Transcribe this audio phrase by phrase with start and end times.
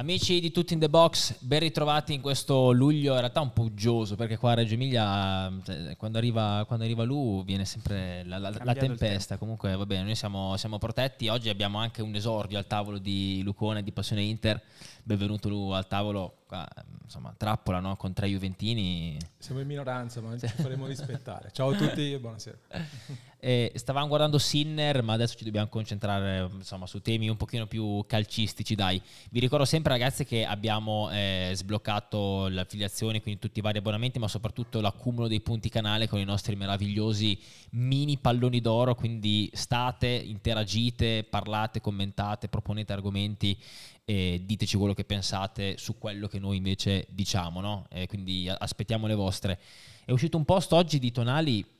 [0.00, 3.64] Amici di Tutti in the Box, ben ritrovati in questo luglio in realtà un po'
[3.64, 8.38] uggioso perché qua a Reggio Emilia cioè, quando, arriva, quando arriva Lu viene sempre la,
[8.38, 12.56] la, la tempesta, comunque va bene, noi siamo, siamo, protetti, oggi abbiamo anche un esordio
[12.56, 14.58] al tavolo di Lucone di Passione Inter,
[15.02, 16.66] benvenuto Lu al tavolo, qua,
[17.02, 17.96] insomma trappola no?
[17.96, 19.18] con tre Juventini.
[19.36, 22.58] Siamo in minoranza ma ci faremo rispettare, ciao a tutti e buonasera.
[23.42, 28.04] Eh, stavamo guardando Sinner, ma adesso ci dobbiamo concentrare insomma, su temi un pochino più
[28.06, 28.74] calcistici.
[28.74, 29.00] Dai,
[29.30, 34.18] vi ricordo sempre, ragazzi, che abbiamo eh, sbloccato le affiliazioni, quindi tutti i vari abbonamenti,
[34.18, 37.38] ma soprattutto l'accumulo dei punti canale con i nostri meravigliosi
[37.70, 38.94] mini palloni d'oro.
[38.94, 43.58] Quindi state, interagite, parlate, commentate, proponete argomenti
[44.04, 47.62] e diteci quello che pensate su quello che noi invece diciamo.
[47.62, 47.86] No?
[47.88, 49.58] Eh, quindi aspettiamo le vostre.
[50.04, 51.78] È uscito un post oggi di Tonali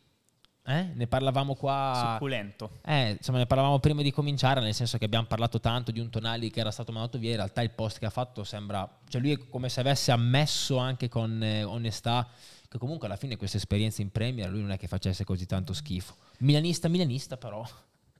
[0.64, 0.90] eh?
[0.94, 2.12] Ne parlavamo qua.
[2.12, 2.78] Succulento.
[2.84, 6.10] Eh, insomma, ne parlavamo prima di cominciare, nel senso che abbiamo parlato tanto di un
[6.10, 7.30] Tonali che era stato mandato via.
[7.30, 8.88] In realtà il post che ha fatto sembra.
[9.08, 12.28] Cioè, lui è come se avesse ammesso anche con eh, onestà
[12.68, 15.72] che comunque alla fine questa esperienza in Premier lui non è che facesse così tanto
[15.72, 16.14] schifo.
[16.38, 17.66] Milanista, milanista, però.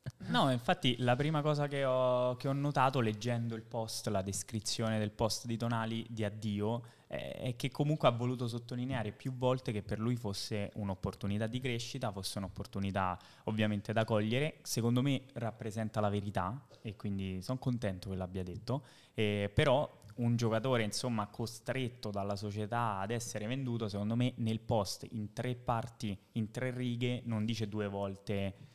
[0.28, 4.98] No, infatti la prima cosa che ho, che ho, notato leggendo il post, la descrizione
[4.98, 9.72] del post di Tonali di addio, eh, è che comunque ha voluto sottolineare più volte
[9.72, 14.58] che per lui fosse un'opportunità di crescita, fosse un'opportunità ovviamente da cogliere.
[14.62, 20.36] Secondo me rappresenta la verità e quindi sono contento che l'abbia detto, eh, però un
[20.36, 26.16] giocatore insomma costretto dalla società ad essere venduto, secondo me nel post in tre parti,
[26.32, 28.69] in tre righe, non dice due volte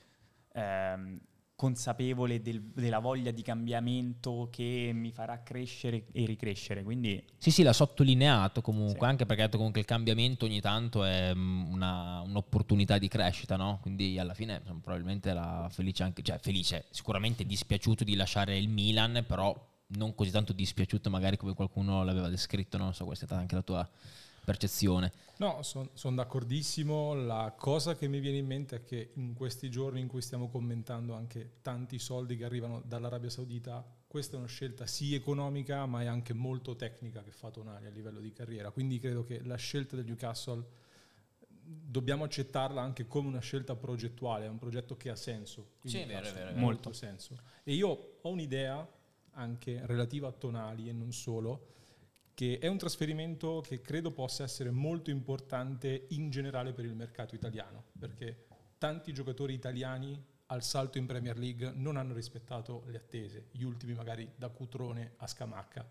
[0.56, 1.20] ehm,
[1.56, 6.84] consapevole del, della voglia di cambiamento che mi farà crescere e ricrescere.
[6.84, 7.24] Quindi...
[7.38, 9.06] Sì, sì, l'ha sottolineato comunque, sì.
[9.06, 13.56] anche perché ha detto comunque il cambiamento ogni tanto è mm, una, un'opportunità di crescita,
[13.56, 13.80] no?
[13.82, 19.24] Quindi alla fine probabilmente era felice anche, cioè felice, sicuramente dispiaciuto di lasciare il Milan,
[19.26, 19.56] però
[19.88, 23.56] non così tanto dispiaciuto magari come qualcuno l'aveva descritto, non so, questa è stata anche
[23.56, 23.90] la tua
[24.46, 25.12] percezione.
[25.38, 27.14] No, sono son d'accordissimo.
[27.14, 30.48] La cosa che mi viene in mente è che in questi giorni in cui stiamo
[30.50, 36.02] commentando anche tanti soldi che arrivano dall'Arabia Saudita, questa è una scelta sì economica, ma
[36.02, 38.72] è anche molto tecnica che fa Tonali a livello di carriera.
[38.72, 40.66] Quindi credo che la scelta del Newcastle
[41.68, 45.72] dobbiamo accettarla anche come una scelta progettuale, è un progetto che ha senso.
[45.84, 47.38] Sì, è vero, è vero, molto senso.
[47.64, 48.88] E io ho un'idea
[49.32, 51.74] anche relativa a Tonali e non solo
[52.36, 57.34] che è un trasferimento che credo possa essere molto importante in generale per il mercato
[57.34, 58.46] italiano, perché
[58.78, 63.94] tanti giocatori italiani al salto in Premier League non hanno rispettato le attese, gli ultimi
[63.94, 65.90] magari da Cutrone a Scamacca.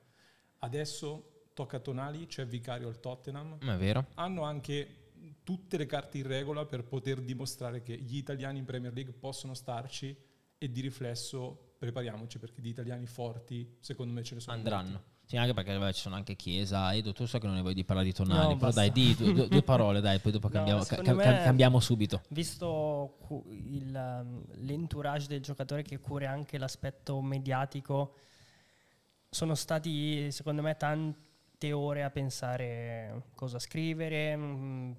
[0.58, 3.58] Adesso tocca a Tonali, c'è Vicario al Tottenham.
[3.58, 4.08] È vero.
[4.14, 5.02] Hanno anche
[5.42, 9.54] tutte le carte in regola per poter dimostrare che gli italiani in Premier League possono
[9.54, 10.14] starci
[10.58, 14.56] e di riflesso prepariamoci perché di italiani forti secondo me ce ne sono.
[14.56, 14.90] Andranno.
[14.90, 15.12] Molti.
[15.26, 16.94] Sì, anche perché vabbè, ci sono anche Chiesa.
[16.94, 18.80] Edo, tu so che non ne vuoi di parlare di Tonali, no, però basta.
[18.80, 22.22] dai, di due, due, parole, dai, poi dopo cambiamo, no, ca- ca- cambiamo subito.
[22.28, 23.16] Visto
[23.50, 28.16] il, um, l'entourage del giocatore che cura anche l'aspetto mediatico,
[29.30, 34.92] sono stati secondo me tante ore a pensare cosa scrivere, mm,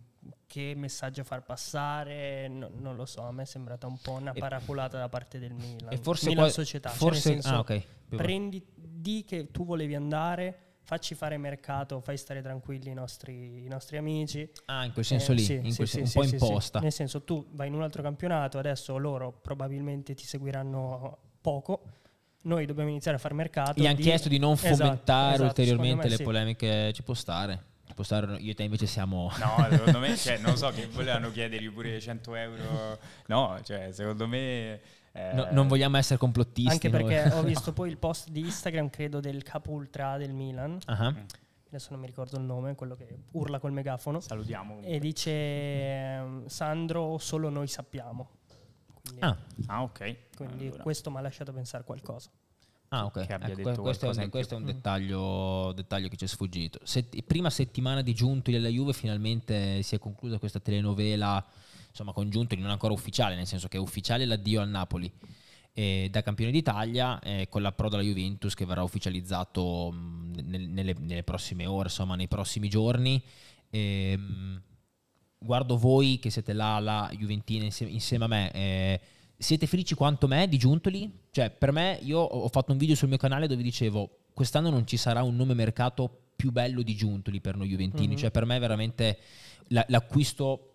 [0.47, 4.33] che messaggio far passare, no, non lo so, a me è sembrata un po' una
[4.33, 5.93] paraculata da parte del Milan.
[5.93, 7.85] E forse Milan poi, società, forse, cioè ah, okay.
[8.09, 13.67] Prendi, di che tu volevi andare, facci fare mercato, fai stare tranquilli i nostri, i
[13.67, 14.49] nostri amici.
[14.65, 16.79] Ah, in quel senso eh, lì, sì, in quel sì, senso, sì, un po' imposta.
[16.79, 21.83] Nel senso, tu vai in un altro campionato, adesso loro probabilmente ti seguiranno poco.
[22.43, 23.81] Noi dobbiamo iniziare a fare mercato.
[23.81, 28.37] Gli hanno chiesto di non esatto, fomentare esatto, ulteriormente le polemiche, ci può stare spostare
[28.39, 31.99] io e te invece siamo no secondo me cioè, non so che volevano chiedergli pure
[32.01, 34.81] 100 euro no cioè secondo me
[35.15, 35.33] eh...
[35.33, 39.21] no, non vogliamo essere complottisti anche perché ho visto poi il post di Instagram credo
[39.21, 41.15] del capo ultra del Milan uh-huh.
[41.67, 44.91] adesso non mi ricordo il nome quello che urla col megafono salutiamo comunque.
[44.91, 48.29] e dice ehm, Sandro solo noi sappiamo
[49.01, 49.37] quindi, ah.
[49.67, 50.83] ah ok quindi allora.
[50.83, 52.29] questo mi ha lasciato pensare qualcosa
[52.89, 53.17] Ah, ok.
[53.17, 56.79] Ecco, questo, è un, questo è un, dettaglio, dettaglio, che ci è sfuggito.
[56.83, 61.45] Set, prima settimana di Giuntoli alla Juve finalmente si è conclusa questa telenovela,
[61.95, 65.09] insomma, con Giuntoli non ancora ufficiale, nel senso che è ufficiale l'addio al Napoli
[65.71, 70.95] eh, da campione d'Italia eh, con l'approdo alla Juventus che verrà ufficializzato mh, nel, nelle,
[70.99, 73.21] nelle, prossime ore, insomma, nei prossimi giorni.
[73.69, 74.61] E, mh,
[75.37, 78.51] guardo voi che siete là, la Juventina insieme, insieme a me.
[78.51, 79.01] Eh,
[79.37, 81.11] siete felici quanto me di Giuntoli?
[81.31, 84.85] Cioè, per me, io ho fatto un video sul mio canale dove dicevo quest'anno non
[84.85, 88.07] ci sarà un nome mercato più bello di Giuntoli per noi Juventini.
[88.07, 88.17] Mm-hmm.
[88.17, 89.19] Cioè, per me veramente
[89.67, 90.74] l'acquisto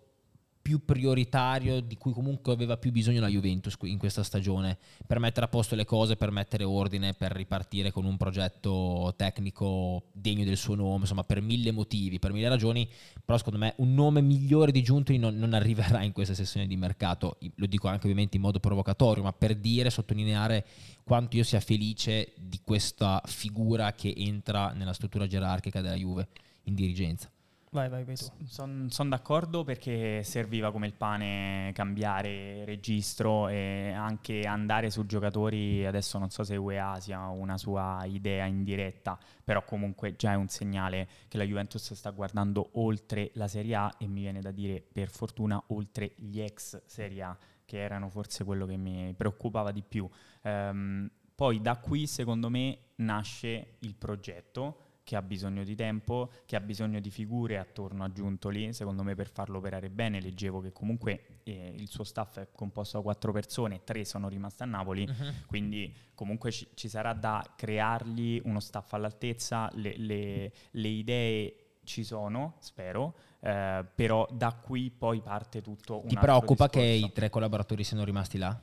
[0.61, 4.77] più prioritario, di cui comunque aveva più bisogno la Juventus in questa stagione,
[5.07, 10.03] per mettere a posto le cose, per mettere ordine, per ripartire con un progetto tecnico
[10.11, 12.87] degno del suo nome, insomma per mille motivi, per mille ragioni,
[13.25, 16.77] però secondo me un nome migliore di Giuntoli non, non arriverà in questa sessione di
[16.77, 20.65] mercato, lo dico anche ovviamente in modo provocatorio, ma per dire, sottolineare
[21.03, 26.27] quanto io sia felice di questa figura che entra nella struttura gerarchica della Juve
[26.63, 27.31] in dirigenza.
[27.73, 28.17] Vai, vai, vai.
[28.17, 35.85] Sono son d'accordo perché serviva come il pane cambiare registro e anche andare su giocatori,
[35.85, 40.35] adesso non so se UEA sia una sua idea in diretta, però comunque già è
[40.35, 44.51] un segnale che la Juventus sta guardando oltre la Serie A e mi viene da
[44.51, 49.71] dire per fortuna oltre gli ex Serie A, che erano forse quello che mi preoccupava
[49.71, 50.09] di più.
[50.41, 56.55] Um, poi da qui secondo me nasce il progetto che ha bisogno di tempo, che
[56.55, 60.71] ha bisogno di figure attorno a Giuntoli, secondo me per farlo operare bene, leggevo che
[60.71, 65.07] comunque eh, il suo staff è composto da quattro persone, tre sono rimaste a Napoli,
[65.07, 65.45] uh-huh.
[65.47, 72.03] quindi comunque ci, ci, sarà da creargli uno staff all'altezza, le, le, le idee ci
[72.03, 76.87] sono, spero, eh, però da qui poi parte tutto un Ti preoccupa discorso.
[76.87, 78.57] che i tre collaboratori siano rimasti là?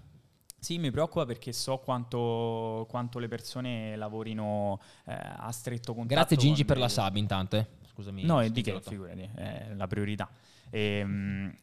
[0.59, 6.15] Sì, mi preoccupa perché so quanto, quanto le persone lavorino eh, a stretto contatto.
[6.15, 7.57] Grazie Gingi per la sub intanto.
[7.57, 7.67] Eh.
[7.93, 8.25] Scusami.
[8.25, 10.29] No, di che, figurati, è la priorità.
[10.71, 11.55] E, ehm,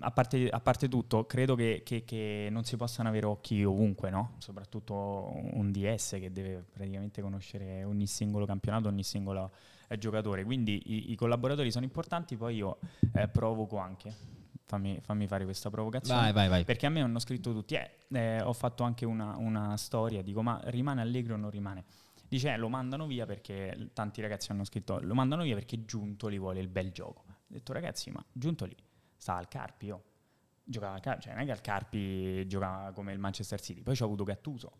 [0.00, 4.10] a, parte, a, parte, tutto, credo che, che, che, non si possano avere occhi ovunque,
[4.10, 4.34] no?
[4.38, 9.50] Soprattutto un DS che deve praticamente conoscere ogni singolo campionato, ogni singolo
[9.88, 10.44] eh, giocatore.
[10.44, 12.78] Quindi i, i, collaboratori sono importanti, poi io
[13.14, 14.37] eh, provoco anche
[14.68, 16.20] fammi, fammi, fare questa provocazione.
[16.20, 16.64] Vai, vai, vai.
[16.64, 20.42] Perché a me hanno scritto tutti, eh, eh, ho fatto anche una, una, storia, dico
[20.42, 21.84] ma rimane allegro o non rimane?
[22.28, 26.38] Dice, eh, lo mandano via perché, tanti ragazzi hanno scritto, lo mandano via perché Giuntoli
[26.38, 27.24] vuole il bel gioco.
[27.26, 28.76] Ho detto ragazzi, ma Giuntoli
[29.16, 30.02] sta al Carpi, oh.
[30.62, 33.96] Giocava al Carpi, cioè non è che al Carpi giocava come il Manchester City, poi
[33.96, 34.72] c'ha avuto Gattuso,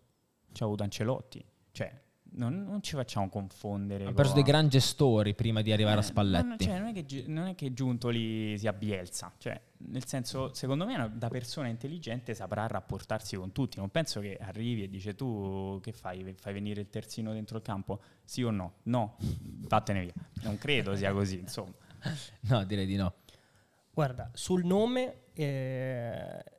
[0.52, 1.42] c'ha avuto Ancelotti,
[1.72, 1.90] cioè
[2.32, 4.06] non, non, ci facciamo confondere.
[4.06, 6.46] Ha perso dei gran gestori prima di arrivare eh, a Spalletti.
[6.46, 10.84] Non, cioè, non, è che, non è che Giuntoli sia Bielsa, cioè, nel senso, secondo
[10.84, 13.78] me da persona intelligente saprà rapportarsi con tutti.
[13.78, 16.34] Non penso che arrivi e dice tu che fai?
[16.38, 18.00] Fai venire il terzino dentro il campo?
[18.24, 18.74] Sì o no?
[18.84, 19.16] No,
[19.66, 20.14] vattene via.
[20.42, 21.72] Non credo sia così, insomma.
[22.48, 23.14] No, direi di no.
[23.92, 25.26] Guarda, sul nome...
[25.32, 26.56] Eh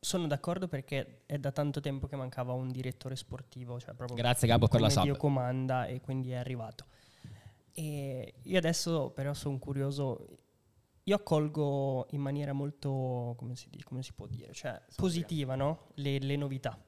[0.00, 4.48] sono d'accordo perché è da tanto tempo che mancava un direttore sportivo, cioè proprio Grazie
[4.48, 5.02] Gabbo per la sub.
[5.02, 6.86] Dio comanda e quindi è arrivato.
[7.72, 10.38] E io adesso però sono curioso,
[11.04, 15.88] io accolgo in maniera molto, come si, come si può dire, cioè positiva no?
[15.94, 16.82] le, le, novità.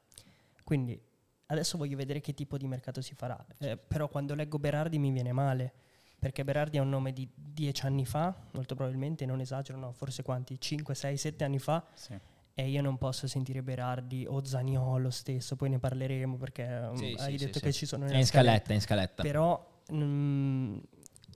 [0.64, 0.98] Quindi
[1.46, 5.10] adesso voglio vedere che tipo di mercato si farà, eh, però quando leggo Berardi mi
[5.10, 5.72] viene male,
[6.18, 10.22] perché Berardi ha un nome di dieci anni fa, molto probabilmente, non esagero, no, forse
[10.22, 11.84] quanti, 5, 6, 7 anni fa.
[11.92, 12.18] Sì
[12.54, 17.14] e io non posso sentire Berardi o Zaniolo stesso, poi ne parleremo perché um, sì,
[17.18, 19.22] hai sì, detto sì, che ci sono nella in scaletta, in scaletta.
[19.22, 20.78] Però mm,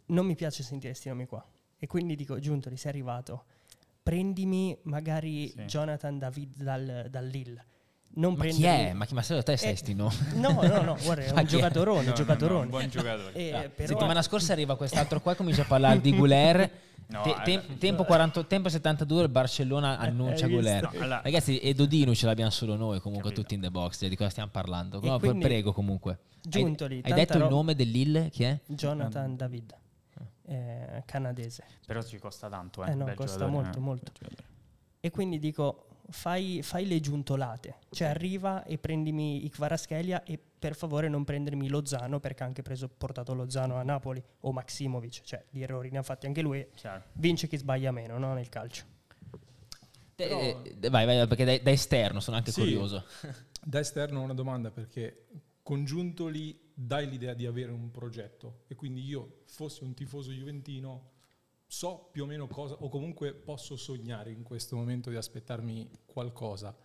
[0.07, 1.45] non mi piace sentire questi nomi qua.
[1.79, 3.45] E quindi dico, Giuntoli, sei arrivato,
[4.03, 7.65] prendimi magari Jonathan David dal, dal Lille.
[8.17, 8.93] Non ma chi è?
[8.95, 10.11] Ma chi ma sei te sei no?
[10.35, 12.59] No, no, no, guarda, è un giocatorone, no, giocatorone.
[12.59, 13.33] No, un buon giocatore.
[13.35, 13.69] Eh, ah.
[13.69, 13.89] però...
[13.89, 16.71] Settimana scorsa arriva quest'altro qua e comincia a parlare di Guler
[17.09, 20.83] No, Te- tem- tempo, 40, tempo 72 il Barcellona eh, annuncia Guler.
[20.83, 21.21] No, allora.
[21.23, 23.43] Ragazzi, e Dodino ce l'abbiamo solo noi comunque Capito.
[23.43, 25.01] tutti in the box, di cosa stiamo parlando.
[25.01, 26.19] No, prego comunque.
[26.43, 28.29] Giuntoli, hai, hai detto ro- il nome dell'Ill?
[28.31, 28.59] Chi è?
[28.67, 29.75] Jonathan David,
[30.47, 31.65] eh, canadese.
[31.87, 32.91] Però ci costa tanto, eh.
[32.91, 34.13] eh no, costa molto, molto.
[34.99, 37.79] E quindi dico, fai, fai, le giuntolate.
[37.91, 42.63] Cioè arriva e prendimi i Kvaraschelia e per favore non prendermi Lozano perché ha anche
[42.63, 46.67] preso, portato Lozano a Napoli o Maximovic, cioè di errori ne ha fatti anche lui.
[46.75, 47.05] Chiaro.
[47.13, 48.85] Vince chi sbaglia meno no, nel calcio.
[50.15, 50.41] Però...
[50.41, 53.05] Eh, vai, vai, perché da, da, esterno sono anche sì, curioso.
[53.67, 55.27] Da esterno una domanda perché
[55.61, 61.15] congiuntoli dai l'idea di avere un progetto e quindi io fossi un tifoso juventino
[61.67, 66.77] so più o meno cosa, o comunque posso sognare in questo momento di aspettarmi qualcosa.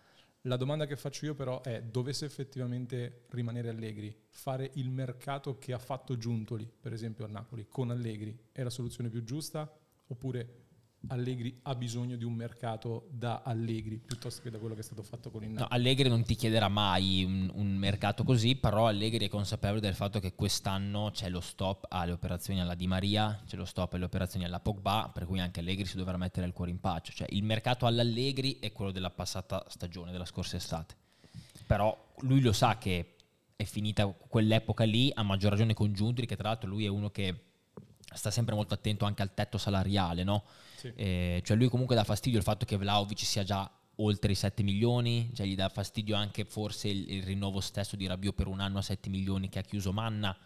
[0.46, 5.72] La domanda che faccio io però è, dovesse effettivamente rimanere Allegri, fare il mercato che
[5.72, 9.72] ha fatto Giuntoli, per esempio a Napoli, con Allegri, è la soluzione più giusta?
[10.08, 10.61] Oppure
[11.08, 15.02] Allegri ha bisogno di un mercato da Allegri piuttosto che da quello che è stato
[15.02, 15.68] fatto con il Napoli.
[15.68, 19.94] No, Allegri non ti chiederà mai un, un, mercato così, però Allegri è consapevole del
[19.94, 24.04] fatto che quest'anno c'è lo stop alle operazioni alla Di Maria, c'è lo stop alle
[24.04, 27.12] operazioni alla Pogba, per cui anche Allegri si dovrà mettere il cuore in pace.
[27.12, 30.94] Cioè il mercato all'Allegri è quello della passata stagione, della scorsa estate.
[31.66, 33.16] Però lui lo sa che
[33.56, 37.10] è finita quell'epoca lì, a maggior ragione con Giuntri, che tra l'altro lui è uno
[37.10, 37.50] che
[38.14, 40.44] sta sempre molto attento anche al tetto salariale, no?
[40.82, 40.92] Sì.
[40.96, 44.64] Eh, cioè lui comunque dà fastidio il fatto che Vlaovic sia già oltre i 7
[44.64, 48.58] milioni, cioè gli dà fastidio anche forse il, il rinnovo stesso di Rabiot per un
[48.58, 50.36] anno a 7 milioni che ha chiuso Manna.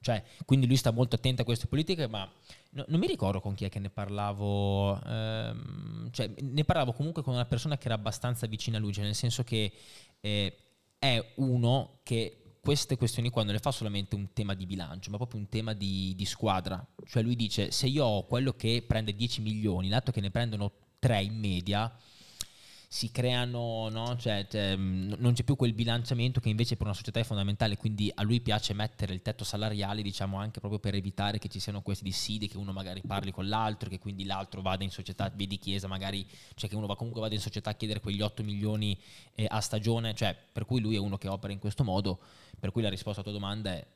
[0.00, 2.28] Cioè, quindi lui sta molto attento a queste politiche, ma
[2.70, 5.00] no, non mi ricordo con chi è che ne parlavo.
[5.04, 9.04] Ehm, cioè, ne parlavo comunque con una persona che era abbastanza vicina a lui, cioè
[9.04, 9.72] nel senso che
[10.20, 10.56] eh,
[10.98, 15.16] è uno che queste questioni qua non le fa solamente un tema di bilancio, ma
[15.16, 16.84] proprio un tema di, di squadra.
[17.04, 20.70] Cioè lui dice, se io ho quello che prende 10 milioni, l'altro che ne prendono
[21.00, 21.92] 3 in media,
[22.92, 24.18] si creano, no?
[24.18, 28.12] cioè, cioè, non c'è più quel bilanciamento che invece per una società è fondamentale, quindi
[28.14, 31.80] a lui piace mettere il tetto salariale, diciamo anche proprio per evitare che ci siano
[31.80, 35.56] questi dissidi, che uno magari parli con l'altro, che quindi l'altro vada in società, vedi
[35.56, 39.00] Chiesa magari, cioè che uno va comunque vada in società a chiedere quegli 8 milioni
[39.36, 42.18] eh, a stagione, cioè per cui lui è uno che opera in questo modo,
[42.60, 43.86] per cui la risposta alla tua domanda è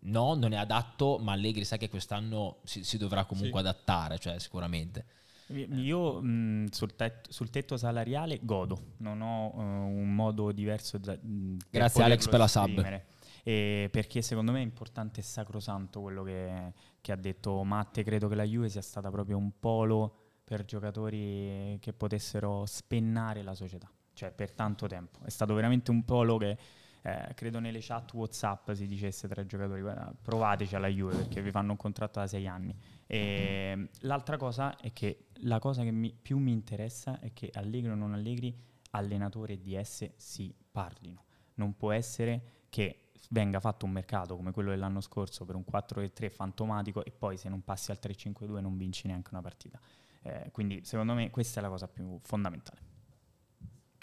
[0.00, 3.66] no, non è adatto, ma Allegri sa che quest'anno si, si dovrà comunque sì.
[3.68, 5.22] adattare, cioè sicuramente.
[5.48, 11.16] Io mh, sul, tetto, sul, tetto, salariale godo, non ho uh, un modo diverso da...
[11.20, 13.02] Mh, Grazie Alex per la sub.
[13.46, 16.72] E perché secondo me è importante e sacrosanto quello che,
[17.02, 21.76] che, ha detto Matte, credo che la Juve sia stata proprio un polo per giocatori
[21.78, 25.18] che potessero spennare la società, cioè per tanto tempo.
[25.24, 26.56] È stato veramente un polo che
[27.02, 31.42] eh, credo nelle chat Whatsapp si dicesse tra i giocatori, guarda, provateci alla Juve perché
[31.42, 32.74] vi fanno un contratto da sei anni.
[33.14, 37.90] E l'altra cosa è che la cosa che mi, più mi interessa è che allegri
[37.90, 38.52] o non allegri,
[38.90, 41.22] allenatore e DS si parlino.
[41.54, 46.28] Non può essere che venga fatto un mercato come quello dell'anno scorso per un 4-3
[46.28, 49.78] fantomatico e poi se non passi al 3-5-2 non vinci neanche una partita.
[50.22, 52.80] Eh, quindi secondo me questa è la cosa più fondamentale.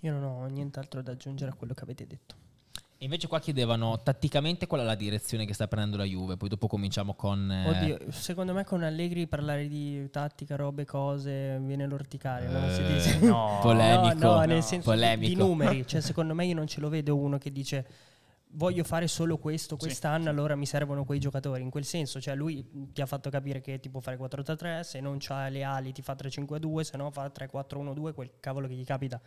[0.04, 2.36] Io non ho nient'altro da aggiungere a quello che avete detto.
[3.04, 6.68] Invece qua chiedevano tatticamente qual è la direzione che sta prendendo la Juve, poi dopo
[6.68, 7.52] cominciamo con...
[7.52, 7.68] Eh...
[7.68, 12.72] Oddio, secondo me con Allegri parlare di tattica, robe, cose, viene l'orticaria, eh, no?
[12.72, 13.20] Si dice...
[13.26, 15.30] no, polemico, no, no, nel senso polemico.
[15.30, 17.88] di numeri, cioè secondo me io non ce lo vedo uno che dice
[18.54, 21.64] voglio fare solo questo quest'anno, sì, allora mi servono quei giocatori.
[21.64, 25.00] In quel senso, cioè lui ti ha fatto capire che ti può fare 4-3-3, se
[25.00, 28.86] non c'ha le ali ti fa 3-5-2, se no fa 3-4-1-2, quel cavolo che gli
[28.86, 29.20] capita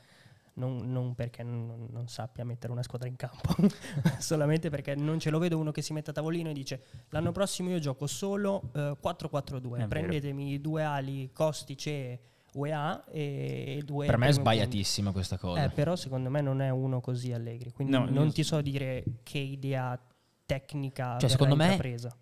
[0.54, 3.54] non, non perché non, non, sappia mettere una squadra in campo,
[4.18, 7.32] solamente perché non ce lo vedo uno che si mette a tavolino e dice l'anno
[7.32, 10.62] prossimo io gioco solo uh, 4-4-2, prendetemi vero.
[10.62, 12.20] due ali Costice
[12.54, 14.06] UEA e due...
[14.06, 15.64] Per me è sbagliatissima questa cosa.
[15.64, 19.02] Eh, però secondo me non è uno così allegri, quindi no, non ti so dire
[19.22, 19.98] che idea
[20.46, 22.16] tecnica cioè, secondo me presa.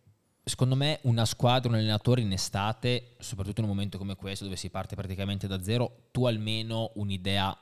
[0.45, 4.57] Secondo me una squadra, un allenatore in estate, soprattutto in un momento come questo dove
[4.57, 7.57] si parte praticamente da zero, tu almeno un'idea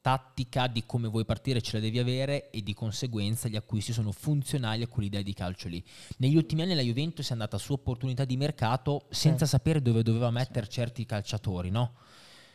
[0.00, 4.12] tattica di come vuoi partire ce la devi avere e di conseguenza gli acquisti sono
[4.12, 5.84] funzionali a quell'idea di calcio lì.
[6.18, 9.50] Negli ultimi anni la Juventus è andata su opportunità di mercato senza sì.
[9.52, 10.72] sapere dove doveva mettere sì.
[10.72, 11.94] certi calciatori, no?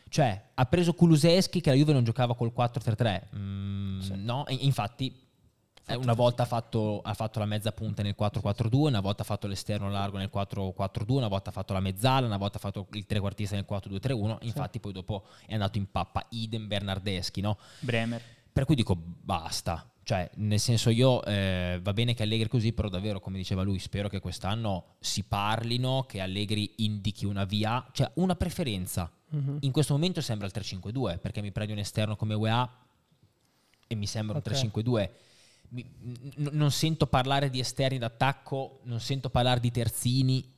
[0.08, 4.12] Cioè, ha preso Kuluseschi che la Juve non giocava col 4-3-3, mm, sì.
[4.16, 4.46] no?
[4.46, 5.25] E infatti
[5.94, 9.46] una volta ha fatto, ha fatto, la mezza punta nel 4-4-2, una volta ha fatto
[9.46, 13.06] l'esterno largo nel 4-4-2, una volta ha fatto la mezzala, una volta ha fatto il
[13.06, 14.38] trequartista nel 4-2-3-1.
[14.40, 14.80] Infatti, sì.
[14.80, 16.26] poi dopo è andato in pappa.
[16.30, 17.58] Idem Bernardeschi, no?
[17.80, 18.20] Bremer.
[18.52, 19.88] Per cui dico basta.
[20.02, 23.78] Cioè, nel senso, io eh, va bene che Allegri così, però davvero, come diceva lui,
[23.78, 29.10] spero che quest'anno si parlino, che Allegri indichi una via, cioè una preferenza.
[29.34, 29.58] Mm-hmm.
[29.60, 32.78] In questo momento sembra il 3-5-2, perché mi prendi un esterno come UEA
[33.88, 34.52] e mi sembra okay.
[34.62, 35.10] un 3-5-2 mi, n-
[36.36, 40.52] non sento parlare di esterni d'attacco, non sento parlare di terzini,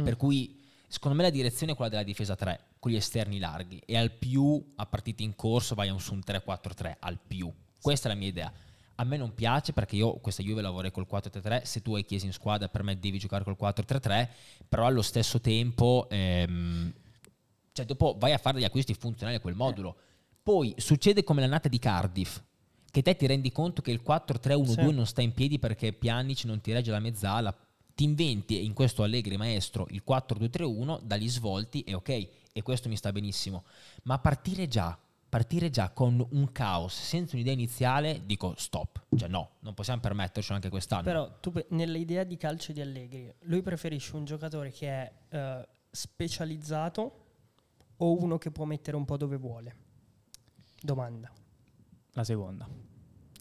[0.00, 0.04] mm.
[0.04, 3.80] per cui secondo me la direzione è quella della difesa 3, con gli esterni larghi
[3.84, 7.52] e al più a partite in corso vai su un 3-4-3, al più.
[7.80, 8.52] Questa è la mia idea.
[8.96, 12.26] A me non piace perché io questa Juve lavorei col 4-3-3, se tu hai Chiesa
[12.26, 14.28] in squadra per me devi giocare col 4-3-3,
[14.68, 16.92] però allo stesso tempo ehm,
[17.74, 19.96] cioè dopo vai a fare degli acquisti funzionali a quel modulo.
[20.42, 22.40] Poi succede come l'annata di Cardiff,
[22.94, 24.92] che te ti rendi conto che il 4-3-1-2 sì.
[24.92, 27.52] non sta in piedi perché Pjanic non ti regge la mezzala,
[27.92, 32.94] ti inventi, in questo Allegri maestro, il 4-2-3-1, dagli svolti e ok, e questo mi
[32.94, 33.64] sta benissimo.
[34.04, 34.96] Ma partire già,
[35.28, 39.06] partire già con un caos, senza un'idea iniziale, dico stop.
[39.16, 41.02] Cioè no, non possiamo permetterci anche quest'anno.
[41.02, 47.24] Però tu nell'idea di calcio di Allegri, lui preferisce un giocatore che è uh, specializzato
[47.96, 49.76] o uno che può mettere un po' dove vuole?
[50.80, 51.32] Domanda.
[52.14, 52.68] La seconda.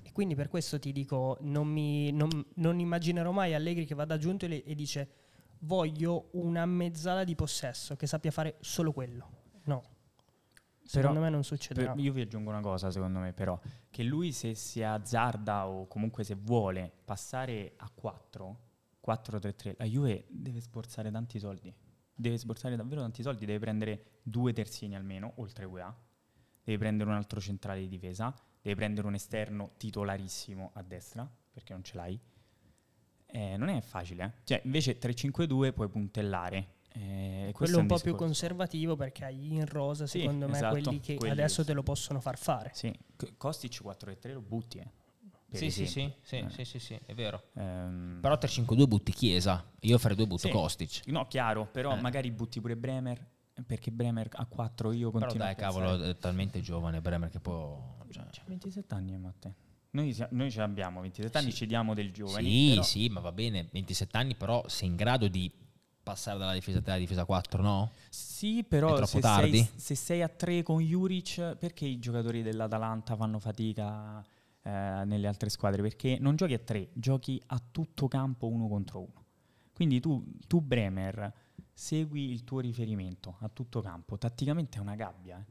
[0.03, 4.17] E quindi per questo ti dico, non, mi, non, non immaginerò mai Allegri che vada
[4.17, 5.09] giunto e, e dice
[5.63, 9.41] voglio una mezzala di possesso che sappia fare solo quello.
[9.63, 9.83] No.
[10.85, 11.93] Secondo però, me non succederà.
[11.95, 13.57] io vi aggiungo una cosa, secondo me, però,
[13.89, 18.59] che lui se si azzarda o comunque se vuole passare a 4,
[19.05, 19.75] 4-3-3.
[19.77, 21.73] La Juve deve sborsare tanti soldi.
[22.13, 23.45] Deve sborsare davvero tanti soldi.
[23.45, 25.95] Deve prendere due terzini almeno, oltre UEA.
[26.63, 28.33] Deve prendere un altro centrale di difesa.
[28.63, 32.19] Deve prendere un esterno titolarissimo a destra, perché non ce l'hai.
[33.25, 34.23] Eh, non è facile.
[34.23, 34.31] Eh?
[34.45, 36.75] Cioè, invece 3-5-2 puoi puntellare.
[36.93, 40.79] Eh, quello è un, po' più conservativo perché hai in rosa, secondo sì, me, esatto,
[40.79, 42.71] quelli che quelli adesso te lo possono far fare.
[42.73, 42.93] Sì.
[43.35, 44.91] Kostic 4-3 lo butti, eh.
[45.51, 46.49] Sì sì sì, sì, eh.
[46.49, 47.49] sì, sì, sì, è vero.
[47.53, 50.49] Um, però 3-5-2 butti Chiesa, io farei due butto sì.
[50.49, 51.01] Kostic.
[51.07, 52.01] No, chiaro, però eh.
[52.01, 53.23] magari butti pure Bremer,
[53.65, 57.97] perché Bremer a 4 io continuo Però dai, cavolo, è talmente giovane Bremer che può...
[58.09, 58.25] Cioè.
[58.31, 59.55] C'ha 27 anni, Matteo.
[59.91, 62.47] Noi, noi ce l'abbiamo, 27 anni, ci diamo del giovane.
[62.47, 62.81] Sì, però...
[62.83, 65.51] sì, ma va bene, 27 anni, però sei in grado di
[66.03, 67.91] passare dalla difesa 3 alla difesa 4, no?
[68.09, 73.39] Sì, però se sei, se sei, a 3 con Juric, perché i giocatori dell'Atalanta fanno
[73.39, 74.23] fatica
[74.63, 74.69] eh,
[75.05, 75.81] nelle altre squadre?
[75.81, 79.25] Perché non giochi a 3, giochi a tutto campo uno contro uno.
[79.73, 81.33] Quindi tu, tu Bremer,
[81.73, 84.17] segui il tuo riferimento a tutto campo.
[84.17, 85.45] Tatticamente è una gabbia, eh?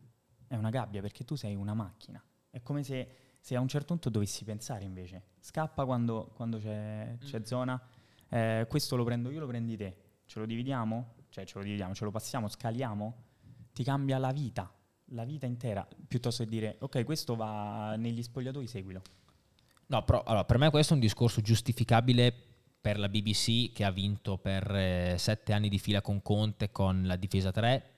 [0.47, 2.23] è una gabbia perché tu sei una macchina.
[2.49, 7.17] È come se se a un certo punto dovessi pensare invece, scappa quando, quando c'è,
[7.19, 7.43] c'è mm.
[7.43, 7.83] zona,
[8.29, 11.15] eh, questo lo prendo io, lo prendi te, ce lo dividiamo?
[11.29, 13.25] Cioè ce lo dividiamo, ce lo passiamo, scaliamo?
[13.73, 14.73] Ti cambia la vita,
[15.07, 19.03] la vita intera, piuttosto che dire ok questo va negli spogliatoi, seguilo.
[19.87, 22.52] No, però allora, per me questo è un discorso giustificabile
[22.83, 27.05] per la BBC che ha vinto per eh, sette anni di fila con Conte con
[27.07, 27.91] la difesa 3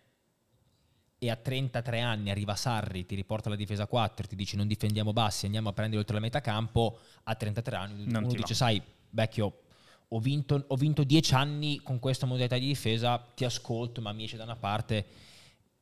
[1.18, 5.14] e a 33 anni arriva Sarri, ti riporta la difesa 4, ti dice non difendiamo
[5.14, 8.54] bassi, andiamo a prendere oltre la metà campo, a 33 anni non uno dice va.
[8.54, 9.60] sai vecchio
[10.08, 14.24] ho vinto, ho vinto 10 anni con questa modalità di difesa, ti ascolto ma mi
[14.24, 15.06] esce da una parte,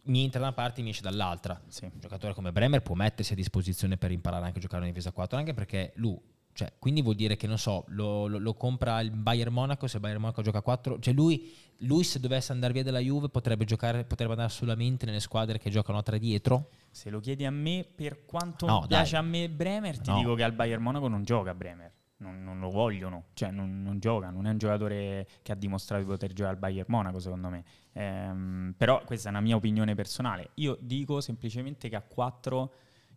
[0.04, 1.60] mi entra da una parte e mi esce dall'altra.
[1.66, 1.86] Sì.
[1.86, 5.10] Un giocatore come Bremer può mettersi a disposizione per imparare anche a giocare in difesa
[5.10, 6.16] 4, anche perché lui
[6.54, 9.96] cioè, quindi vuol dire che, non so, lo, lo, lo, compra il Bayern Monaco, se
[9.96, 13.28] il Bayern Monaco gioca a 4, cioè lui, lui, se dovesse andare via dalla Juve
[13.28, 16.68] potrebbe, giocare, potrebbe andare solamente nelle squadre che giocano a 3 dietro?
[16.90, 19.20] Se lo chiedi a me, per quanto no, piace dai.
[19.20, 20.16] a me Bremer, ti no.
[20.16, 21.90] dico che al Bayern Monaco non gioca Bremer.
[22.18, 26.04] Non, non lo vogliono, cioè non, non, gioca, non è un giocatore che ha dimostrato
[26.04, 27.64] di poter giocare al Bayern Monaco secondo me.
[27.94, 30.50] Ehm, però questa è una mia opinione personale.
[30.54, 32.72] Io dico semplicemente che a 4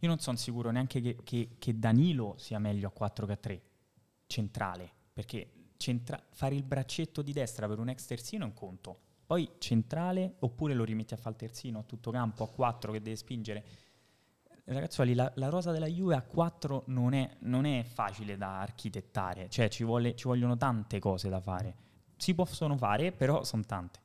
[0.06, 3.38] io non sono sicuro neanche che, che, che, Danilo sia meglio a 4 che a
[3.38, 3.62] 3,
[4.28, 9.00] centrale, perché centra- fare il braccetto di destra per un ex terzino è un conto,
[9.26, 13.02] poi centrale oppure lo rimetti a fare il terzino a tutto campo, a 4 che
[13.02, 13.66] deve spingere.
[14.66, 19.50] Ragazzuoli, la, la rosa della Juve a 4 non è, non è facile da architettare,
[19.50, 21.76] cioè ci, vuole, ci vogliono tante cose da fare.
[22.18, 24.05] Si possono fare, però sono tante.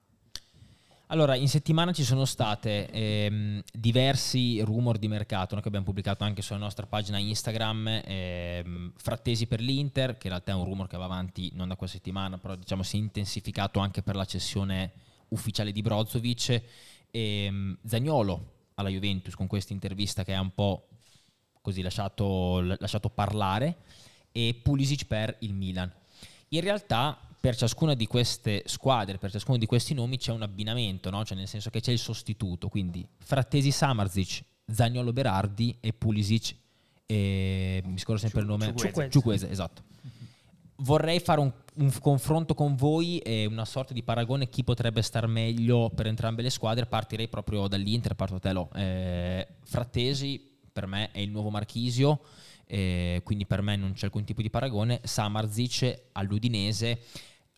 [1.13, 6.23] Allora, in settimana ci sono state ehm, diversi rumor di mercato no, che abbiamo pubblicato
[6.23, 10.87] anche sulla nostra pagina Instagram, ehm, frattesi per l'Inter, che in realtà è un rumor
[10.87, 14.25] che va avanti non da questa settimana, però diciamo si è intensificato anche per la
[14.25, 14.93] cessione
[15.31, 16.63] ufficiale di Brozovic,
[17.11, 20.91] ehm, Zagnolo alla Juventus con questa intervista che ha un po'
[21.61, 23.79] così lasciato, lasciato parlare,
[24.31, 25.93] e Pulisic per il Milan.
[26.51, 31.09] In realtà per ciascuna di queste squadre, per ciascuno di questi nomi c'è un abbinamento,
[31.09, 31.25] no?
[31.25, 36.55] cioè nel senso che c'è il sostituto, quindi Frattesi Samarzic, Zagnolo Berardi e Pulisic,
[37.07, 39.11] e, mi scordo sempre Ciu- il nome, Ciuquese.
[39.11, 39.83] Ciuquese, esatto.
[40.83, 45.27] Vorrei fare un, un, confronto con voi e una sorta di paragone chi potrebbe star
[45.27, 48.81] meglio per entrambe le squadre, partirei proprio dall'Inter, parto da te.
[48.81, 52.21] Eh, Frattesi per me è il nuovo Marchisio,
[52.71, 57.01] eh, quindi per me non c'è alcun tipo di paragone, Samarzic all'Udinese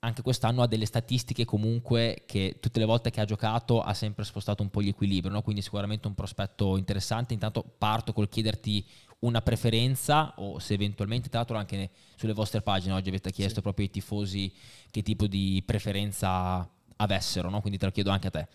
[0.05, 4.25] anche quest'anno ha delle statistiche comunque che tutte le volte che ha giocato ha sempre
[4.25, 5.43] spostato un po' gli equilibri, no?
[5.43, 7.35] quindi sicuramente un prospetto interessante.
[7.35, 8.85] Intanto parto col chiederti
[9.21, 13.63] una preferenza o se eventualmente, tra l'altro anche sulle vostre pagine oggi avete chiesto sì.
[13.63, 14.53] proprio ai tifosi
[14.91, 17.61] che tipo di preferenza avessero, no?
[17.61, 18.49] quindi te lo chiedo anche a te.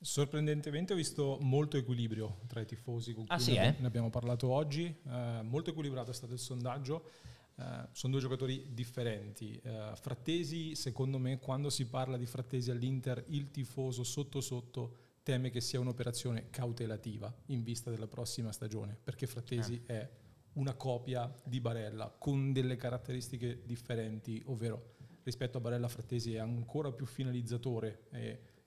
[0.00, 3.80] Sorprendentemente ho visto molto equilibrio tra i tifosi con ah, cui sì, ne, eh?
[3.80, 7.10] ne abbiamo parlato oggi, eh, molto equilibrato è stato il sondaggio.
[7.58, 9.60] Uh, sono due giocatori differenti.
[9.64, 15.50] Uh, Frattesi, secondo me, quando si parla di Frattesi all'Inter, il tifoso sotto sotto teme
[15.50, 19.92] che sia un'operazione cautelativa in vista della prossima stagione, perché Frattesi eh.
[19.92, 20.10] è
[20.52, 26.92] una copia di Barella con delle caratteristiche differenti, ovvero rispetto a Barella Frattesi è ancora
[26.92, 28.06] più finalizzatore,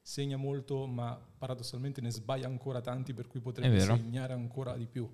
[0.01, 5.09] segna molto, ma paradossalmente ne sbaglia ancora tanti, per cui potrebbe segnare ancora di più.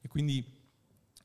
[0.00, 0.56] E quindi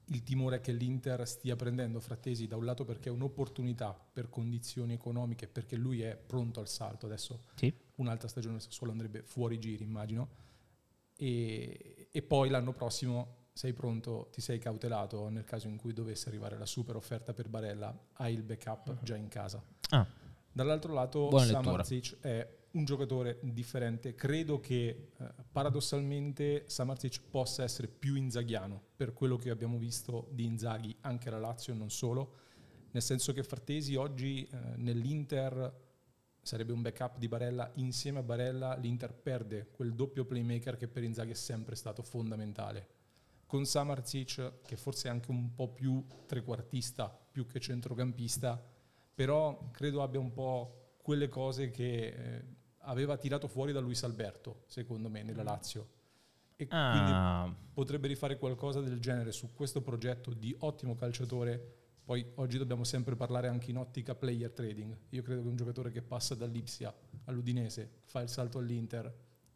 [0.08, 4.30] il timore è che l'Inter stia prendendo Frattesi da un lato perché è un'opportunità per
[4.30, 7.06] condizioni economiche, perché lui è pronto al salto.
[7.06, 7.74] Adesso sì.
[7.96, 10.42] un'altra stagione solo andrebbe fuori giri, immagino.
[11.16, 16.28] E, e, poi l'anno prossimo sei pronto, ti sei cautelato nel caso in cui dovesse
[16.28, 19.04] arrivare la super offerta per Barella, hai il backup uh-huh.
[19.04, 19.64] già in casa.
[19.90, 20.06] Ah.
[20.52, 24.16] Dall'altro lato Buona Samarzic è un giocatore differente.
[24.16, 30.46] Credo che eh, paradossalmente Samarzic possa essere più inzaghiano per quello che abbiamo visto di
[30.46, 32.36] Inzaghi anche alla Lazio e non solo,
[32.92, 35.82] nel senso che Frattesi oggi eh, nell'Inter
[36.42, 41.04] sarebbe un backup di Barella, insieme a Barella l'Inter perde quel doppio playmaker che per
[41.04, 42.88] Inzaghi è sempre stato fondamentale.
[43.46, 48.62] Con Samarzic, che forse è anche un po' più trequartista più che centrocampista,
[49.14, 52.46] però credo abbia un po' quelle cose che eh,
[52.84, 55.88] aveva tirato fuori da Luis Alberto, secondo me, nella Lazio.
[56.56, 56.92] E ah.
[56.92, 61.82] quindi potrebbe rifare qualcosa del genere su questo progetto di ottimo calciatore.
[62.04, 64.96] Poi oggi dobbiamo sempre parlare anche in ottica player trading.
[65.10, 66.94] Io credo che un giocatore che passa dall'Ipsia
[67.26, 69.14] all'Udinese, fa il salto all'Inter,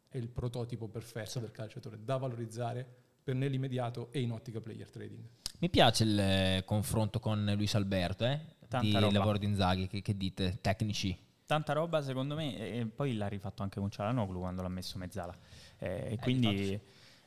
[0.08, 1.40] è il prototipo perfetto sì.
[1.42, 2.88] del calciatore da valorizzare
[3.22, 5.24] per nell'immediato e in ottica player trading.
[5.60, 8.40] Mi piace il eh, confronto con Luis Alberto, eh?
[8.68, 9.18] Tanta di roba.
[9.18, 10.60] lavoro di Inzaghi, che, che dite?
[10.62, 11.27] Tecnici?
[11.48, 15.36] Tanta roba secondo me e poi l'ha rifatto anche con Cialanoglu quando l'ha messo Mezzala.
[15.80, 16.80] Eh, e quindi,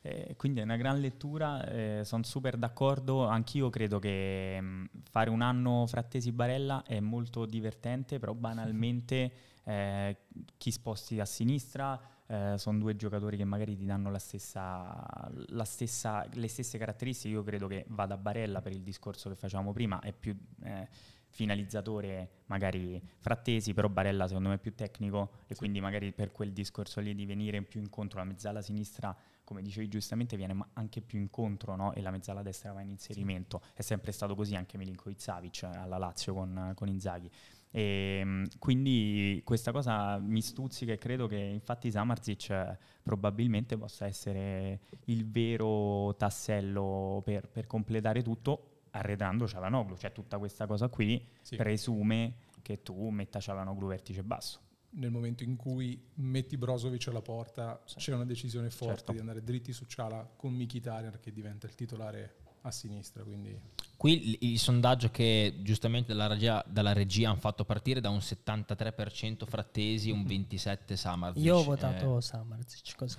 [0.03, 3.27] eh, quindi, è una gran lettura eh, sono super d'accordo.
[3.27, 9.33] Anch'io credo che mh, mm, fare un anno Frattesi Barella è molto divertente però banalmente
[9.65, 10.17] eh,
[10.57, 15.65] chi sposti a sinistra eh, sono due giocatori che magari ti danno la stessa, la
[15.65, 17.35] stessa, le stesse caratteristiche.
[17.35, 20.89] Io credo che vada a Barella per il discorso che facevamo prima è più eh,
[21.31, 25.61] finalizzatore magari frattesi, però Barella secondo me è più tecnico e sì.
[25.61, 29.89] quindi magari per quel discorso lì di venire più incontro la mezzala sinistra, come dicevi
[29.89, 31.93] giustamente, viene anche più incontro no?
[31.93, 33.61] e la mezzala destra va in inserimento.
[33.63, 33.71] Sì.
[33.75, 37.31] È sempre stato così anche Milinkovic Savic alla Lazio con, con Inzaghi.
[37.71, 44.81] E, ehm, quindi questa cosa mi stuzzica e credo che infatti Samarzic probabilmente possa essere
[45.05, 51.57] il vero tassello per, per completare tutto arretrando Cialanoglu, cioè tutta questa cosa qui sì.
[51.57, 54.61] presume che tu metta Cialanoglu vertice basso.
[54.93, 57.97] Nel momento in cui metti Brozovic alla porta sì.
[57.97, 59.13] c'è una decisione forte certo.
[59.13, 63.59] di andare dritti su Ciala con Mkhitaryan che diventa il titolare a sinistra, quindi
[64.01, 68.17] Qui il, il, sondaggio che giustamente dalla regia, dalla regia, hanno fatto partire da un
[68.17, 71.45] 73% Frattesi e un 27% Samarzic.
[71.45, 72.23] Io ho votato eh.
[72.23, 73.19] Samarzic, così.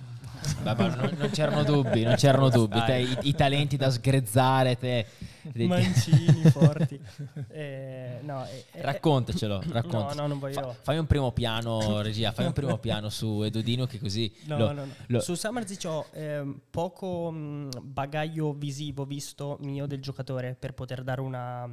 [0.60, 2.82] Vabbè, non, non, c'erano dubbi, non c'erano dubbi.
[2.84, 5.06] Te, i, i, talenti da sgrezzare, te.
[5.54, 7.00] Mancini forti.
[7.48, 10.14] Eh, no, eh, eh raccontacelo, racconta.
[10.14, 10.54] No, no, non voglio.
[10.54, 14.32] Fa, fammi un primo piano, regia, fammi un primo piano su Edodino che così...
[14.46, 14.92] No, lo, no, no.
[15.06, 15.20] Lo...
[15.20, 21.20] Su Samarzic ho ehm, poco mh, bagaglio visivo visto mio del giocatore per poter dare
[21.20, 21.68] una,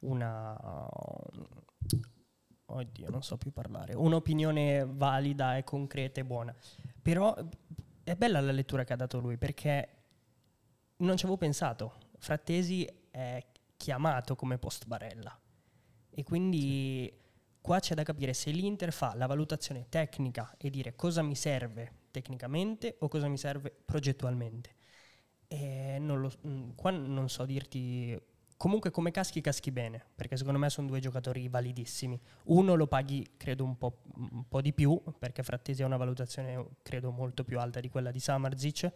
[0.00, 0.88] una
[2.66, 6.54] oddio, non so più parlare, un'opinione valida e concreta e buona.
[7.00, 7.34] Però
[8.02, 9.88] è bella la lettura che ha dato lui perché
[10.98, 11.94] non ci avevo pensato.
[12.18, 13.44] Frattesi è
[13.76, 15.36] chiamato come post Barella
[16.10, 17.12] e quindi
[17.60, 22.00] qua c'è da capire se l'Inter fa la valutazione tecnica e dire cosa mi serve
[22.10, 24.74] tecnicamente o cosa mi serve progettualmente.
[25.52, 28.18] E non lo, mm, qua non so dirti.
[28.56, 32.18] Comunque, come caschi, caschi bene, perché secondo me sono due giocatori validissimi.
[32.44, 36.64] Uno lo paghi, credo, un po', un po di più, perché Frattesi ha una valutazione,
[36.80, 38.90] credo, molto più alta di quella di Samarzic.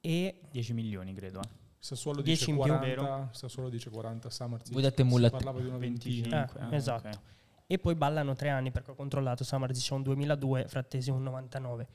[0.00, 1.40] E 10 milioni, credo.
[1.40, 1.60] Eh.
[1.78, 4.72] Sassuolo dice 40, Sassuolo dice 40, Samarzic.
[4.72, 6.36] Voi date mulla parlava di una 25.
[6.36, 7.08] Eh, ah, esatto.
[7.08, 7.20] Okay.
[7.66, 11.88] E poi ballano tre anni, perché ho controllato, Samarzic ha un 2002, Frattesi un 99.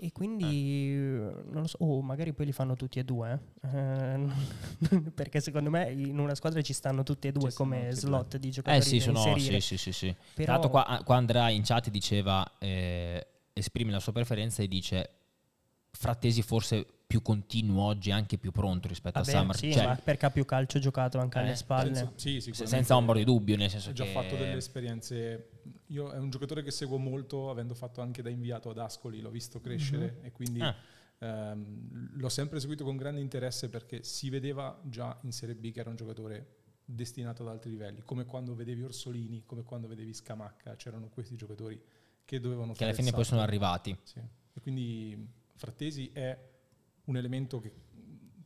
[0.00, 1.32] E quindi, eh.
[1.50, 4.28] non lo so, oh, magari poi li fanno tutti e due, eh?
[5.14, 8.50] perché secondo me in una squadra ci stanno tutti e due ci come slot di
[8.50, 10.14] giocatori Eh sì, sono, sì, sì, sì, sì.
[10.34, 10.52] Però...
[10.52, 15.10] L'altro qua, qua, Andrea in chat diceva, eh, esprime la sua preferenza e dice,
[15.90, 19.56] Frattesi forse più continuo oggi, anche più pronto rispetto Vabbè, a Summer.
[19.56, 21.90] Sì, cioè, ma perché ha più calcio giocato anche eh, alle spalle.
[21.90, 25.48] Penso, sì, senza ombra di dubbio, nel senso ha già fatto delle esperienze.
[25.86, 29.30] Io è un giocatore che seguo molto, avendo fatto anche da inviato ad Ascoli, l'ho
[29.30, 30.24] visto crescere mm-hmm.
[30.26, 30.74] e quindi ah.
[31.20, 35.80] ehm, l'ho sempre seguito con grande interesse perché si vedeva già in Serie B che
[35.80, 40.76] era un giocatore destinato ad altri livelli, come quando vedevi Orsolini, come quando vedevi Scamacca,
[40.76, 41.80] c'erano questi giocatori
[42.26, 43.96] che dovevano che fare alla fine poi sono arrivati.
[44.02, 44.18] Sì.
[44.18, 46.56] E quindi Frattesi è
[47.08, 47.72] un elemento che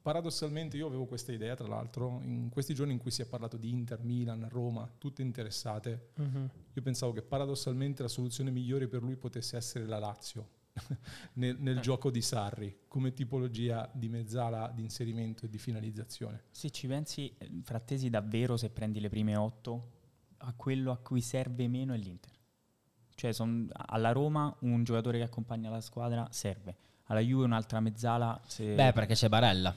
[0.01, 3.57] paradossalmente io avevo questa idea, tra l'altro, in questi giorni in cui si è parlato
[3.57, 6.51] di Inter, Milan, Roma, tutte interessate, uh-huh.
[6.73, 10.61] io pensavo che paradossalmente la soluzione migliore per lui potesse essere la Lazio.
[11.35, 11.81] nel, nel eh.
[11.81, 16.45] gioco di Sarri come tipologia di mezzala di inserimento e di finalizzazione.
[16.51, 19.91] Se ci pensi, Frattesi davvero se prendi le prime otto,
[20.39, 22.33] a quello a cui serve meno è l'Inter.
[23.15, 28.41] Cioè son, alla Roma un giocatore che accompagna la squadra serve alla Juve un'altra mezzala.
[28.47, 28.75] Se...
[28.75, 29.75] Beh, perché c'è Barella.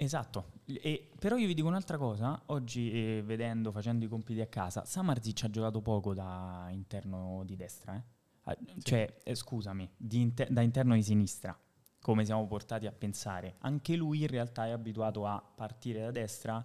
[0.00, 4.46] Esatto, e, però io vi dico un'altra cosa, oggi eh, vedendo, facendo i compiti a
[4.46, 8.02] casa, Samarzic ha giocato poco da interno di destra, eh?
[8.44, 8.82] ah, sì.
[8.84, 11.58] cioè eh, scusami, inter- da interno di sinistra,
[12.00, 13.56] come siamo portati a pensare.
[13.60, 16.64] Anche lui in realtà è abituato a partire da destra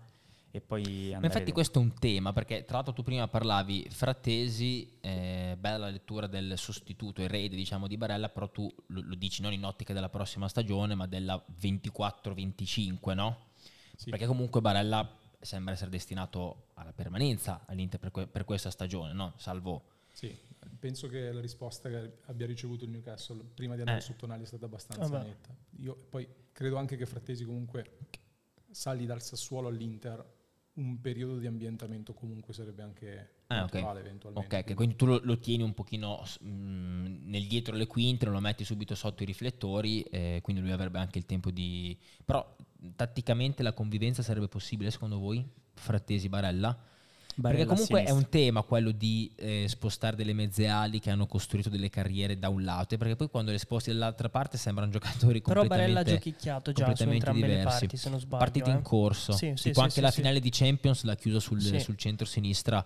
[0.55, 1.19] e poi andare...
[1.19, 5.77] Ma infatti questo è un tema, perché tra l'altro tu prima parlavi Frattesi, eh, bella
[5.77, 9.65] la lettura del sostituto, raid diciamo di Barella, però tu lo, lo dici non in
[9.65, 13.47] ottica della prossima stagione, ma della 24-25, no?
[13.95, 14.11] Sì.
[14.11, 19.33] Perché comunque Barella sembra essere destinato alla permanenza all'Inter per, que- per questa stagione, no?
[19.37, 19.85] Salvo...
[20.11, 20.37] Sì,
[20.77, 24.01] penso che la risposta che abbia ricevuto il Newcastle prima di andare eh.
[24.01, 25.49] su Tonali è stata abbastanza oh, netta.
[25.77, 27.97] Io poi credo anche che Frattesi comunque
[28.69, 30.32] sali dal Sassuolo all'Inter
[30.75, 33.81] un periodo di ambientamento comunque sarebbe anche ah, okay.
[33.99, 34.55] eventualmente.
[34.57, 38.33] Ok, quindi tu lo, lo tieni un pochino mh, mm, nel dietro le quinte, non
[38.33, 41.97] lo metti subito sotto i riflettori, eh, quindi lui avrebbe anche il tempo di...
[42.25, 42.55] Però
[42.95, 45.47] tatticamente la convivenza sarebbe possibile secondo voi?
[45.73, 46.77] Frattesi Barella?
[47.35, 51.25] Barella Perché comunque è un tema quello di eh, spostare delle mezze ali che hanno
[51.25, 55.41] costruito delle carriere da un lato, perché poi quando le sposti dall'altra parte sembrano giocatori
[55.41, 57.63] Però completamente Barella ha giochicchiato già su entrambe diversi.
[57.63, 58.43] le parti, se non sbaglio.
[58.43, 58.73] Partite eh.
[58.73, 59.31] in corso.
[59.31, 62.85] Sì, sì, tipo sì, anche la finale di Champions l'ha chiusa sul, sul centro-sinistra.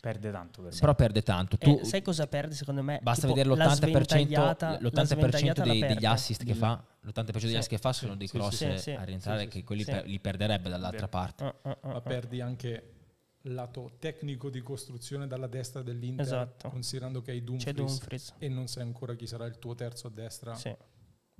[0.00, 1.58] Perde tanto per Però perde tanto.
[1.58, 3.00] Tu, eh, sai cosa perde secondo me?
[3.02, 6.80] Basta tipo vedere l'80%, l'80% dei, degli assist che fa.
[7.00, 10.68] L'80% degli assist che fa sono dei cross a rientrare che quelli per, li perderebbe
[10.68, 11.42] dall'altra parte.
[11.42, 12.97] Uh, uh, uh, Ma perdi anche
[13.42, 16.68] lato tecnico di costruzione dalla destra dell'Inter, esatto.
[16.68, 20.10] considerando che hai Dumfries, Dumfries, e non sai ancora chi sarà il tuo terzo a
[20.10, 20.54] destra.
[20.54, 20.74] Sì.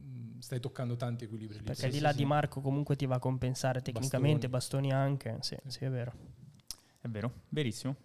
[0.00, 1.60] Mm, stai toccando tanti equilibri.
[1.62, 1.92] Perché lì.
[1.92, 5.38] di là sì, di Marco comunque ti va a compensare tecnicamente, bastoni, bastoni anche.
[5.40, 6.12] Sì, sì, è vero.
[7.00, 7.96] È vero, verissimo.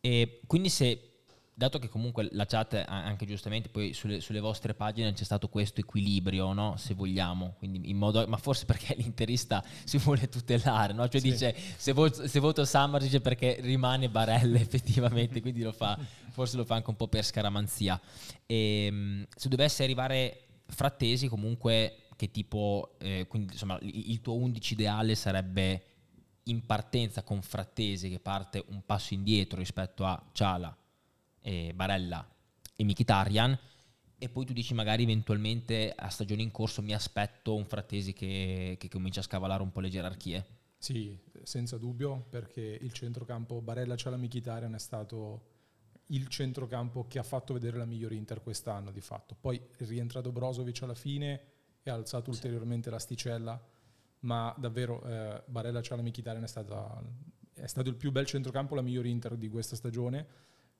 [0.00, 1.17] E quindi se
[1.58, 5.80] dato che comunque la chat anche giustamente poi sulle, sulle, vostre pagine c'è stato questo
[5.80, 6.76] equilibrio, no?
[6.76, 11.08] se vogliamo, quindi in modo, ma forse perché l'interista si vuole tutelare, no?
[11.08, 11.30] cioè sì.
[11.32, 15.98] dice se, vo- se voto Summer dice perché rimane Barella effettivamente, quindi lo fa,
[16.30, 18.00] forse lo fa anche un po' per scaramanzia.
[18.46, 24.36] E, ehm, se dovesse arrivare Frattesi comunque che tipo, eh, quindi insomma il, il tuo
[24.36, 25.82] 11 ideale sarebbe
[26.44, 30.76] in partenza con Frattesi che parte un passo indietro rispetto a Ciala
[31.40, 32.26] eh, Barella
[32.76, 33.58] e Mkhitaryan
[34.20, 38.76] e poi tu dici magari eventualmente a stagione in corso mi aspetto un Frattesi che,
[38.78, 40.46] che comincia a scavalare un po' le gerarchie.
[40.76, 45.56] Sì, senza dubbio, perché il centrocampo Barella Ciala Mkhitaryan è stato
[46.06, 49.36] il centrocampo che ha fatto vedere la migliore Inter quest'anno di fatto.
[49.38, 51.40] Poi è rientrato Brozovic alla fine
[51.82, 52.38] e ha alzato sì.
[52.38, 53.60] ulteriormente l'asticella,
[54.20, 57.00] ma davvero eh, Barella Ciala Mkhitaryan è, stata,
[57.54, 60.26] è stato il più bel centrocampo, la migliore Inter di questa stagione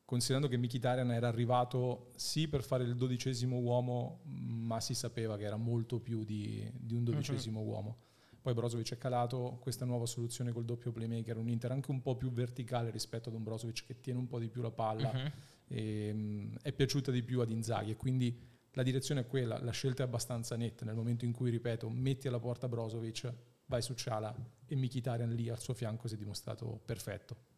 [0.08, 5.44] considerando che Mkhitaryan era arrivato sì per fare il dodicesimo uomo, ma si sapeva che
[5.44, 7.68] era molto più di, di un dodicesimo uh-huh.
[7.68, 7.96] uomo.
[8.40, 12.16] Poi Brozovic è calato, questa nuova soluzione col doppio playmaker, un Inter anche un po'
[12.16, 15.30] più verticale rispetto ad un Brozovic che tiene un po' di più la palla, uh-huh.
[15.66, 18.34] e, mh, è piaciuta di più ad Inzaghi e quindi
[18.72, 22.28] la direzione è quella, la scelta è abbastanza netta nel momento in cui, ripeto, metti
[22.28, 23.30] alla porta Brozovic,
[23.66, 27.57] vai su Ciala e Mkhitaryan lì al suo fianco si è dimostrato perfetto.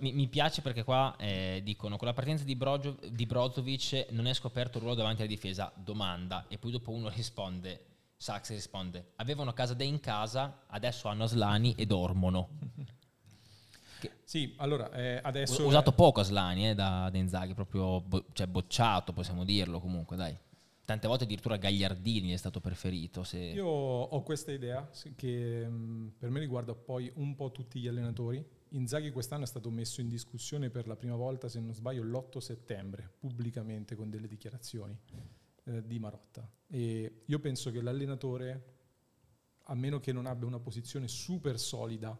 [0.00, 4.26] Mi, mi, piace perché qua eh, dicono con la partenza di, Brojo, di Brozovic non
[4.26, 7.84] è scoperto il ruolo davanti alla difesa, domanda, e poi dopo uno risponde,
[8.16, 12.48] Sax risponde, avevano casa dei in casa, adesso hanno Aslani e dormono.
[14.00, 15.62] Che sì, allora eh, adesso...
[15.62, 20.34] Ho usato poco Aslani eh, da Denzaghi, proprio bo- cioè bocciato, possiamo dirlo comunque, dai.
[20.86, 23.24] Tante volte addirittura Gagliardini è stato preferito.
[23.24, 23.38] Se...
[23.38, 27.88] Io ho questa idea che mh, mm, per me riguarda poi un po' tutti gli
[27.88, 32.02] allenatori Inzaghi quest'anno è stato messo in discussione per la prima volta, se non sbaglio,
[32.02, 34.98] l'8 settembre, pubblicamente con delle dichiarazioni
[35.64, 36.48] eh, di Marotta.
[36.66, 38.74] E io penso che l'allenatore,
[39.64, 42.18] a meno che non abbia una posizione super solida,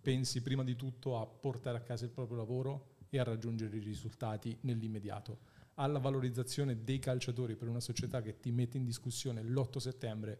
[0.00, 3.80] pensi prima di tutto a portare a casa il proprio lavoro e a raggiungere i
[3.80, 5.50] risultati nell'immediato.
[5.74, 10.38] Alla valorizzazione dei calciatori per una società che ti mette in discussione l'8 settembre,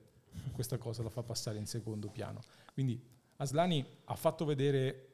[0.52, 2.40] questa cosa la fa passare in secondo piano.
[2.72, 3.00] Quindi
[3.36, 5.11] Aslani ha fatto vedere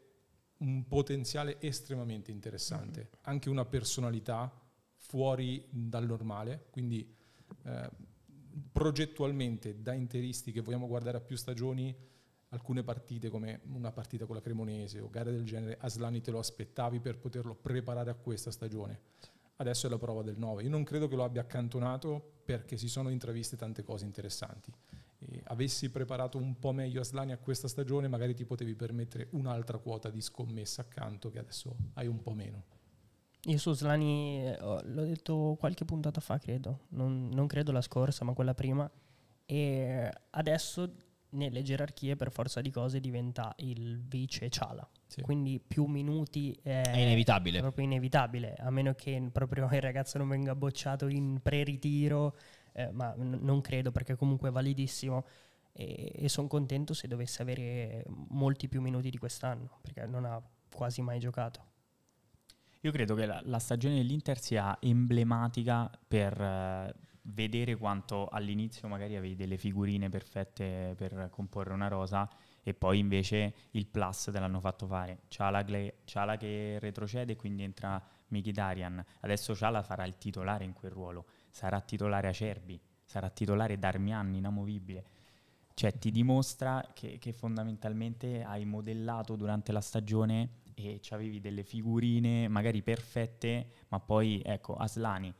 [0.58, 3.22] un potenziale estremamente interessante, mm-hmm.
[3.22, 4.52] anche una personalità
[4.96, 7.14] fuori dal normale, quindi
[7.64, 7.90] eh,
[8.72, 11.94] progettualmente da interisti che vogliamo guardare a più stagioni,
[12.50, 16.38] alcune partite come una partita con la Cremonese o gare del genere, Aslani te lo
[16.38, 19.00] aspettavi per poterlo preparare a questa stagione.
[19.56, 20.62] Adesso è la prova del 9.
[20.62, 24.72] Io non credo che lo abbia accantonato perché si sono intraviste tante cose interessanti
[25.18, 29.78] e avessi preparato un po' meglio Aslani a questa stagione, magari ti potevi permettere un'altra
[29.78, 32.64] quota di scommessa accanto che adesso hai un po' meno.
[33.44, 38.24] Io su Slani eh, l'ho detto qualche puntata fa, credo, non, non, credo la scorsa,
[38.24, 38.90] ma quella prima.
[39.46, 40.92] E adesso
[41.30, 44.88] nelle gerarchie per forza di cose diventa il vice Ciala.
[45.06, 45.22] Sì.
[45.22, 47.60] Quindi più minuti è, è, inevitabile.
[47.60, 52.36] Proprio inevitabile, a meno che proprio il ragazzo non venga bocciato in pre-ritiro,
[52.78, 55.24] eh, ma n- non credo perché comunque è validissimo
[55.72, 60.40] e, e sono contento se dovesse avere molti più minuti di quest'anno, perché non ha
[60.72, 61.66] quasi mai giocato.
[62.82, 66.40] Io credo che la, la stagione dell'Inter sia emblematica per...
[66.40, 72.28] Eh, vedere quanto all'inizio magari avevi delle figurine perfette per comporre una rosa
[72.62, 75.22] e poi invece il plus te l'hanno fatto fare.
[75.28, 75.64] Ciala,
[76.04, 79.04] Ciala che retrocede quindi entra Mkhitaryan.
[79.20, 85.04] Adesso Ciala farà il titolare in quel ruolo, sarà titolare Acerbi, sarà titolare Darmian, inamovibile.
[85.74, 92.48] Cioè ti dimostra che, che fondamentalmente hai modellato durante la stagione e avevi delle figurine
[92.48, 95.32] magari perfette, ma poi ecco Aslani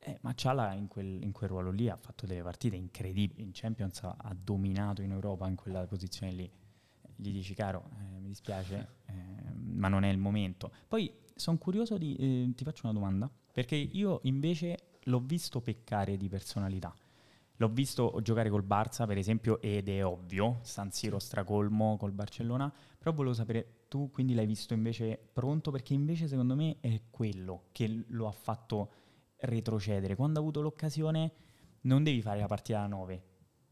[0.00, 3.50] eh, ma Ciala in quel, in quel, ruolo lì ha fatto delle partite incredibili, in
[3.52, 6.50] Champions ha, dominato in Europa in quella posizione lì.
[7.16, 9.14] Gli dici, caro, eh, mi dispiace, eh,
[9.54, 10.72] ma non è il momento.
[10.86, 12.14] Poi sono curioso di...
[12.16, 16.94] Eh, ti faccio una domanda, perché io invece l'ho visto peccare di personalità.
[17.56, 22.72] L'ho visto giocare col Barça, per esempio, ed è ovvio, San Siro stracolmo col Barcellona,
[22.96, 25.72] però volevo sapere, tu quindi l'hai visto invece pronto?
[25.72, 28.92] Perché invece secondo me è quello che lo ha fatto
[29.38, 30.14] retrocedere.
[30.14, 31.32] Quando ha avuto l'occasione
[31.82, 33.22] non devi fare la partita da 9,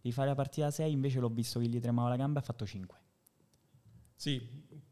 [0.01, 2.43] devi fare la partita da 6, invece l'ho visto che gli tremava la gamba e
[2.43, 2.99] ha fatto 5.
[4.17, 4.41] Sì,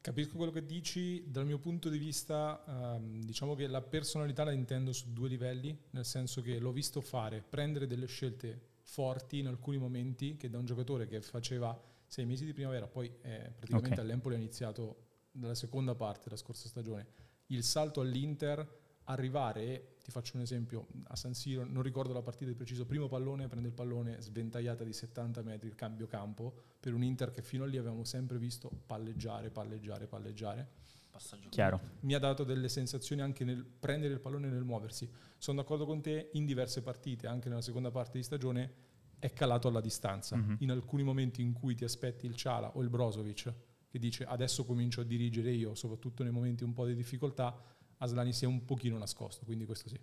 [0.04, 1.24] capisco quello che dici.
[1.30, 5.74] Dal mio punto di vista, um, diciamo che la personalità la intendo su due livelli,
[5.92, 10.58] nel senso che l'ho visto fare, prendere delle scelte forti in alcuni momenti, che da
[10.58, 14.04] un giocatore che faceva sei mesi di primavera, poi eh, praticamente okay.
[14.04, 17.06] all'Empoli ha iniziato dalla seconda parte della scorsa stagione,
[17.46, 22.50] il salto all'Inter arrivare, ti faccio un esempio, a San Siro, non ricordo la partita
[22.50, 26.94] di preciso, primo pallone, prende il pallone, sventagliata di 70 metri, il cambio campo, per
[26.94, 30.68] un Inter che fino a lì avevamo sempre visto palleggiare, palleggiare, palleggiare.
[31.10, 31.80] Passaggio chiaro.
[32.00, 35.08] Mi ha dato delle sensazioni anche nel prendere il pallone e nel muoversi.
[35.38, 38.72] Sono d'accordo con te, in diverse partite, anche nella seconda parte di stagione,
[39.20, 40.36] è calato alla distanza.
[40.36, 40.56] Mm-hmm.
[40.58, 43.52] In alcuni momenti in cui ti aspetti il Ciala o il Brozovic,
[43.88, 47.56] che dice adesso comincio a dirigere io, soprattutto nei momenti un po' di difficoltà,
[48.04, 49.98] Aslani sia un pochino nascosto, quindi questo sì.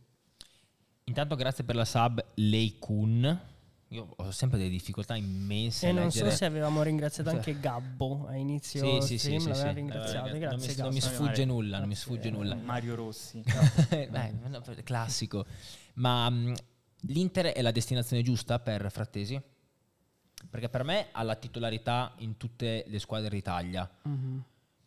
[1.05, 3.49] Intanto grazie per la sub Lei Kun.
[3.89, 5.89] Io ho sempre delle difficoltà immense.
[5.89, 9.73] E non so se avevamo ringraziato anche Gabbo a inizio sì, stream, sì, sì, sì.
[9.73, 10.29] ringraziato.
[10.29, 12.55] Eh, grazie, non, mi, non mi sfugge nulla, non mi sfugge eh, nulla.
[12.55, 13.43] Mario Rossi.
[13.89, 15.45] Beh, classico.
[15.95, 16.53] Ma um,
[17.01, 19.41] l'Inter è la destinazione giusta per Frattesi?
[20.49, 23.89] Perché per me ha la titolarità in tutte le squadre d'Italia.
[24.07, 24.37] Mm-hmm.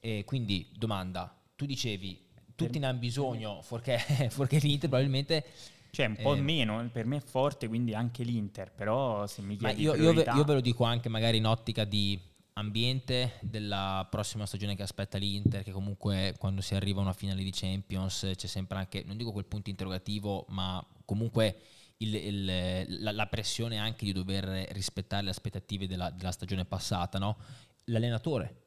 [0.01, 2.24] E quindi domanda, tu dicevi
[2.55, 3.99] tutti ne hanno bisogno, fuorché,
[4.31, 5.45] fuorché l'Inter probabilmente...
[5.91, 9.57] Cioè un po' eh, meno, per me è forte, quindi anche l'Inter, però se mi
[9.57, 12.21] chiedi io, io, ve, io, ve, lo dico anche magari in ottica di
[12.55, 17.45] ambiente della prossima stagione che aspetta l'Inter, che comunque quando si arriva a una finale
[17.45, 21.59] di Champions c'è sempre anche, non dico quel punto interrogativo, ma comunque
[21.99, 27.19] il, il, la, la, pressione anche di dover rispettare le aspettative della, della stagione passata,
[27.19, 27.37] no?
[27.85, 28.64] L'allenatore,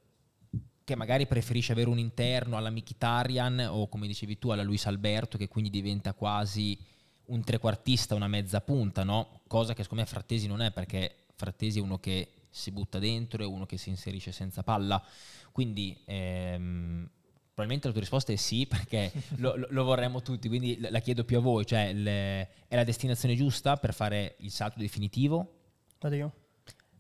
[0.88, 5.38] che magari preferisce avere un interno alla Mkhitaryan o come dicevi tu alla Luis Alberto
[5.38, 6.80] che quindi diventa quasi
[7.26, 9.42] un trequartista, una mezza punta, no?
[9.48, 13.44] cosa che secondo me Frattesi non è perché Frattesi è uno che si butta dentro,
[13.44, 15.04] è uno che si inserisce senza palla,
[15.52, 17.10] quindi ehm,
[17.48, 21.36] probabilmente la tua risposta è sì perché lo, lo, vorremmo tutti, quindi la chiedo più
[21.36, 25.56] a voi, cioè le, è la destinazione giusta per fare il salto definitivo?
[26.00, 26.34] Vado io.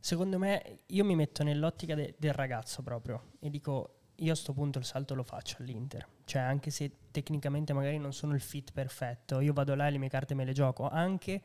[0.07, 4.53] Secondo me io mi metto nell'ottica de- del ragazzo proprio e dico io a questo
[4.53, 8.71] punto il salto lo faccio all'Inter, cioè anche se tecnicamente magari non sono il fit
[8.71, 11.41] perfetto, io vado là e le mie carte me le gioco, anche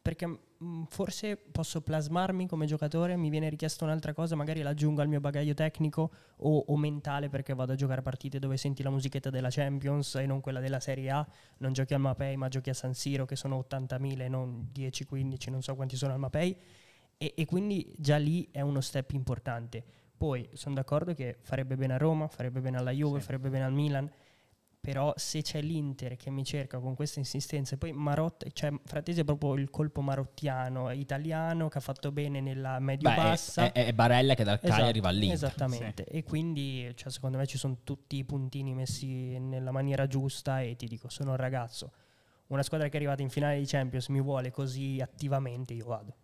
[0.00, 5.08] perché mh, forse posso plasmarmi come giocatore, mi viene richiesta un'altra cosa, magari l'aggiungo al
[5.08, 9.28] mio bagaglio tecnico o, o, mentale perché vado a giocare partite dove senti la musichetta
[9.28, 12.74] della Champions e non quella della Serie A, non giochi al Mapei ma giochi a
[12.74, 16.56] San Siro che sono 80.000 e non 10-15, non so quanti sono al Mapei
[17.18, 19.84] e, e quindi già lì è uno step importante.
[20.16, 23.26] Poi sono d'accordo che farebbe bene a Roma, farebbe bene alla Juve, sì.
[23.26, 24.10] farebbe bene al Milan,
[24.80, 29.20] però se c'è l'Inter che mi cerca con questa insistenza, e poi Marotta, cioè Fratesi
[29.20, 33.72] è proprio il colpo marottiano, italiano, che ha fatto bene nella medio-bassa.
[33.72, 35.34] È, è, è, Barella che dal esatto, arriva all'Inter.
[35.34, 36.16] Esattamente, sì.
[36.16, 40.76] e quindi cioè, secondo me ci sono tutti i puntini messi nella maniera giusta e
[40.76, 41.92] ti dico, sono un ragazzo.
[42.46, 46.14] Una squadra che è arrivata in finale di Champions mi vuole così attivamente, io vado.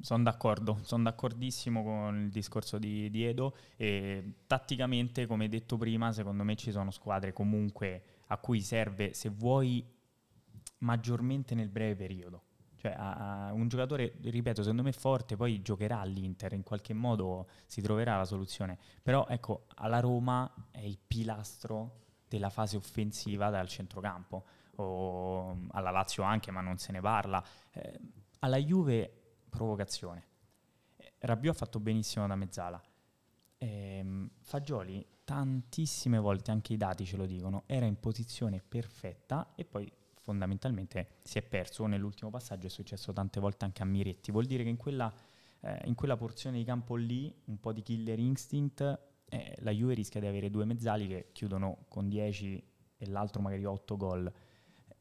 [0.00, 6.12] Sono d'accordo, sono d'accordissimo con il discorso di, di, Edo e tatticamente, come detto prima,
[6.12, 9.84] secondo me ci sono squadre comunque a cui serve, se vuoi,
[10.78, 12.42] maggiormente nel breve periodo.
[12.76, 17.82] Cioè, a, un giocatore, ripeto, secondo me forte, poi giocherà all'Inter, in qualche modo si
[17.82, 18.78] troverà la soluzione.
[19.02, 24.44] Però ecco, alla Roma è il pilastro della fase offensiva dal centrocampo,
[24.76, 27.44] o alla Lazio anche, ma non se ne parla.
[27.72, 28.00] Eh,
[28.38, 29.19] alla Juve,
[29.50, 30.28] provocazione.
[31.18, 32.82] Rabiot ha fatto benissimo da mezzala.
[33.58, 39.64] Eh, Fagioli, tantissime volte, anche i dati ce lo dicono, era in posizione perfetta e
[39.64, 44.46] poi fondamentalmente si è perso nell'ultimo passaggio, è successo tante volte anche a Miretti, vuol
[44.46, 45.12] dire che in quella,
[45.60, 48.98] eh, in quella porzione di campo lì, un po' di killer instinct,
[49.28, 52.62] eh, la Juve rischia di avere due mezzali che chiudono con 10
[52.96, 54.32] e l'altro magari 8 gol.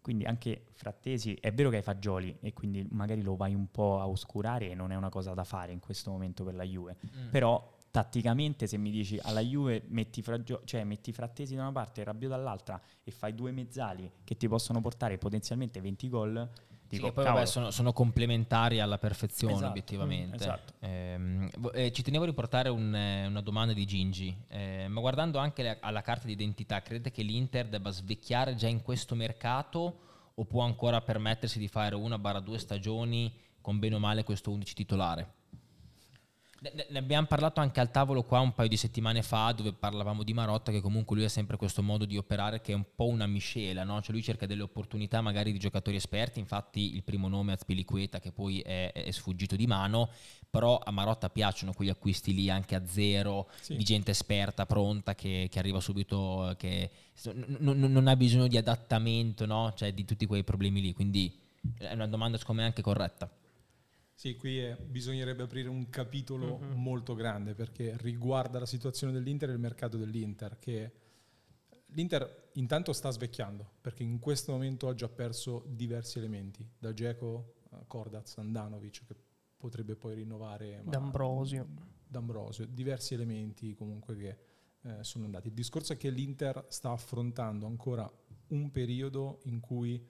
[0.01, 3.99] Quindi anche Frattesi, è vero che hai fagioli e quindi magari lo vai un po'
[3.99, 6.97] a oscurare e non è una cosa da fare in questo momento per la Juve,
[7.05, 7.29] mm.
[7.29, 12.01] però tatticamente se mi dici alla Juve metti, fragio- cioè, metti Frattesi da una parte
[12.01, 16.49] e Rabiot dall'altra e fai due mezzali che ti possono portare potenzialmente 20 gol
[16.89, 20.37] Dico, sì, poi vabbè, sono, sono, complementari alla perfezione esatto, obiettivamente.
[20.37, 20.73] Mm, esatto.
[20.79, 21.49] eh,
[21.85, 25.61] eh, ci tenevo a riportare un, eh, una domanda di Gingi, eh, ma guardando anche
[25.61, 29.99] le, alla carta d'identità, credete che l'Inter debba svecchiare già in questo mercato
[30.33, 33.31] o può ancora permettersi di fare una barra due stagioni
[33.61, 35.33] con bene o male questo 11 titolare?
[36.61, 40.33] Ne, abbiamo parlato anche al tavolo qua un paio di settimane fa dove parlavamo di
[40.33, 43.27] Marotta che comunque lui ha sempre questo modo di operare che è un po' una
[43.27, 44.01] miscela, no?
[44.01, 48.19] cioè lui cerca delle opportunità magari di giocatori esperti, infatti il primo nome è Azpilicueta
[48.19, 50.09] che poi è, è, sfuggito di mano,
[50.49, 53.77] però a Marotta piacciono quegli acquisti lì anche a zero, sì.
[53.77, 56.91] di gente esperta, pronta, che, che arriva subito, che
[57.33, 59.71] n- n- non ha bisogno di adattamento, no?
[59.77, 61.33] cioè di tutti quei problemi lì, quindi
[61.77, 63.29] è una domanda secondo me anche corretta.
[64.19, 66.75] Sì, qui è, bisognerebbe aprire un capitolo uh-huh.
[66.75, 70.91] molto grande perché riguarda la situazione dell'Inter e il mercato dell'Inter, che
[71.85, 77.53] l'Inter intanto sta svecchiando perché in questo momento ha già perso diversi elementi, da Geco,
[77.87, 79.15] Cordaz, Andanovic che
[79.55, 80.81] potrebbe poi rinnovare.
[80.83, 81.65] D'Ambrosio.
[82.05, 84.37] D'Ambrosio, diversi elementi comunque che
[84.81, 85.47] eh, sono andati.
[85.47, 88.11] Il discorso è che l'Inter sta affrontando ancora
[88.47, 90.05] un periodo in cui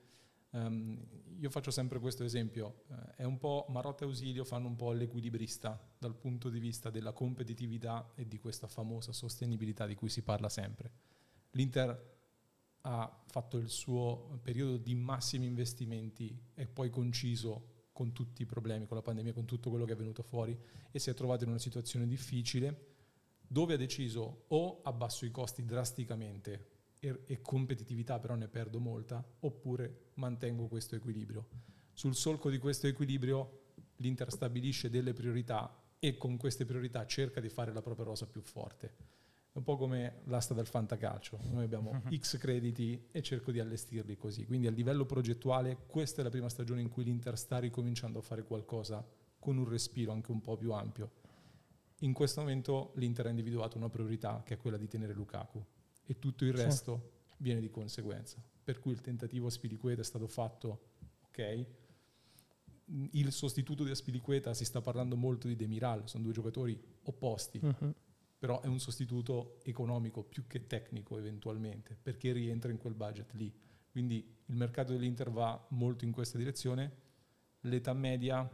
[0.52, 0.98] Um,
[1.38, 4.92] io faccio sempre questo esempio, uh, è un po' Marotta e Ausilio fanno un po'
[4.92, 10.22] l'equilibrista dal punto di vista della competitività e di questa famosa sostenibilità di cui si
[10.22, 10.90] parla sempre.
[11.52, 12.18] L'Inter
[12.82, 18.86] ha fatto il suo periodo di massimi investimenti e poi conciso con tutti i problemi,
[18.86, 20.58] con la pandemia, con tutto quello che è venuto fuori
[20.90, 22.88] e si è trovato in una situazione difficile
[23.46, 30.10] dove ha deciso o abbasso i costi drasticamente e, competitività però ne perdo molta, oppure
[30.14, 31.48] mantengo questo equilibrio.
[31.92, 37.48] Sul solco di questo equilibrio l'Inter stabilisce delle priorità e con queste priorità cerca di
[37.48, 39.08] fare la propria rosa più forte.
[39.52, 44.16] È un po' come l'asta del fantacalcio, noi abbiamo X crediti e cerco di allestirli
[44.16, 44.46] così.
[44.46, 48.22] Quindi a livello progettuale questa è la prima stagione in cui l'Inter sta ricominciando a
[48.22, 49.04] fare qualcosa
[49.38, 51.18] con un respiro anche un po' più ampio.
[52.02, 55.62] In questo momento l'Inter ha individuato una priorità che è quella di tenere Lukaku
[56.10, 57.34] e tutto il resto sì.
[57.36, 58.42] viene di conseguenza.
[58.64, 60.88] Per cui il tentativo Aspilicueta è stato fatto,
[61.28, 61.66] ok,
[63.12, 67.94] il sostituto di Aspilicueta si sta parlando molto di Demiral, sono due giocatori opposti, uh-huh.
[68.36, 73.52] però è un sostituto economico più che tecnico eventualmente, perché rientra in quel budget lì.
[73.88, 76.92] Quindi il mercato dell'Inter va molto in questa direzione,
[77.60, 78.50] l'età media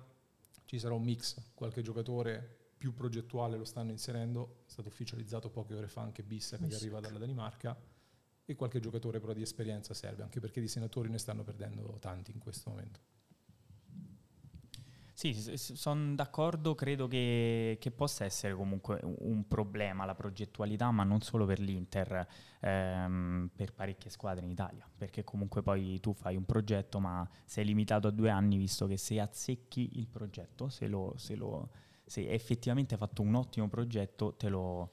[0.67, 5.75] ci sarà un mix, qualche giocatore più progettuale lo stanno inserendo, è stato ufficializzato poche
[5.75, 7.77] ore fa anche Bissek che arriva dalla Danimarca
[8.45, 12.31] e qualche giocatore però di esperienza serve, anche perché di senatori ne stanno perdendo tanti
[12.31, 13.01] in questo momento.
[15.13, 21.23] Sì, sono d'accordo, credo che, che, possa essere comunque un problema la progettualità, ma non
[21.23, 22.25] solo per l'Inter,
[22.61, 27.65] ehm, per parecchie squadre in Italia, perché comunque poi tu fai un progetto ma sei
[27.65, 31.71] limitato a due anni, visto che se azzecchi il progetto, se lo, se lo
[32.07, 34.93] se effettivamente hai fatto un ottimo progetto, te lo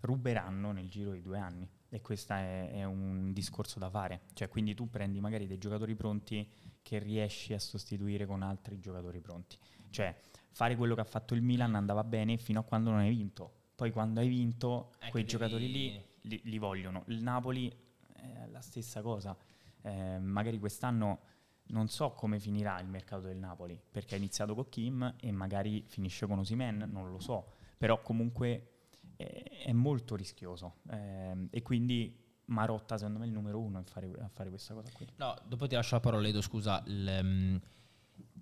[0.00, 1.68] ruberanno nel giro di due anni.
[1.90, 4.22] E questo è, è, un discorso da fare.
[4.32, 6.48] Cioè, quindi tu prendi magari dei giocatori pronti
[6.82, 9.56] che riesci a sostituire con altri giocatori pronti.
[9.90, 10.16] Cioè,
[10.50, 13.52] fare quello che ha fatto il Milan andava bene fino a quando non hai vinto.
[13.74, 17.04] Poi quando hai vinto, eh, quei giocatori lì li, li, vogliono.
[17.08, 17.72] Il Napoli
[18.12, 19.36] è la stessa cosa.
[19.82, 21.20] Eh, magari quest'anno
[21.68, 25.84] non so come finirà il mercato del Napoli, perché ha iniziato con Kim e magari
[25.86, 28.70] finisce con Osimen, non lo so, però comunque
[29.16, 33.82] è, è molto rischioso eh, e quindi Marotta secondo me è il numero uno a
[33.82, 35.06] fare, a fare, questa cosa qui.
[35.16, 37.60] No, dopo ti lascio la parola Edo, scusa, il, um,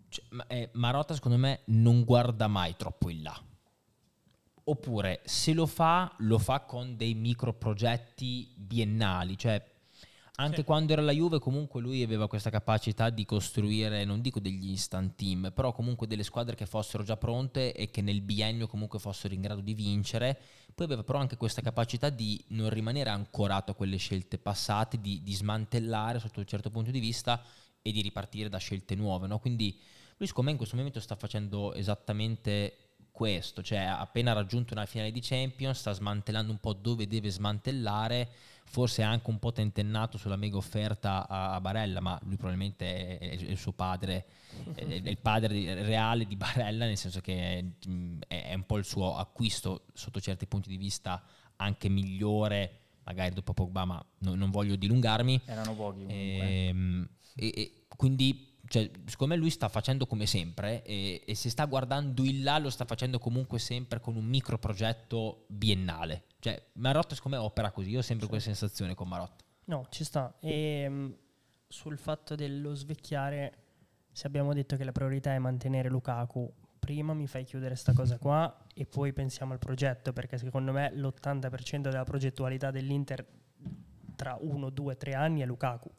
[0.09, 3.41] cioè, eh, Marotta secondo me non guarda mai troppo in là.
[4.64, 9.72] Oppure se lo fa, lo fa con dei micro progetti biennali, cioè
[10.43, 10.64] anche sì.
[10.64, 15.14] quando era la Juve comunque lui aveva questa capacità di costruire, non dico degli instant
[15.14, 19.34] team, però comunque delle squadre che fossero già pronte e che nel biennio comunque fossero
[19.34, 20.38] in grado di vincere.
[20.74, 25.22] Poi aveva però anche questa capacità di non rimanere ancorato a quelle scelte passate, di,
[25.22, 27.43] di smantellare sotto un certo punto di vista
[27.80, 29.26] e di ripartire da scelte nuove.
[29.26, 29.38] No?
[29.38, 29.78] Quindi
[30.16, 34.87] lui secondo me in questo momento sta facendo esattamente questo, cioè ha appena raggiunto una
[34.87, 38.29] finale di Champions, sta smantellando un po' dove deve smantellare
[38.65, 43.33] forse anche un po' tentennato sulla mega offerta a, Barella, ma lui probabilmente è, è
[43.35, 44.25] il suo padre,
[44.75, 47.75] è, è, il padre reale di Barella, nel senso che
[48.27, 51.23] è, un po' il suo acquisto sotto certi punti di vista
[51.57, 55.43] anche migliore, magari dopo Pogba, ma no, non voglio dilungarmi.
[55.45, 60.83] Erano pochi E, ehm, e, e quindi cioè, secondo me lui sta facendo come sempre
[60.85, 64.59] e, e, se sta guardando in là lo sta facendo comunque sempre con un micro
[64.59, 66.25] progetto biennale.
[66.39, 68.29] Cioè, Marotta secondo opera così, io ho sempre sì.
[68.31, 69.45] quella sensazione con Marotta.
[69.65, 70.37] No, ci sta.
[70.41, 71.17] E um,
[71.67, 73.59] sul fatto dello svecchiare,
[74.13, 78.19] se abbiamo detto che la priorità è mantenere Lukaku, prima mi fai chiudere questa cosa
[78.19, 83.27] qua e poi pensiamo al progetto, perché secondo me l'80% della progettualità dell'Inter
[84.15, 85.91] tra uno, due, tre anni è Lukaku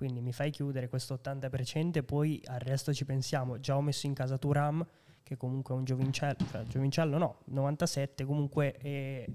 [0.00, 3.60] quindi mi fai chiudere questo 80% e poi al resto ci pensiamo.
[3.60, 4.82] Già ho messo in casa Turam,
[5.22, 9.30] che comunque è un giovincello, cioè giovincello no, 97, comunque eh,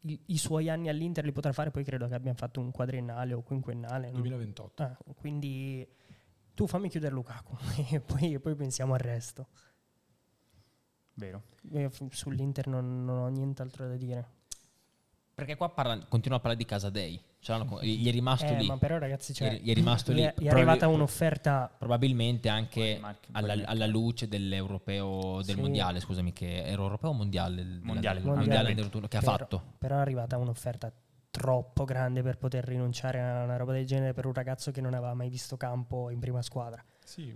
[0.00, 3.32] i, i, suoi anni all'Inter li potrà fare, poi credo che abbiamo fatto un quadriennale
[3.32, 4.10] o quinquennale.
[4.10, 4.82] 2028.
[4.82, 5.88] Ah, quindi
[6.52, 7.56] tu fammi chiudere Lukaku
[7.90, 9.48] e poi, poi pensiamo al resto.
[11.14, 11.44] Vero.
[11.70, 14.28] Io sull'Inter non, non ho nient'altro da dire.
[15.34, 17.20] Perché qua parla, continua a parlare di Casa Dei.
[17.80, 18.66] Gli è rimasto eh, lì.
[18.66, 20.22] Ma però, ragazzi, cioè, gli è rimasto gli lì.
[20.22, 21.74] È, gli è arrivata un'offerta.
[21.76, 23.00] Probabilmente anche
[23.32, 25.60] alla, alla, luce dell'europeo del sì.
[25.60, 26.00] mondiale.
[26.00, 27.64] Scusami, che era europeo o mondiale?
[27.82, 29.62] Mondiale, della, mondiale, mondiale che ha fatto.
[29.78, 30.92] Però è arrivata un'offerta
[31.30, 34.92] troppo grande per poter rinunciare a una roba del genere per un ragazzo che non
[34.92, 36.84] aveva mai visto campo in prima squadra.
[37.02, 37.34] Sì,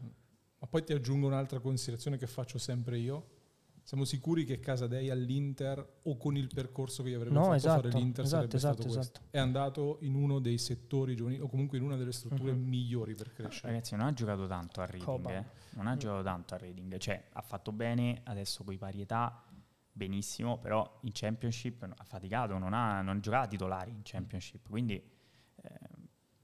[0.59, 3.36] ma poi ti aggiungo un'altra considerazione che faccio sempre io
[3.87, 7.83] siamo sicuri che Casadei all'Inter o con il percorso che gli avrebbe no, fatto esatto,
[7.83, 9.19] fare l'Inter esatto, sarebbe esatto, stato questo.
[9.19, 9.31] Esatto.
[9.31, 12.59] È andato in uno dei settori giovanili o comunque in una delle strutture uh-huh.
[12.59, 13.69] migliori per crescere.
[13.69, 15.45] Ragazzi, non ha giocato tanto a Reading, eh.
[15.75, 15.99] non ha mm.
[15.99, 19.45] giocato tanto a Reading, cioè ha fatto bene adesso con i parietà
[19.93, 25.79] benissimo, però in Championship ha faticato, non ha, non giocato titolari in Championship, quindi eh,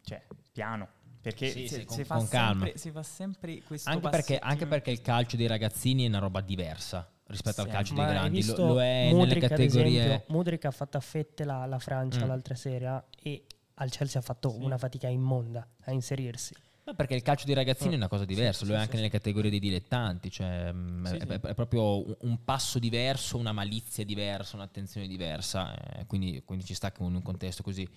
[0.03, 0.89] cioè, piano,
[1.21, 4.67] perché sì, se, sì, con, fa con sempre, si fa sempre questo anche perché, anche
[4.67, 8.45] perché, il calcio dei ragazzini è una roba diversa rispetto sì, al calcio dei grandi.
[8.45, 10.05] Lo, lo, è nelle categorie.
[10.05, 12.29] Esempio, Mudrik ha fatto a fette la, la Francia mm.
[12.29, 13.45] l'altra sera e
[13.75, 14.59] al Chelsea ha fatto sì.
[14.63, 16.55] una fatica immonda a inserirsi.
[16.85, 19.09] Ma perché il calcio dei ragazzini è una cosa diversa, sì, lo è anche nelle
[19.09, 24.57] categorie dei dilettanti, cioè mm, è, è, è, proprio un passo diverso, una malizia diversa,
[24.57, 27.89] un'attenzione diversa, eh, quindi, quindi, ci sta in un contesto così.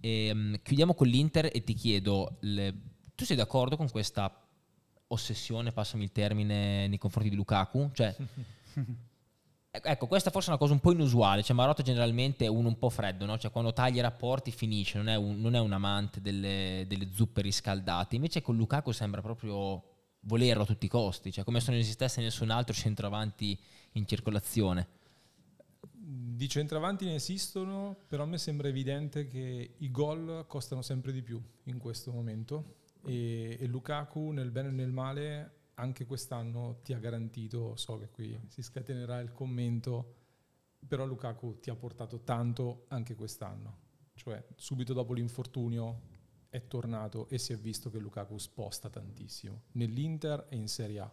[0.00, 2.74] E, um, chiudiamo con l'Inter e ti chiedo, le,
[3.14, 4.36] tu sei d'accordo con questa
[5.06, 7.90] ossessione, passami il termine, nei confronti di Lukaku?
[7.92, 8.12] Cioè,
[9.74, 12.76] Ecco, questa forse è una cosa un po' inusuale, cioè Marotta generalmente è uno un
[12.76, 13.38] po' freddo, no?
[13.38, 17.08] cioè quando taglia i rapporti finisce, non è un, non è un amante delle, delle,
[17.10, 19.82] zuppe riscaldate, invece con Lukaku sembra proprio
[20.24, 23.58] volerlo a tutti i costi, cioè come se non esistesse nessun altro centroavanti
[23.92, 24.88] in circolazione.
[25.80, 31.22] Di centravanti ne esistono, però a me sembra evidente che i gol costano sempre di
[31.22, 32.74] più in questo momento
[33.06, 38.08] e, e Lukaku nel bene e nel male anche quest'anno ti ha garantito, so che
[38.08, 40.14] qui si scatenerà il commento,
[40.86, 43.78] però Lukaku ti ha portato tanto anche quest'anno.
[44.14, 46.10] Cioè, subito dopo l'infortunio
[46.48, 51.12] è tornato e si è visto che Lukaku sposta tantissimo nell'Inter e in Serie A.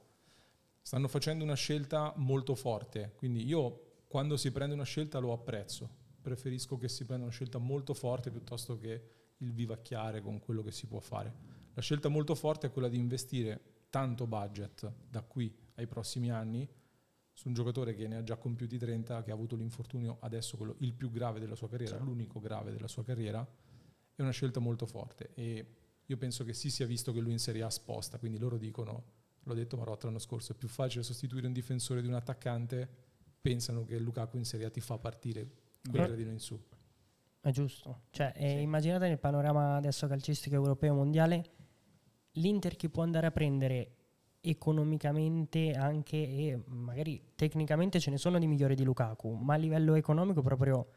[0.82, 5.97] Stanno facendo una scelta molto forte, quindi io quando si prende una scelta lo apprezzo.
[6.22, 10.72] Preferisco che si prenda una scelta molto forte piuttosto che il vivacchiare con quello che
[10.72, 11.34] si può fare.
[11.74, 16.68] La scelta molto forte è quella di investire tanto budget da qui ai prossimi anni
[17.40, 20.76] su un giocatore che ne ha già compiuti 30, che ha avuto l'infortunio adesso quello,
[20.80, 22.06] il più grave della sua carriera, certo.
[22.06, 23.48] l'unico grave della sua carriera,
[24.14, 25.66] è una scelta molto forte e
[26.06, 29.04] io penso che si sia visto che lui in Serie A sposta, quindi loro dicono,
[29.44, 32.90] l'ho detto Marotta l'anno scorso, è più facile sostituire un difensore di un attaccante,
[33.40, 35.50] pensano che Lukaku in Serie A ti fa partire
[35.90, 36.62] quel gradino in su.
[37.40, 38.62] È giusto, cioè, sì.
[38.62, 41.52] immaginate nel panorama adesso calcistico europeo mondiale
[42.34, 43.92] l'Inter che può andare a prendere
[44.42, 49.96] economicamente anche e magari tecnicamente ce ne sono di migliori di Lukaku, ma a livello
[49.96, 50.88] economico proprio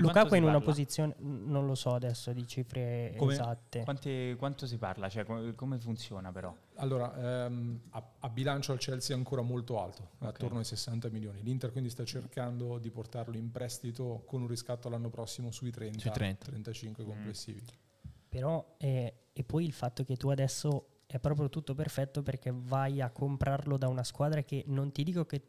[0.00, 3.82] Lukaku è in una posizione, non lo so adesso di cifre come, esatte.
[3.84, 5.08] Quanti, quanto si parla?
[5.08, 6.54] Cioè, come, come funziona però?
[6.76, 10.28] Allora, ehm, a, a, bilancio al Chelsea è ancora molto alto, okay.
[10.28, 11.42] attorno ai 60 milioni.
[11.42, 15.98] L'Inter quindi sta cercando di portarlo in prestito con un riscatto l'anno prossimo sui 30,
[15.98, 16.46] sui 30.
[16.46, 17.60] 35 complessivi.
[17.60, 18.10] Mm.
[18.28, 23.00] Però, eh, e poi il fatto che tu adesso è proprio tutto perfetto perché vai
[23.00, 25.42] a comprarlo da una squadra che non ti dico che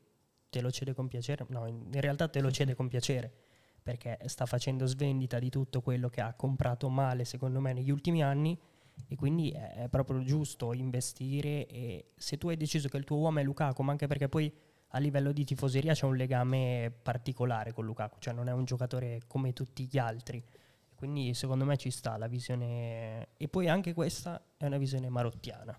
[0.50, 3.34] te lo cede con piacere, no, in realtà te lo cede con piacere
[3.82, 8.24] perché sta facendo svendita di tutto quello che ha comprato male secondo me negli ultimi
[8.24, 8.58] anni
[9.08, 13.40] e quindi è proprio giusto investire e se tu hai deciso che il tuo uomo
[13.40, 14.52] è Lukaku, ma anche perché poi
[14.90, 19.22] a livello di tifoseria c'è un legame particolare con Lukaku, cioè non è un giocatore
[19.28, 20.44] come tutti gli altri
[21.04, 25.78] quindi secondo me ci sta la visione, e poi anche questa è una visione marottiana.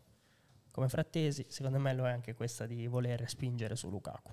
[0.71, 4.31] Come Frattesi, secondo me lo è anche questa di voler spingere su Lukaku.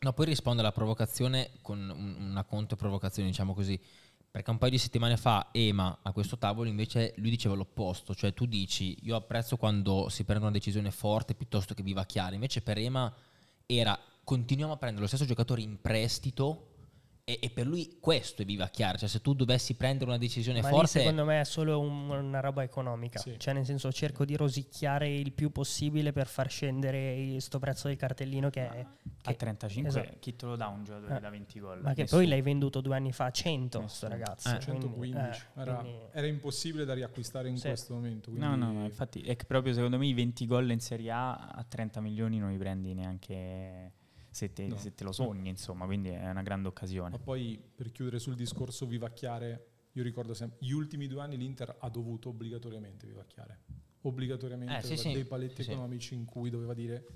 [0.00, 3.80] No, poi risponde alla provocazione con una controprovocazione, diciamo così.
[4.28, 8.34] Perché un paio di settimane fa Ema a questo tavolo invece lui diceva l'opposto, cioè
[8.34, 12.78] tu dici io apprezzo quando si prende una decisione forte piuttosto che vivacchiare, invece per
[12.78, 13.14] Ema
[13.64, 16.71] era continuiamo a prendere lo stesso giocatore in prestito
[17.32, 20.68] e, e, per lui questo è vivacchiare, cioè se tu dovessi prendere una decisione Ma
[20.68, 21.00] forte...
[21.00, 23.36] secondo me è solo un, una roba economica, sì.
[23.38, 27.96] cioè nel senso cerco di rosicchiare il più possibile per far scendere questo prezzo del
[27.96, 28.86] cartellino che è...
[29.22, 30.16] Che, a 35 esatto.
[30.18, 31.20] chi te lo dà un giocatore eh.
[31.20, 31.80] da 20 gol?
[31.80, 34.54] Ma che poi l'hai venduto due anni fa a 100 questo ragazzo.
[34.54, 34.60] Eh.
[34.60, 35.98] 115, eh, era, quindi...
[36.10, 37.68] era, impossibile da riacquistare in sì.
[37.68, 38.30] questo momento.
[38.30, 38.46] Quindi...
[38.46, 41.48] No, no, no, infatti è che proprio secondo me i 20 gol in Serie A
[41.48, 43.92] a 30 milioni non li prendi neanche
[44.32, 44.76] se te, no.
[44.78, 47.10] se te, lo sogni, insomma, quindi è una grande occasione.
[47.10, 51.76] Ma poi per chiudere sul discorso vivacchiare, io ricordo sempre, gli ultimi due anni l'Inter
[51.78, 53.60] ha dovuto obbligatoriamente vivacchiare,
[54.00, 55.12] obbligatoriamente eh, sì, sì.
[55.12, 55.70] dei paletti sì.
[55.70, 57.06] economici in cui doveva dire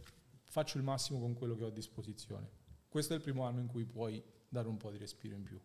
[0.45, 2.49] faccio il massimo con quello che ho a disposizione.
[2.87, 5.59] Questo è il primo anno in cui puoi dare un po' di respiro in più.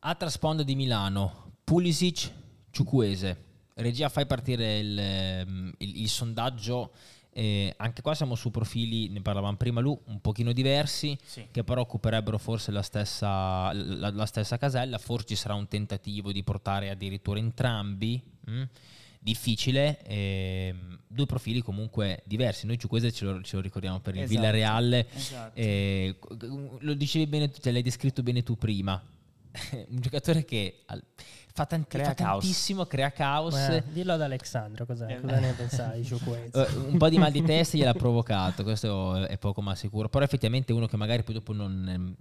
[0.00, 2.30] Altra sponda di Milano, Pulisic,
[2.70, 3.44] Ciucuese.
[3.74, 6.92] Regia, fai partire il, ehm, il, il sondaggio
[7.38, 11.48] eh, anche qua siamo su profili, ne parlavamo prima Lu, un pochino diversi, sì.
[11.50, 16.32] che però occuperebbero forse la stessa, la, la stessa, casella, forse ci sarà un tentativo
[16.32, 18.22] di portare addirittura entrambi.
[18.46, 18.52] Mh?
[18.52, 18.62] Mm?
[19.18, 20.74] Difficile, eh,
[21.06, 22.64] due profili comunque diversi.
[22.64, 25.60] Noi Ciuquese ce lo, ce lo ricordiamo per il esatto, Villareal, esatto.
[25.60, 26.16] eh,
[26.78, 29.02] lo dicevi bene tu, te l'hai descritto bene tu prima.
[29.88, 30.84] un giocatore che
[31.56, 33.54] fa, tanti, crea fa tantissimo, crea caos.
[33.54, 36.60] Beh, dillo ad Alessandro, cosa, eh, cosa ne pensai su questo?
[36.60, 40.10] Uh, un po' di mal di testa gliel'ha provocato, questo è poco ma sicuro.
[40.10, 42.14] Però effettivamente uno che magari poi dopo non...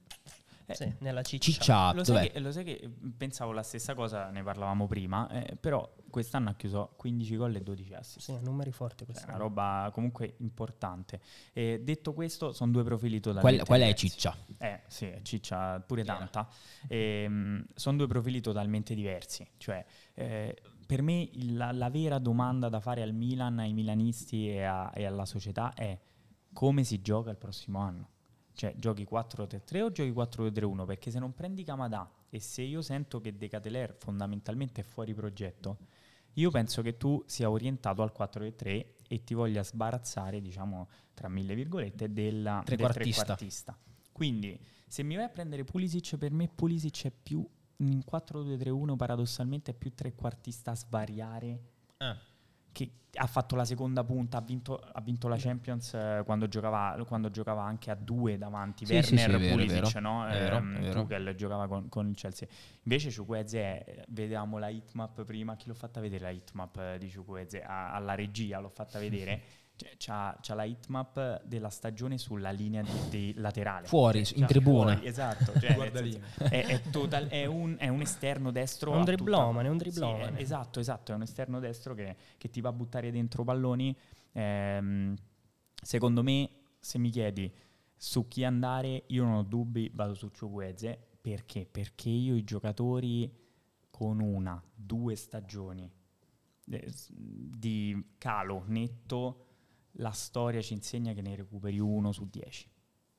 [0.68, 1.52] Eh, sì, nella ciccia.
[1.52, 1.98] cicciato.
[1.98, 5.94] Lo sai, che, lo sai, che, pensavo la stessa cosa, ne parlavamo prima, eh, però
[6.10, 8.32] quest'anno ha chiuso 15 gol e 12 assist.
[8.32, 9.28] Sì, numeri forti questa.
[9.28, 11.20] È una roba comunque importante.
[11.54, 14.36] E detto questo, sono due profili totalmente Qual, qual è Ciccia?
[14.58, 16.18] Eh, sì, Ciccia pure yeah.
[16.18, 16.48] tanta.
[16.94, 19.48] Mm, sono due profili totalmente diversi.
[19.58, 20.56] Cioè, eh,
[20.86, 25.06] per me la, la, vera domanda da fare al Milan, ai milanisti e, a, e
[25.06, 25.98] alla società è
[26.54, 28.10] come si gioca il prossimo anno
[28.56, 30.86] cioè, giochi 4-3-3 o giochi 4-2-3-1?
[30.86, 35.14] Perché se non prendi Kamada e se io sento che De Cateler fondamentalmente è fuori
[35.14, 35.78] progetto,
[36.34, 41.54] io penso che tu sia orientato al 4-3 e ti voglia sbarazzare, diciamo, tra mille
[41.54, 43.04] virgolette, della, trequartista.
[43.04, 43.78] del trequartista.
[44.12, 47.48] Quindi, se mi vai a prendere Pulisic, per me Pulisic è più
[47.78, 51.60] in 4-2-3-1 paradossalmente è più trequartista a svariare.
[51.98, 52.18] Ah
[52.76, 57.02] che ha fatto la seconda punta, ha vinto, ha vinto la Champions eh, quando, giocava,
[57.08, 60.26] quando, giocava, anche a due davanti, sì, Werner sì, sì, Pulisic, no?
[60.26, 61.02] Vero, è vero.
[61.02, 62.46] Tuchel giocava con, con, il Chelsea.
[62.84, 67.62] Invece Ciuqueze, vedevamo la hitmap prima, chi l'ho fatta vedere la hitmap di Ciuqueze?
[67.62, 69.42] alla regia l'ho fatta vedere.
[69.78, 73.88] Cioè, c'ha, c'ha, la hitmap della stagione sulla linea di, di laterale.
[73.88, 74.94] Fuori, cioè, in tribuna.
[74.94, 75.60] Fuori, esatto.
[75.60, 75.76] Cioè,
[76.50, 78.94] è, è, total, è, un, è, un, esterno destro.
[78.94, 80.38] È un driblomane, è un driblomane.
[80.38, 81.12] Sì, esatto, esatto.
[81.12, 83.96] È un esterno destro che, che ti va a buttare dentro palloni.
[84.32, 85.14] Ehm,
[85.82, 86.50] secondo me,
[86.80, 87.54] se mi chiedi
[87.98, 90.98] su chi andare, io non ho dubbi, vado su Ciugueze.
[91.20, 91.68] Perché?
[91.70, 93.30] Perché io i giocatori
[93.90, 95.90] con una, due stagioni
[96.68, 99.45] eh, di calo netto
[99.98, 102.70] la storia ci insegna che ne recuperi uno su dieci.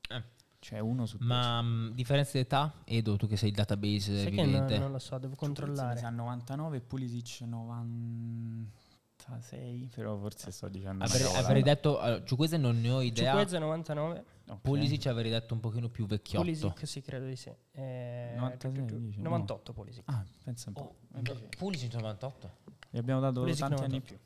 [0.08, 0.22] Eh.
[0.58, 1.64] Cioè uno su Ma dieci.
[1.64, 2.82] Um, differenza d'età?
[2.84, 4.74] Edo, tu che sei il database sai evidente.
[4.74, 6.00] No, non lo so, devo controllare.
[6.00, 12.80] Sa 99 e Pulisic 96, però forse sto dicendo Avrei, avrei detto, allora, Ciuqueze non
[12.80, 13.30] ne ho idea.
[13.32, 14.24] Ciuqueze 99.
[14.46, 14.60] Okay.
[14.60, 16.44] Pulisic avrei detto un pochino più vecchiotto.
[16.44, 17.50] Pulisic sì, credo di sì.
[17.72, 19.78] Eh, 96, 98 no.
[19.78, 20.02] Pulisic.
[20.06, 20.96] Ah, pensa un po'.
[21.12, 21.22] Oh,
[21.56, 22.50] Pulisic 98?
[22.90, 23.84] Gli abbiamo dato Pulisic tanti 98.
[23.84, 24.18] anni in più.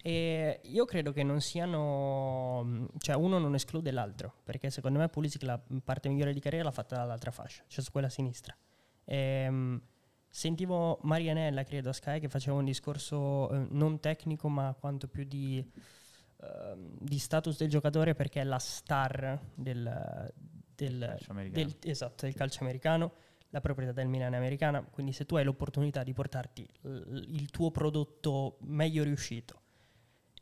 [0.00, 5.42] E io credo che non siano, cioè uno non esclude l'altro, perché secondo me Pulisic
[5.42, 8.56] la parte migliore di carriera l'ha fatta dall'altra fascia, cioè su quella sinistra.
[9.04, 9.82] E, ehm,
[10.28, 15.24] sentivo Marianella, credo, a Sky, che faceva un discorso eh, non tecnico, ma quanto più
[15.24, 20.32] di, eh, di, status del giocatore, perché è la star del,
[20.76, 23.12] del, calcio del, esatto, del calcio americano
[23.50, 27.70] la proprietà del Milan è americana, quindi se tu hai l'opportunità di portarti il tuo
[27.70, 29.62] prodotto meglio riuscito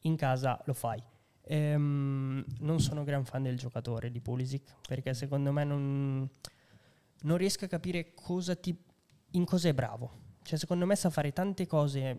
[0.06, 1.02] in casa, lo fai.
[1.48, 6.28] Ehm, non sono gran fan del giocatore di Pulisic perché secondo me non,
[7.22, 8.76] non riesco a capire cosa ti,
[9.32, 10.24] in cosa è bravo.
[10.42, 12.16] Cioè, secondo me sa fare tante cose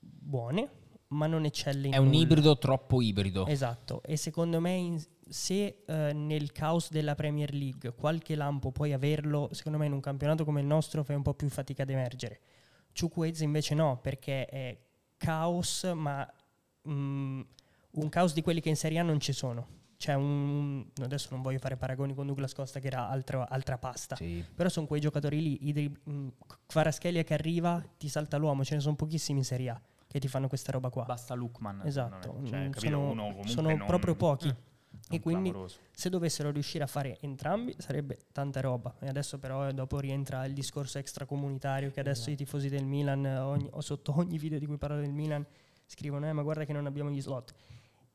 [0.00, 0.68] buone,
[1.08, 2.18] ma non eccelle in È un nulla.
[2.18, 3.46] ibrido troppo ibrido.
[3.46, 8.92] Esatto, e secondo me in, se eh, nel caos della Premier League qualche lampo puoi
[8.92, 11.90] averlo, secondo me in un campionato come il nostro fai un po' più fatica ad
[11.90, 12.40] emergere.
[12.98, 14.76] Chukwueze invece no, perché è
[15.16, 16.28] caos, ma
[16.84, 17.40] mh, mm,
[17.92, 19.82] un caos di quelli che in Serie A non ci sono.
[19.96, 24.16] C'è un, adesso non voglio fare paragoni con Douglas Costa che era altro, altra pasta,
[24.16, 24.44] sì.
[24.54, 26.28] però sono quei giocatori lì, i, mh,
[26.66, 29.80] Kvaratskhelia che arriva, ti salta l'uomo, ce ne sono pochissimi in Serie A
[30.14, 31.02] che ti fanno questa roba qua.
[31.04, 31.82] Basta Lukman.
[31.84, 34.46] Esatto, cioè, sono, sono non, proprio pochi.
[34.46, 34.72] Mm.
[35.10, 35.78] E quindi clamoroso.
[35.90, 38.94] se dovessero riuscire a fare entrambi sarebbe tanta roba.
[39.00, 42.30] E adesso però eh, dopo rientra il discorso extracomunitario che adesso esatto.
[42.30, 45.44] i tifosi del Milan, ogni, o sotto ogni video di cui parlo del Milan,
[45.94, 47.54] scrivono eh, ma guarda che non abbiamo gli slot.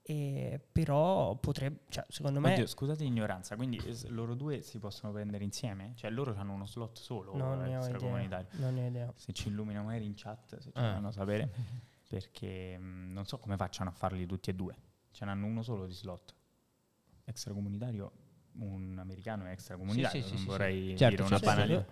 [0.02, 2.54] E però potrebbe, cioè, secondo me...
[2.54, 5.94] Oddio, scusate l'ignoranza, quindi loro due si possono prendere insieme?
[5.96, 7.36] Cioè loro hanno uno slot solo?
[7.36, 8.46] Non ne ho idea.
[8.54, 9.14] Non ne ho idea.
[9.16, 10.94] Se ci illumina magari in chat, se ci ah.
[10.94, 11.54] fanno sapere,
[12.10, 14.76] perché mh, mm, non so come facciano a farli tutti e due.
[15.12, 16.34] Ce n'hanno uno solo di slot.
[17.26, 18.12] Extracomunitario
[18.60, 21.86] un americano extracomunitario, sì, sì, non sì, vorrei certo, dire una certo, banalità.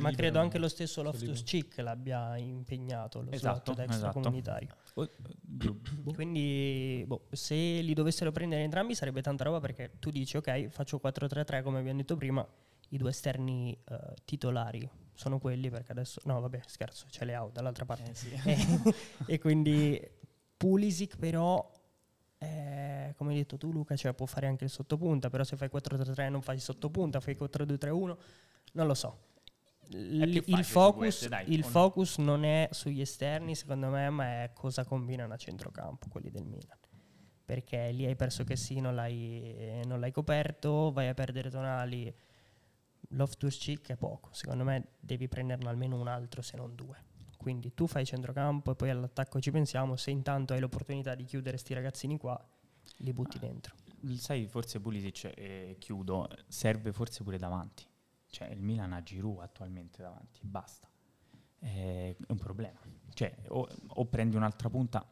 [0.00, 4.76] Ma credo anche lo stesso Loftus Cheek l'abbia impegnato lo esatto, slot da extracomunitario.
[4.94, 6.12] Esatto.
[6.14, 11.00] Quindi boh, se li dovessero prendere entrambi sarebbe tanta roba perché tu dici ok, faccio
[11.02, 12.46] 4-3-3 come abbiamo detto prima,
[12.90, 17.52] i due esterni uh, titolari sono quelli perché adesso no vabbè scherzo, c'è le out
[17.52, 18.12] dall'altra parte.
[18.44, 18.94] Eh, e,
[19.26, 20.00] e quindi
[20.56, 21.70] Pulisic però
[22.42, 25.68] eh, come hai detto tu Luca, cioè può fare anche il sottopunta, però se fai
[25.70, 28.16] 4-3-3 non fai il sottopunta, fai 4-2-3-1,
[28.72, 29.28] non lo so.
[29.90, 32.24] L- il, focus, dai, il focus no?
[32.24, 36.78] non è sugli esterni, secondo me, ma è cosa combinano a centrocampo quelli del Milan.
[37.44, 42.14] Perché lì hai perso che sì, non l'hai, non l'hai coperto, vai a perdere tonali.
[43.14, 47.08] Loftus Cheek è poco, secondo me devi prenderne almeno un altro, se non due.
[47.40, 51.56] Quindi tu fai centrocampo e poi all'attacco ci pensiamo, se intanto hai l'opportunità di chiudere
[51.56, 52.38] sti ragazzini qua,
[52.98, 53.74] li butti ah, dentro.
[54.14, 57.86] Sai, forse Pulisic, eh, chiudo, serve forse pure davanti.
[58.28, 60.86] Cioè il Milan ha Giroud attualmente davanti, basta.
[61.60, 62.78] è un problema.
[63.14, 65.02] Cioè, o, o prendi un'altra punta.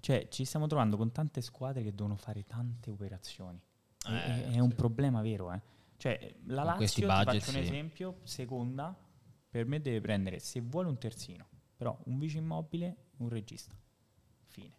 [0.00, 3.60] Cioè, ci stiamo trovando con tante squadre che devono fare tante operazioni.
[4.06, 4.58] Eh, è, è sì.
[4.60, 5.60] un problema vero, eh.
[5.96, 8.96] Cioè, la Lazio, ti faccio un esempio, seconda,
[9.48, 11.46] per me deve prendere, se vuole, un terzino,
[11.76, 13.74] però un vice immobile, un regista.
[14.46, 14.74] Fine.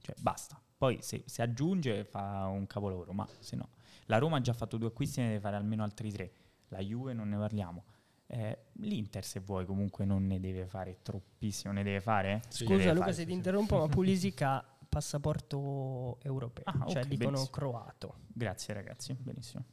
[0.00, 0.60] Cioè, basta.
[0.76, 3.70] Poi se, se aggiunge fa un capolavoro, ma se no.
[4.06, 6.32] La Roma ha già fatto due acquisti, ne deve fare almeno altri tre.
[6.68, 7.84] La Juve non ne parliamo.
[8.26, 11.72] Eh, L'Inter, se vuoi, comunque non ne deve fare troppissimo.
[11.72, 12.42] Ne deve fare?
[12.48, 17.06] Sì, Scusa, Luca, fare, se ti interrompo, ma Pulisic ha passaporto europeo, ah, cioè okay,
[17.08, 17.50] dicono benissimo.
[17.50, 18.14] croato.
[18.26, 19.14] Grazie, ragazzi.
[19.14, 19.64] Benissimo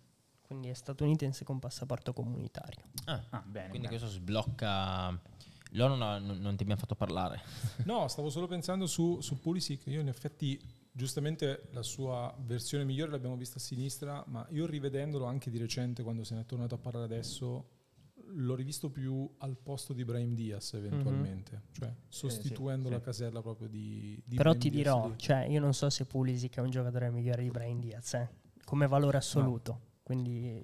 [0.52, 2.84] quindi è statunitense con passaporto comunitario.
[3.06, 3.70] Ah, ah bene.
[3.70, 3.99] Quindi bene.
[3.99, 5.18] questo sblocca...
[5.76, 7.41] Loro non, non, ti abbiamo fatto parlare.
[7.86, 9.86] No, stavo solo pensando su, su Pulisic.
[9.86, 10.60] Io in effetti,
[10.91, 16.04] giustamente, la sua versione migliore l'abbiamo vista a sinistra, ma io rivedendolo anche di recente,
[16.04, 17.70] quando se ne è tornato a parlare adesso,
[18.34, 21.72] l'ho rivisto più al posto di Brahim Diaz eventualmente, mm-hmm.
[21.72, 23.06] cioè sostituendo eh, sì, la sì.
[23.06, 25.18] casella proprio di, di Però Brahim ti Diaz dirò, di...
[25.18, 28.30] cioè, io non so se Pulisic è un giocatore migliore di Brahim Diaz, eh,
[28.66, 29.72] come valore assoluto.
[29.72, 29.89] No.
[30.12, 30.62] Quindi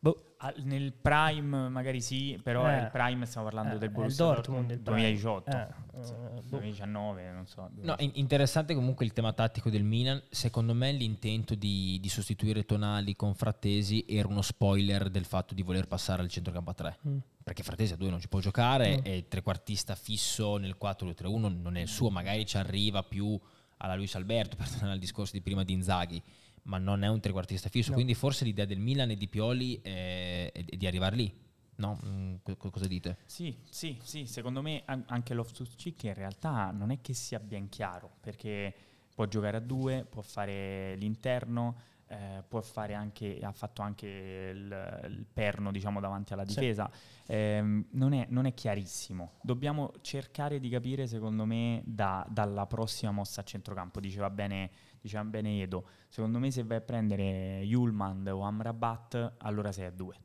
[0.00, 0.34] boh.
[0.64, 4.80] nel prime magari sì, però eh, il prime stiamo parlando eh, del Borussia Dortmund del
[4.80, 7.70] 2018, eh, uh, 2019, non so.
[7.76, 10.20] No, interessante comunque il tema tattico del Milan.
[10.30, 15.62] Secondo me l'intento di, di, sostituire Tonali con Frattesi era uno spoiler del fatto di
[15.62, 16.98] voler passare al centrocampo a 3.
[17.06, 17.18] Mm.
[17.44, 19.00] Perché Frattesi a 2 non ci può giocare mm.
[19.04, 23.38] e il trequartista fisso nel 4-2-3-1 non è il suo, magari ci arriva più
[23.76, 26.20] alla Luis Alberto, per tornare al discorso di prima di Inzaghi
[26.66, 27.90] ma non è un trequartista fisso.
[27.90, 27.94] No.
[27.94, 31.44] Quindi forse l'idea del Milan e di Pioli è, è, di arrivare lì.
[31.78, 32.00] No?
[32.04, 33.18] Mm, cosa dite?
[33.26, 37.68] Sì, sì, sì, secondo me anche Loftus Cheek in realtà non è che sia ben
[37.68, 38.74] chiaro, perché
[39.14, 41.76] può giocare a due, può fare l'interno,
[42.08, 46.88] eh, può fare anche, ha fatto anche il, il perno diciamo, davanti alla difesa.
[46.90, 47.32] Sì.
[47.32, 49.32] Eh, non, è, non, è, chiarissimo.
[49.42, 54.00] Dobbiamo cercare di capire, secondo me, da, dalla prossima mossa a centrocampo.
[54.00, 54.70] Diceva bene
[55.06, 59.90] diceva bene Edo, secondo me se vai a prendere Yulman o Amrabat, allora sei a
[59.90, 60.16] due.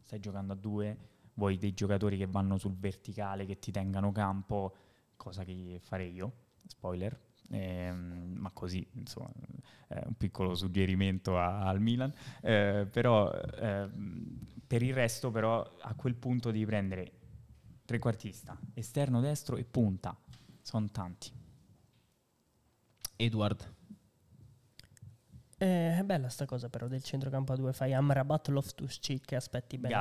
[0.00, 0.96] Stai giocando a due,
[1.34, 4.74] vuoi dei giocatori che vanno sul verticale, che ti tengano campo,
[5.16, 6.32] cosa che farei io,
[6.66, 7.18] spoiler,
[7.50, 9.30] ehm, ma così, insomma,
[9.88, 12.12] è un piccolo suggerimento a, al Milan,
[12.42, 13.88] eh, però eh,
[14.66, 17.12] per il resto però a quel punto devi prendere
[17.84, 20.16] trequartista, esterno destro e punta.
[20.60, 21.30] Sono tanti.
[23.16, 23.80] Edward.
[25.62, 29.36] Eh, è bella sta cosa però del centrocampo a due, fai Amrabat, Loftus Cheek e
[29.36, 29.94] aspetti bene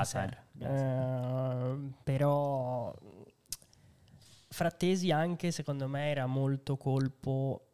[0.57, 2.91] eh, però
[4.47, 7.67] Frattesi anche secondo me era molto colpo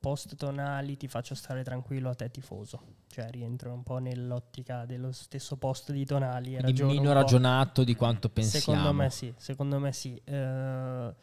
[0.00, 2.80] post tonali, ti faccio stare tranquillo a te tifoso.
[3.06, 6.56] Cioè rientro un po' nell'ottica dello stesso post di tonali.
[6.56, 8.64] Quindi meno ragionato di quanto pensiamo.
[8.64, 10.20] Secondo me sì, secondo me sì.
[10.26, 11.14] Uh,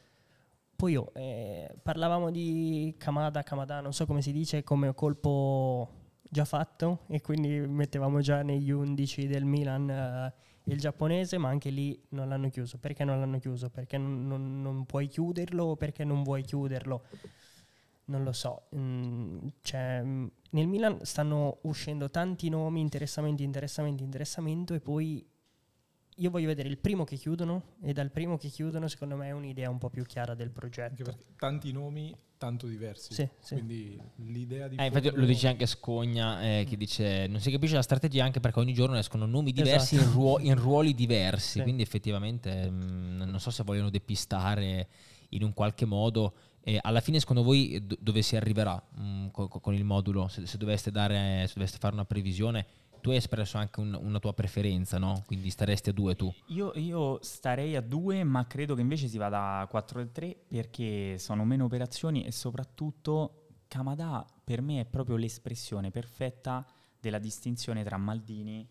[0.77, 5.89] poi io, eh, parlavamo di Kamada, Kamada, non so come si dice, come colpo
[6.21, 10.33] già fatto e quindi mettevamo già negli 11 del Milan eh,
[10.65, 12.77] il giapponese, ma anche lì non l'hanno chiuso.
[12.77, 13.71] Perché non l'hanno chiuso?
[13.71, 17.03] Perché non, non, non puoi chiuderlo o perché non vuoi chiuderlo?
[18.05, 18.67] Non lo so.
[18.75, 25.27] Mm, cioè, nel Milan stanno uscendo tanti nomi, interessamenti, interessamenti, interessamento e poi
[26.17, 29.31] io voglio vedere il primo che chiudono e dal primo che chiudono secondo me è
[29.31, 31.15] un'idea un po' più chiara del progetto.
[31.37, 33.13] tanti nomi tanto diversi.
[33.13, 33.55] Sì, sì.
[33.55, 34.75] Quindi l'idea di...
[34.75, 38.39] Eh, infatti lo dice anche Scogna eh, che dice non si capisce la strategia anche
[38.39, 40.09] perché ogni giorno escono nomi diversi esatto.
[40.09, 41.57] in, ruo- in, ruoli diversi.
[41.57, 41.61] Sì.
[41.61, 44.87] Quindi effettivamente mh, mm, non so se vogliono depistare
[45.29, 46.33] in un qualche modo.
[46.61, 50.27] E alla fine secondo voi dove si arriverà mh, mm, con, con, il modulo?
[50.27, 52.65] Se, se, doveste dare, se doveste fare una previsione
[53.01, 55.23] tu hai espresso anche un, una tua preferenza, no?
[55.25, 56.33] Quindi staresti a due tu?
[56.47, 60.35] Io, io, starei a due, ma credo che invece si vada a 4 e 3
[60.47, 66.65] perché sono meno operazioni e soprattutto Kamada per me è proprio l'espressione perfetta
[66.99, 68.67] della distinzione tra Maldini,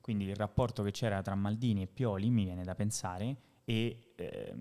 [0.00, 4.54] quindi il rapporto che c'era tra Maldini e Pioli mi viene da pensare e eh,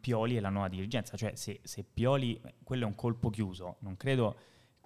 [0.00, 3.96] Pioli e la nuova dirigenza, cioè se, se Pioli, quello è un colpo chiuso, non
[3.96, 4.36] credo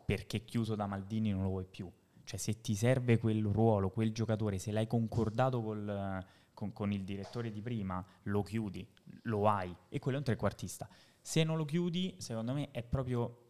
[0.05, 1.91] perché chiuso da Maldini non lo vuoi più
[2.31, 6.25] cioè se ti serve quel ruolo, quel giocatore, se l'hai concordato col,
[6.55, 8.87] con, con, il direttore di prima, lo chiudi,
[9.23, 10.89] lo hai e quello è un trequartista.
[11.21, 13.49] Se non lo chiudi, secondo me è proprio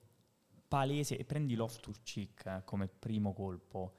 [0.67, 3.97] palese e prendi Loftus Cheek come primo colpo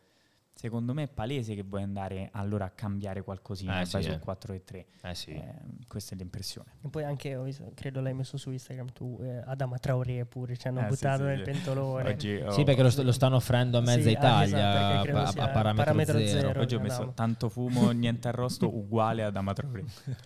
[0.61, 4.53] secondo me è palese che vuoi andare allora a cambiare qualcosina eh, sì, sul 4
[4.53, 4.85] e 3.
[5.01, 5.31] Eh sì.
[5.31, 5.55] eh,
[5.87, 6.73] questa è l'impressione.
[6.83, 7.35] E poi anche,
[7.73, 11.29] credo l'hai messo su Instagram tu, eh, Adama Traoré pure, ci hanno eh, buttato sì,
[11.29, 12.09] nel pentolone.
[12.09, 15.49] Oggi, oh, sì, perché lo, st- lo, stanno offrendo a mezza Italia, esatto, a, a,
[15.49, 16.47] parametro, parametro zero.
[16.47, 16.61] zero.
[16.61, 19.83] Oggi ho messo tanto fumo, niente arrosto, uguale ad Adama Traoré.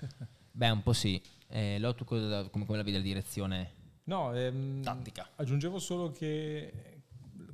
[0.51, 1.21] Beh, un po' sì.
[1.47, 3.71] Eh, Lo, tu come, come la vedi la direzione
[4.03, 5.29] no, ehm, tattica?
[5.35, 6.94] Aggiungevo solo che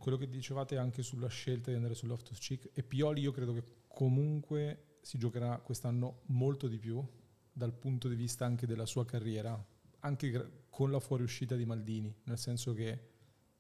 [0.01, 3.63] quello che dicevate anche sulla scelta di andare sull'Oftus Cheek e Pioli io credo che
[3.87, 7.07] comunque si giocherà quest'anno molto di più
[7.53, 9.63] dal punto di vista anche della sua carriera,
[9.99, 13.09] anche con la fuoriuscita di Maldini, nel senso che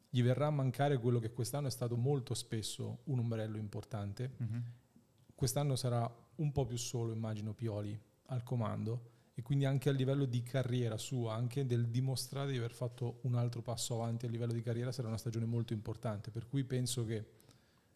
[0.09, 4.35] gli verrà a mancare quello che quest'anno è stato molto spesso un ombrello importante.
[4.41, 4.61] Mm-hmm.
[5.35, 9.10] Quest'anno sarà un po' più solo, immagino, Pioli al comando
[9.41, 13.33] e quindi anche a livello di carriera sua, anche del dimostrare di aver fatto un
[13.33, 17.03] altro passo avanti a livello di carriera, sarà una stagione molto importante, per cui penso
[17.05, 17.25] che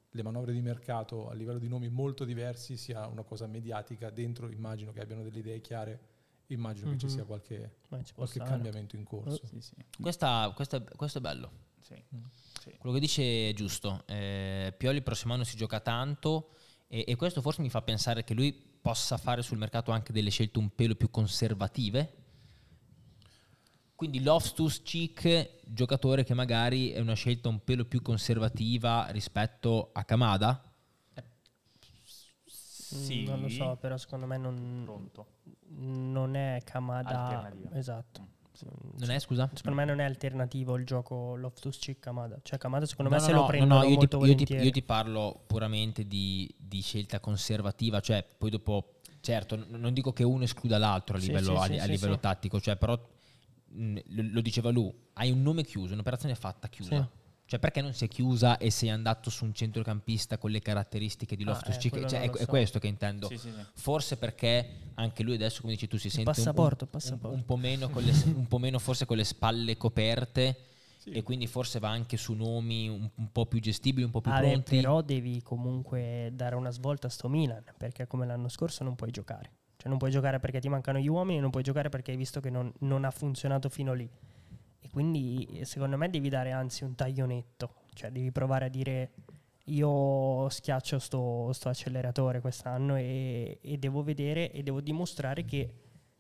[0.10, 4.50] le manovre di mercato a livello di nomi molto diversi sia una cosa mediatica, dentro
[4.50, 6.00] immagino che abbiano delle idee chiare,
[6.48, 6.98] immagino mm-hmm.
[6.98, 7.14] che ci mhm.
[7.14, 7.76] sia qualche,
[8.16, 9.42] qualche cambiamento in corso.
[9.44, 9.76] Oh, sì, sì.
[10.02, 11.52] Questa, questa, questo è bello.
[11.80, 12.04] Sì.
[12.16, 12.24] Mm.
[12.80, 16.56] Quello che dice è giusto, eh, Pioli il prossimo anno si gioca tanto
[16.88, 20.30] e, e questo forse mi fa pensare che lui possa fare sul mercato anche delle
[20.30, 22.14] scelte un pelo più conservative.
[23.96, 30.04] Quindi Loftus Cheek, giocatore che magari è una scelta un pelo più conservativa rispetto a
[30.04, 30.72] Kamada?
[32.46, 33.24] Sì.
[33.24, 35.10] Non lo so, però secondo me non,
[35.70, 37.52] non è Kamada.
[37.72, 38.28] Esatto.
[38.98, 39.50] Non è, scusa?
[39.54, 42.40] Secondo me non è alternativo il gioco Loftus Cheek Kamada.
[42.42, 44.54] Cioè Kamada secondo no, me no, se no, lo prendono no, io ti, io, ti,
[44.54, 50.24] io ti, parlo puramente di, di, scelta conservativa, cioè poi dopo, certo, non dico che
[50.24, 53.00] uno escluda l'altro a livello, sì, sì, a, a livello tattico, cioè però
[53.68, 54.00] mh,
[54.32, 57.10] lo diceva lui, hai un nome chiuso, un'operazione fatta chiusa
[57.48, 61.36] cioè, perché non si è chiusa e sei andato su un centrocampista con le caratteristiche
[61.36, 61.96] di Loftus Cheek?
[61.96, 62.38] Ah, eh, cioè, è, so.
[62.38, 63.28] è, questo che intendo.
[63.28, 63.66] Sì, sì, sì.
[63.74, 67.36] Forse perché anche lui adesso, come dici tu, si sente passaporto, un, passaporto.
[67.36, 70.58] Un, po meno le, un, po meno forse con le spalle coperte
[71.08, 74.32] e quindi forse va anche su nomi un, un po' più gestibili, un po' più
[74.32, 74.78] ah, pronti.
[74.78, 79.12] Però devi comunque dare una svolta a sto Milan, perché come l'anno scorso non puoi
[79.12, 79.52] giocare.
[79.78, 82.40] Cioè non puoi giocare perché ti mancano gli uomini, non puoi giocare perché hai visto
[82.40, 84.10] che non, non ha funzionato fino lì.
[84.86, 89.12] E quindi secondo me devi dare anzi un taglio netto cioè devi provare a dire
[89.68, 95.74] io schiaccio sto, sto acceleratore quest'anno e, e, devo vedere e devo dimostrare che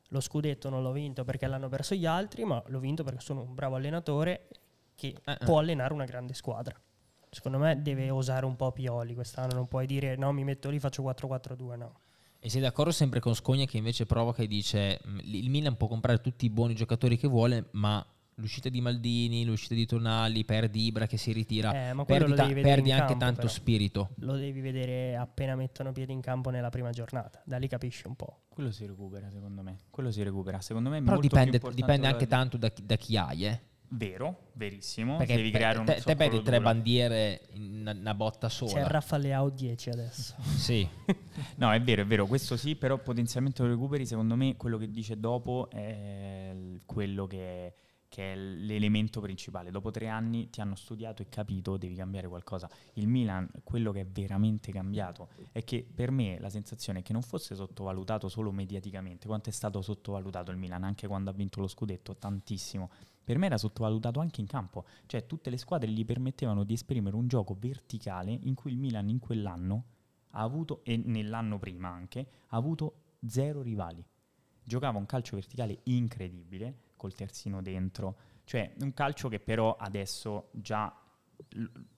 [0.07, 3.41] lo scudetto non l'ho vinto perché l'hanno perso gli altri, ma l'ho vinto perché sono
[3.41, 4.47] un bravo allenatore
[4.95, 5.35] che uh-uh.
[5.45, 6.79] può allenare una grande squadra.
[7.29, 10.79] Secondo me deve osare un po' Pioli quest'anno, non puoi dire no mi metto lì
[10.79, 11.99] faccio 4-4-2, no.
[12.39, 16.19] E sei d'accordo sempre con Scogna che invece provoca e dice il Milan può comprare
[16.19, 18.03] tutti i buoni giocatori che vuole, ma
[18.35, 22.91] l'uscita di Maldini, l'uscita di Tonali, perdi Ibra che si ritira, eh, perdi, ta- perdi
[22.91, 23.51] anche campo, tanto però.
[23.51, 24.09] spirito.
[24.17, 28.15] Lo devi vedere appena mettono piede in campo nella prima giornata, da lì capisci un
[28.15, 28.41] po'.
[28.49, 32.57] Quello si recupera secondo me, quello si recupera, secondo me Però dipende, dipende anche tanto
[32.57, 33.61] da, da chi hai, eh.
[33.87, 35.15] Vero, verissimo.
[35.17, 38.73] Perché devi creare un te, te perdi tre bandiere in una botta sola.
[38.73, 40.35] C'è Raffa Leao 10 adesso.
[40.57, 40.85] sì.
[41.57, 44.05] no, è vero, è vero, questo sì, però potenzialmente lo recuperi.
[44.05, 46.53] Secondo me quello che dice dopo è
[46.85, 47.75] quello che
[48.15, 49.71] che è l'elemento principale.
[49.71, 52.69] Dopo tre anni ti hanno studiato e capito, devi cambiare qualcosa.
[52.93, 57.11] Il Milan, quello che è veramente cambiato, è che per me la sensazione è che
[57.11, 61.59] non fosse sottovalutato solo mediaticamente, quanto è stato sottovalutato il Milan, anche quando ha vinto
[61.59, 62.89] lo scudetto, tantissimo.
[63.21, 67.17] Per me era sottovalutato anche in campo, cioè tutte le squadre gli permettevano di esprimere
[67.17, 69.83] un gioco verticale in cui il Milan in quell'anno
[70.29, 74.01] ha avuto, e nell'anno prima anche, ha avuto zero rivali.
[74.63, 78.15] Giocava un calcio verticale incredibile, col terzino dentro.
[78.43, 80.93] Cioè un calcio che però adesso già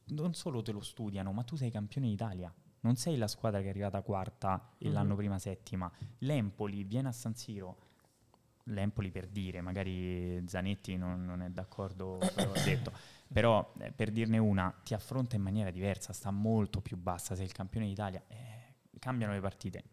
[0.08, 2.54] non solo te lo studiano, ma tu sei campione d'Italia.
[2.82, 4.94] Non sei la squadra che è arrivata quarta e mm-hmm.
[4.94, 5.92] l'anno prima settima.
[6.20, 7.86] L'Empoli viene a San Siro.
[8.66, 12.92] L'Empoli per dire, magari Zanetti non, non è d'accordo con quello che ha detto,
[13.32, 17.46] però eh, per dirne una, ti affronta in maniera diversa, sta molto più bassa, sei
[17.46, 19.84] il campione d'Italia, eh, cambiano le partite.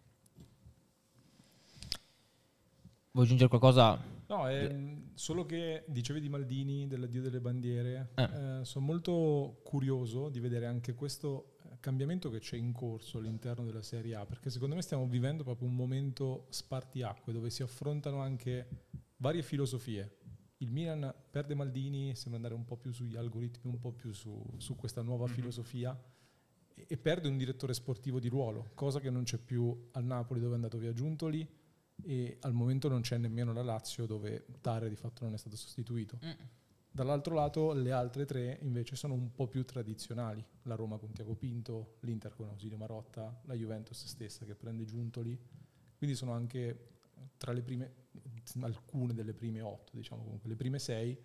[3.12, 3.96] Vuoi aggiungere qualcosa
[4.26, 4.74] No, è
[5.14, 8.10] solo che dicevi di Maldini, dell'addio delle bandiere.
[8.14, 8.22] Eh.
[8.22, 13.64] Eh, sono molto curioso di vedere anche questo eh, cambiamento che c'è in corso all'interno
[13.64, 18.20] della Serie A, perché secondo me stiamo vivendo proprio un momento spartiacque dove si affrontano
[18.20, 18.66] anche
[19.16, 20.18] varie filosofie.
[20.58, 24.42] Il Milan perde Maldini, sembra andare un po' più sugli algoritmi, un po' più su,
[24.56, 25.34] su questa nuova mm-hmm.
[25.34, 26.02] filosofia
[26.74, 30.40] e, e perde un direttore sportivo di ruolo, cosa che non c'è più al Napoli
[30.40, 31.46] dove è andato via Giuntoli
[32.02, 35.56] e al momento non c'è nemmeno la Lazio dove Tare di fatto non è stato
[35.56, 36.18] sostituito.
[36.24, 36.30] Mm.
[36.90, 41.34] Dall'altro lato le altre tre invece sono un po' più tradizionali, la Roma con Tiago
[41.34, 45.36] Pinto, l'Inter con Ausilio Marotta, la Juventus stessa che prende Giuntoli,
[45.96, 46.92] quindi sono anche
[47.36, 47.92] tra le prime,
[48.60, 51.18] alcune delle prime otto, diciamo comunque le prime sei,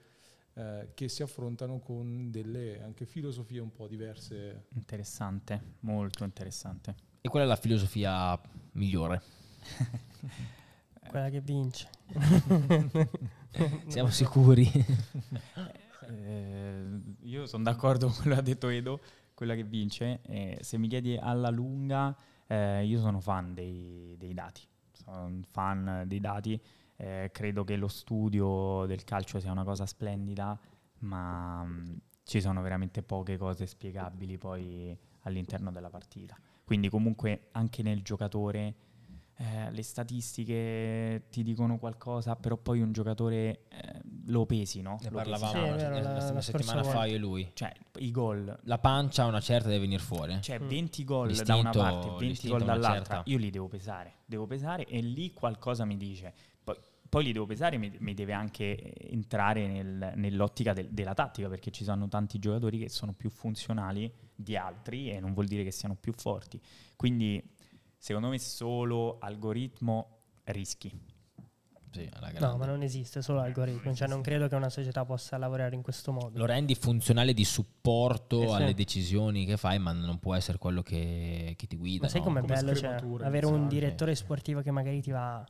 [0.53, 4.65] eh, che si affrontano con delle anche filosofie un po' diverse.
[4.73, 6.95] Interessante, molto interessante.
[7.21, 8.39] E qual è la filosofia
[8.71, 9.21] migliore?
[11.09, 11.89] Quella che vince.
[13.87, 14.69] Siamo sicuri?
[16.07, 18.99] eh, io sono d'accordo con quello che ha detto Edo,
[19.33, 20.21] quella che vince.
[20.23, 22.15] Eh, se mi chiedi alla lunga,
[22.47, 24.61] eh, io sono fan dei, dei, dati.
[24.91, 26.61] Sono fan dei dati.
[26.95, 30.59] Eh, credo che lo studio del calcio sia una cosa splendida,
[30.99, 36.37] ma mh, mm, ci sono veramente poche cose spiegabili poi all'interno della partita.
[36.63, 38.75] Quindi comunque anche nel giocatore
[39.41, 44.97] eh, le statistiche ti dicono qualcosa, però poi un giocatore eh, lo pesi, no?
[45.01, 47.49] Ne lo parlavamo sì, la, la, la, la settimana fa io e lui.
[47.53, 48.59] Cioè, i gol.
[48.63, 50.41] La pancia una certa deve venire fuori.
[50.41, 51.05] Cioè, 20 mm.
[51.05, 53.21] gol l'istinto, da una parte, 20 gol dall'altra.
[53.27, 56.33] Io li devo pesare, devo pesare e lì qualcosa mi dice.
[56.61, 56.75] Poi,
[57.07, 61.47] poi li devo pesare e mi, mi, deve anche entrare nel, nell'ottica del, della tattica,
[61.47, 65.63] perché ci sono tanti giocatori che sono più funzionali di altri e non vuol dire
[65.63, 66.59] che siano più forti.
[66.97, 67.55] Quindi
[67.99, 70.89] Secondo me solo algoritmo rischi.
[71.91, 72.07] Sì,
[72.39, 75.81] no, ma non esiste solo algoritmo, cioè non credo che una società possa lavorare in
[75.81, 76.37] questo modo.
[76.37, 78.53] Lo rendi funzionale di supporto eh sì.
[78.53, 82.03] alle decisioni che fai, ma non può essere quello che, che ti guida.
[82.03, 82.27] Ma sai no?
[82.27, 85.43] com'è Come bello cioè, avere un direttore sportivo che magari ti va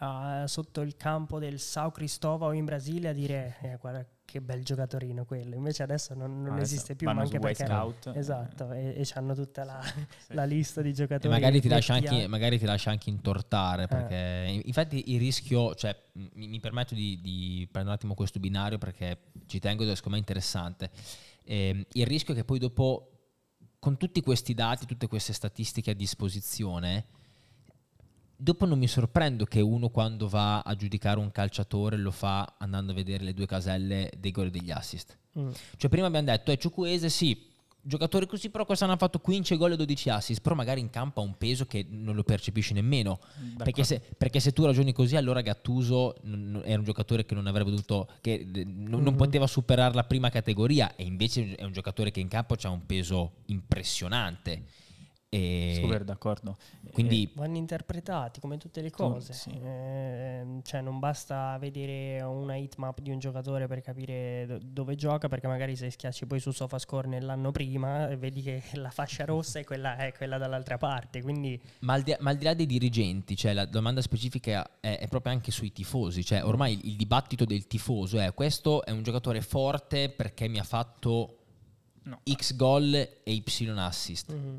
[0.00, 4.62] uh, sotto il campo del Sao Cristóvão in Brasile a dire eh, guarda che bel
[4.62, 5.56] giocatorino quello.
[5.56, 8.12] Invece adesso non, non ah, esiste più, ma anche perché Scout.
[8.14, 10.34] esatto, e, e hanno tutta la, sì.
[10.34, 11.26] la, lista di giocatori.
[11.26, 14.62] E magari ti, lascia anche, magari ti lascia anche intortare, perché eh.
[14.64, 15.96] infatti il rischio, cioè
[16.34, 20.10] mi, mi permetto di, di, prendere un attimo questo binario perché ci tengo è secondo
[20.10, 20.90] me interessante.
[21.44, 23.10] Eh, il rischio è che poi dopo,
[23.80, 27.06] con tutti questi dati, tutte queste statistiche a disposizione,
[28.40, 32.92] dopo non mi sorprendo che uno quando va a giudicare un calciatore lo fa andando
[32.92, 35.16] a vedere le due caselle dei gol e degli assist.
[35.38, 35.50] Mm.
[35.76, 37.48] Cioè prima abbiamo detto, eh, Ciucuese sì,
[37.82, 41.20] giocatore così, però quest'anno ha fatto 15 gol e 12 assist, però magari in campo
[41.20, 43.20] ha un peso che non lo percepisci nemmeno.
[43.58, 47.46] Perché se, perché se, tu ragioni così, allora Gattuso n- era un giocatore che non
[47.46, 49.02] avrebbe dovuto, che n- mm-hmm.
[49.02, 52.70] non poteva superare la prima categoria, e invece è un giocatore che in campo ha
[52.70, 54.64] un peso impressionante
[55.32, 56.56] E Super d'accordo.
[56.90, 59.32] Quindi vanno interpretati come tutte le cose.
[59.32, 59.50] Sì.
[59.50, 65.28] Eh, cioè non basta vedere una hitmap di un giocatore per capire do- dove gioca,
[65.28, 69.64] perché magari se schiacci poi su SofaScore nell'anno prima vedi che la fascia rossa è
[69.64, 71.22] quella, è quella dall'altra parte.
[71.22, 71.60] Quindi...
[71.80, 75.06] Ma, al di, ma, al di, là dei dirigenti, cioè la domanda specifica è, è
[75.06, 76.24] proprio anche sui tifosi.
[76.24, 80.58] Cioè ormai il, il dibattito del tifoso è questo è un giocatore forte perché mi
[80.58, 81.38] ha fatto
[82.02, 82.20] no.
[82.28, 84.32] X gol e Y assist.
[84.32, 84.58] Mm-hmm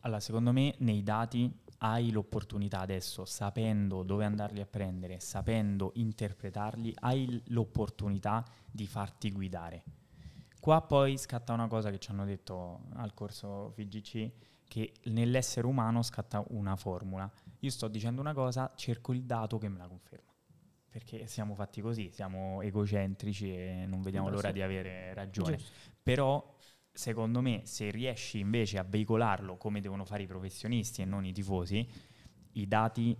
[0.00, 6.94] allora, secondo me nei dati hai l'opportunità adesso, sapendo dove andarli a prendere, sapendo interpretarli,
[7.00, 9.82] hai l'opportunità di farti guidare.
[10.60, 14.30] Qua poi scatta una cosa che ci hanno detto al corso FGC,
[14.66, 17.30] che nell'essere umano scatta una formula.
[17.60, 20.32] Io sto dicendo una cosa, cerco il dato che me la conferma.
[20.88, 25.56] Perché siamo fatti così, siamo egocentrici e non vediamo l'ora di avere ragione.
[25.56, 25.72] Giusto.
[26.02, 26.55] Però
[26.96, 31.32] secondo me, se riesci invece a veicolarlo come devono fare i professionisti e non i
[31.32, 31.86] tifosi,
[32.52, 33.16] i dati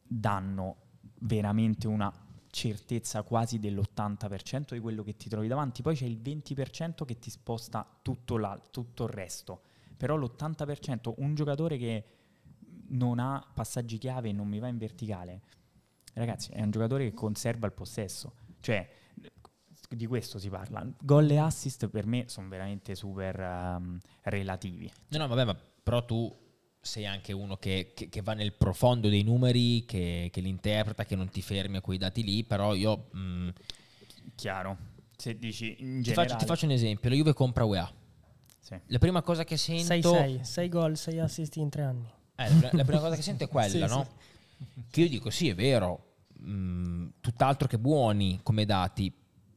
[0.00, 0.76] danno
[1.20, 2.12] veramente una
[2.50, 7.30] certezza quasi dell'80% di quello che ti trovi davanti, poi c'è il 20% che ti
[7.30, 9.62] sposta tutto, la, tutto il resto,
[9.96, 12.04] però l'80% un giocatore che
[12.88, 15.40] non ha passaggi chiave e non mi va in verticale,
[16.12, 18.88] ragazzi, è un giocatore che conserva il possesso, cioè
[19.96, 20.86] di questo si parla.
[21.00, 24.90] Gol e assist per me sono veramente super um, relativi.
[25.08, 26.40] No, no, vabbè, ma però tu
[26.80, 31.04] sei anche uno che, che, che va nel profondo dei numeri, che, che, li interpreta,
[31.04, 33.08] che non ti fermi a quei dati lì, però io...
[33.12, 33.48] Mh, mm,
[34.34, 34.76] Chiaro,
[35.16, 36.28] se dici in ti generale...
[36.28, 37.92] Faccio, ti faccio un esempio, la Juve compra UEA.
[38.58, 38.76] Sì.
[38.86, 40.12] La prima cosa che sento...
[40.12, 42.10] 6-6, 6 gol, 6 assist in tre anni.
[42.34, 44.08] Eh, la, la, prima cosa che sento è quella, sì, no?
[44.58, 44.82] Sì.
[44.90, 49.12] Che io dico, sì, è vero, mh, mm, tutt'altro che buoni come dati,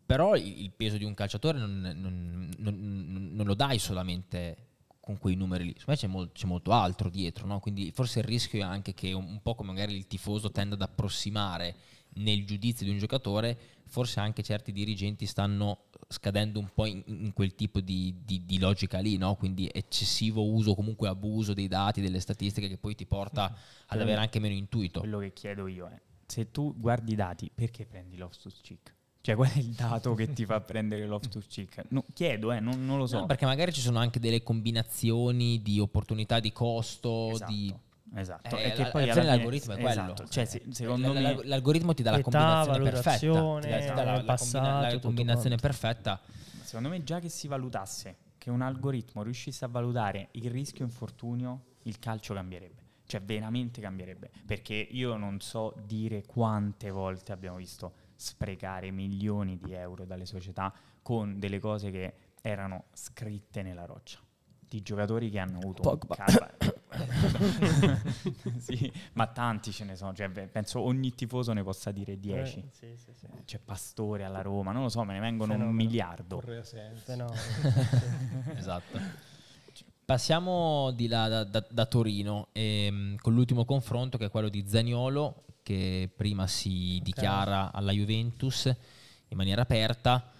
[0.06, 4.66] però il peso di un calciatore non, non, non, non lo dai solamente
[5.00, 7.60] con quei numeri lì, secondo me c'è, mol- c'è molto altro dietro, no?
[7.60, 10.74] quindi forse il rischio è anche che un, un, po' come magari il tifoso tende
[10.74, 11.76] ad approssimare
[12.16, 17.34] nel giudizio di un giocatore, forse anche certi dirigenti stanno scadendo un po' in, in
[17.34, 19.36] quel tipo di, di, di logica lì, no?
[19.36, 24.22] quindi eccessivo uso, comunque abuso dei dati, delle statistiche che poi ti porta ad avere
[24.22, 25.02] anche meno intuito.
[25.02, 28.95] Quello che chiedo io è, se tu guardi i dati, perché prendi l'Oftus Cheek?
[29.26, 31.86] Cioè, qual è il dato che ti fa prendere l'Oftus Cheek?
[31.88, 33.22] No, chiedo, eh, non, non, lo so.
[33.22, 37.52] No, perché magari ci sono anche delle combinazioni di opportunità di costo, esatto.
[37.52, 37.76] di
[38.14, 39.90] Esatto, eh, che poi alla fine l'algoritmo è quello.
[40.14, 40.28] Esatto.
[40.28, 44.64] Cioè, se, secondo l- me l'algoritmo ti dà la combinazione perfetta, ti dà, la, passato,
[44.64, 46.22] la, la combinazione perfetta.
[46.62, 51.62] Secondo me già che si valutasse che un algoritmo riuscisse a valutare il rischio infortunio,
[51.84, 52.84] il calcio cambierebbe.
[53.08, 59.74] Cioè veramente cambierebbe, perché io non so dire quante volte abbiamo visto sprecare milioni di
[59.74, 64.20] euro dalle società con delle cose che erano scritte nella roccia
[64.68, 66.16] di giocatori che hanno avuto Pogba.
[68.58, 72.60] sì, ma tanti ce ne sono, cioè, penso ogni tifoso ne possa dire 10.
[72.60, 73.28] Eh, sì, sì, sì.
[73.46, 75.72] C'è Pastore alla Roma, non lo so, me ne vengono Fenomeno.
[75.72, 76.42] un miliardo.
[78.56, 79.34] esatto.
[80.06, 84.64] Passiamo di là da, da, da Torino ehm, con l'ultimo confronto che è quello di
[84.68, 90.32] Zaniolo che prima si dichiara alla Juventus in maniera aperta,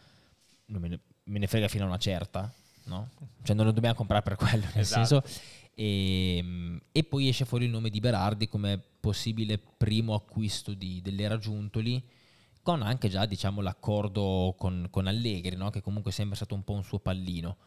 [0.68, 2.54] non me ne, me ne frega fino a una certa,
[2.84, 3.10] no?
[3.42, 5.22] Cioè non lo dobbiamo comprare per quello, nel esatto.
[5.24, 5.54] senso...
[5.74, 11.02] E, ehm, e, poi esce fuori il nome di Berardi come possibile primo acquisto di,
[11.02, 12.02] dell'era Giuntoli
[12.62, 15.72] con anche già diciamo, l'accordo con, con Allegri no?
[15.72, 17.58] che comunque sembra stato un po' un suo pallino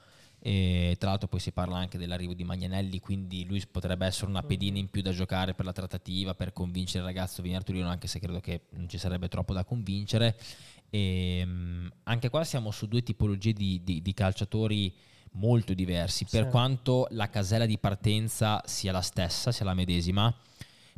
[0.41, 4.43] e tra l'altro poi si parla anche dell'arrivo di Magnanelli, quindi lui potrebbe essere una
[4.43, 7.65] pedina in più da giocare per la trattativa, per convincere il ragazzo a venire a
[7.65, 10.39] Torino, anche se credo che non ci sarebbe troppo da convincere.
[10.91, 14.95] E, um, anche qua siamo su due tipologie di, di, di calciatori
[15.33, 16.51] molto diversi, per sì.
[16.51, 20.35] quanto la casella di partenza sia la stessa, sia la medesima,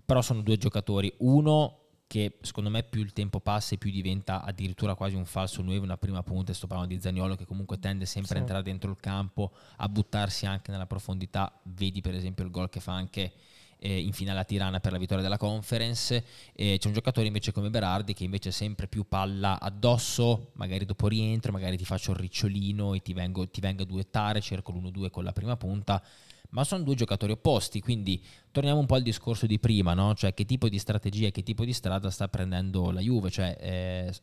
[0.04, 1.79] però sono due giocatori, uno
[2.10, 5.78] che secondo me più il tempo passa e più diventa addirittura quasi un falso 9,
[5.78, 8.36] una prima punta, sto parlando di Zagnolo che comunque tende sempre sì.
[8.36, 12.68] a entrare dentro il campo, a buttarsi anche nella profondità, vedi per esempio il gol
[12.68, 13.32] che fa anche
[13.78, 17.52] eh, in finale a Tirana per la vittoria della conference, eh, c'è un giocatore invece
[17.52, 22.16] come Berardi che invece sempre più palla addosso, magari dopo rientro, magari ti faccio il
[22.16, 26.02] ricciolino e ti vengo, ti vengo a duettare, cerco l'1-2 con la prima punta,
[26.50, 30.14] ma sono due giocatori opposti, quindi torniamo un po' al discorso di prima, no?
[30.14, 33.56] cioè che tipo di strategia e che tipo di strada sta prendendo la Juve, cioè
[33.60, 34.14] eh,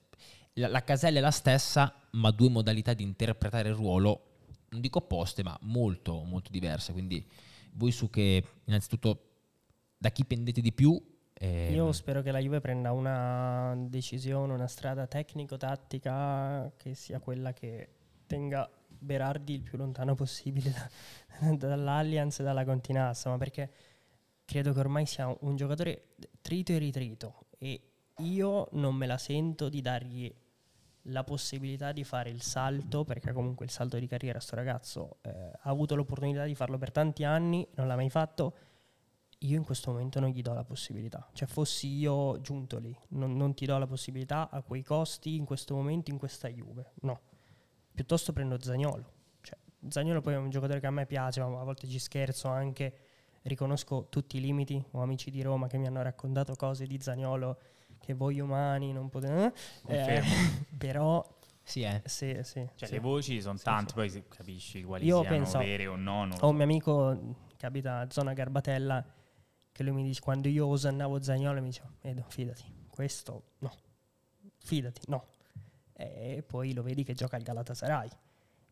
[0.54, 4.24] la, la, casella è la stessa, ma due modalità di interpretare il ruolo,
[4.70, 7.26] non dico opposte, ma molto, molto diverse, quindi
[7.74, 9.24] voi su che innanzitutto
[9.98, 11.02] da chi pendete di più?
[11.34, 17.54] Eh, Io spero che la Juve prenda una decisione, una strada tecnico-tattica che sia quella
[17.54, 17.90] che
[18.26, 20.72] tenga Berardi il più lontano possibile
[21.40, 23.72] da, dall'Allianz e dalla Continassa, ma perché
[24.45, 27.82] credo che ormai sia un giocatore trito e ritrito e
[28.19, 30.34] io non me la sento di dargli
[31.10, 35.30] la possibilità di fare il salto, perché comunque il salto di carriera sto ragazzo eh,
[35.30, 38.56] ha avuto l'opportunità di farlo per tanti anni, non l'ha mai fatto,
[39.40, 41.28] io in questo momento non gli do la possibilità.
[41.34, 45.45] Cioè fossi io giunto lì, non, non ti do la possibilità a quei costi in
[45.45, 47.22] questo momento in questa Juve, no.
[47.98, 49.11] Piuttosto prendo Zagnolo.
[49.41, 49.57] Cioè,
[49.88, 52.94] Zagnolo poi è un giocatore che a me piace, ma a volte ci scherzo anche,
[53.41, 57.60] riconosco tutti i limiti, ho amici di Roma che mi hanno raccontato cose di Zagnolo
[57.98, 59.52] che voi umani non potete...
[59.88, 60.22] Eh,
[60.78, 61.26] però...
[61.64, 62.03] Sì, eh.
[62.06, 62.94] Sì, sì, cioè sì.
[62.94, 66.30] le voci sono tante, poi capisci quali Io siano penso, vere o no.
[66.41, 69.03] Ho un mio amico che abita a zona Garbatella
[69.72, 73.74] che lui mi dice quando io osannavo Zagnolo mi diceva Edo fidati, questo no,
[74.60, 75.30] fidati, no.
[75.99, 78.10] E poi lo vedi che gioca al Galatasaray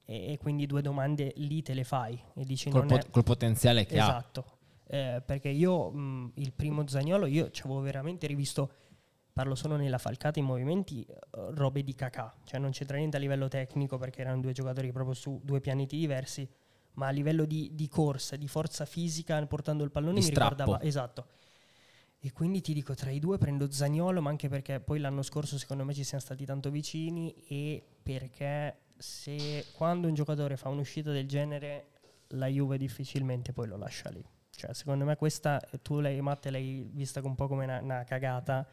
[0.08, 3.10] e quindi due domande lì te le fai e dici col, pot- è...
[3.10, 4.12] col potenziale che esatto.
[4.12, 4.18] ha.
[4.18, 4.58] Esatto,
[4.88, 8.72] eh, perché io mh, il primo Zagnolo io ci avevo veramente rivisto
[9.36, 13.20] parlo solo nella falcata in movimenti, uh, robe di cacà, cioè non c'entra niente a
[13.20, 16.48] livello tecnico perché erano due giocatori proprio su due pianeti diversi,
[16.94, 20.56] ma a livello di, di corsa, di forza fisica portando il pallone di mi strappo.
[20.56, 21.26] ricordava esatto.
[22.26, 25.60] E quindi ti dico tra i due prendo Zagnolo, ma anche perché poi l'anno scorso
[25.60, 31.12] secondo me ci siamo stati tanto vicini e perché se quando un giocatore fa un'uscita
[31.12, 31.90] del genere
[32.30, 34.26] la Juve difficilmente poi lo lascia lì.
[34.50, 38.68] Cioè, secondo me questa tu lei Matte l'hai vista un po' come una, una cagata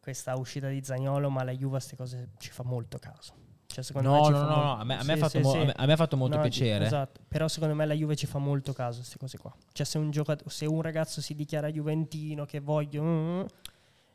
[0.00, 3.49] questa uscita di Zagnolo, ma la Juve a queste cose ci fa molto caso.
[3.72, 5.70] Cioè, secondo no, me no, no, no, a me, a me sì, sì, mo- sì.
[5.74, 6.86] a me ha fatto molto no, piacere.
[6.86, 9.54] Esatto, però secondo me la Juve ci fa molto caso queste cose qua.
[9.72, 13.02] Cioè se un, giocat- se un ragazzo si dichiara juventino che voglio...
[13.02, 13.42] Mm,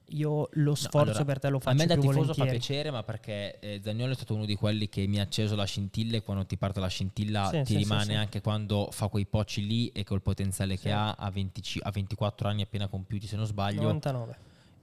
[0.10, 2.50] io lo sforzo no, allora, per te lo faccio A me da tifoso volentieri.
[2.50, 5.56] fa piacere, ma perché eh, Zagnolo è stato uno di quelli che mi ha acceso
[5.56, 8.90] la scintilla e quando ti parte la scintilla Sì, ti sì, rimane sì, anche quando
[8.92, 12.88] fa quei pocci lì e col potenziale che ha a, 20 a 24 anni appena
[12.88, 13.82] compiuti se non sbaglio.
[13.82, 14.38] 99.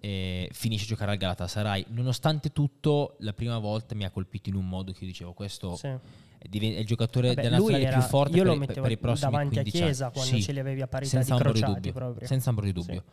[0.04, 1.84] E finisce a giocare al Galatasaray.
[1.90, 5.76] Nonostante tutto, la prima volta mi ha colpito in un modo che io dicevo: Questo
[5.76, 5.86] Sì.
[5.86, 5.98] è,
[6.50, 9.30] il giocatore Vabbè, della nazionale era- più forte io per, lo per- per i prossimi
[9.30, 10.14] davanti a 15 Chiesa anni.
[10.14, 11.92] quando Sì, ce li avevi a parità senza di crociati dubbio.
[11.92, 12.26] proprio.
[12.26, 13.04] Senza ombra di dubbio.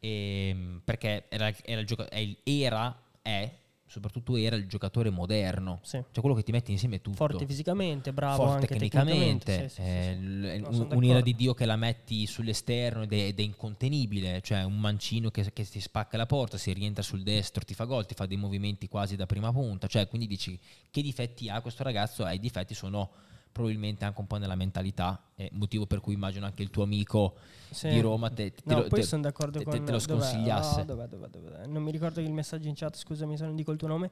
[0.00, 3.50] Ehm, perché era, era il gioca- è il- era, è,
[3.98, 5.98] soprattutto era il giocatore moderno, Sì.
[6.10, 7.16] cioè quello che ti mette insieme tutto.
[7.16, 10.52] Forte fisicamente, bravo forte tecnicamente, tecnicamente.
[10.54, 14.40] Eh, No, un- un'ira di Dio che la metti sull'esterno ed è, ed è incontenibile,
[14.42, 17.84] cioè un mancino che, che ti spacca la porta, si rientra sul destro, ti fa
[17.84, 20.58] gol, ti fa dei movimenti quasi da prima punta, cioè quindi dici
[20.90, 22.26] che difetti ha questo ragazzo?
[22.26, 23.10] E i difetti sono
[23.50, 27.36] probabilmente anche un po' nella mentalità, eh, motivo per cui immagino anche il tuo amico
[27.70, 27.88] Sì.
[27.88, 30.84] di Roma te, te No, te- te- con lo sconsigliasse.
[30.84, 31.66] Dov'è, dov'è, dov'è?
[31.66, 34.10] Non mi ricordo il messaggio in chat, scusami se non dico il tuo nome,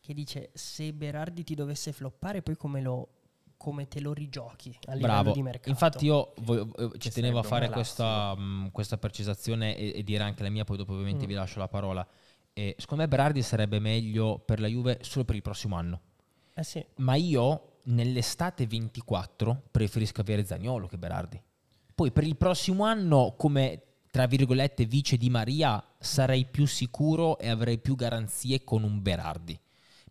[0.00, 3.08] che dice se Berardi ti dovesse floppare poi come, lo,
[3.56, 5.70] come te lo rigiochi a livello Bravo, di mercato.
[5.70, 10.42] infatti io voglio- ci tenevo a fare questa, mh, questa precisazione e, e dire anche
[10.42, 11.28] la mia, poi dopo ovviamente Mm.
[11.28, 12.06] vi lascio la parola.
[12.52, 16.00] E secondo me Berardi sarebbe meglio per la Juve solo per il prossimo anno,
[16.54, 21.40] Eh sì, ma io nell'estate 24 preferisco avere Zagnolo che Berardi.
[21.94, 27.48] Poi per il prossimo anno come tra virgolette vice di Maria sarei più sicuro e
[27.48, 29.58] avrei più garanzie con un Berardi.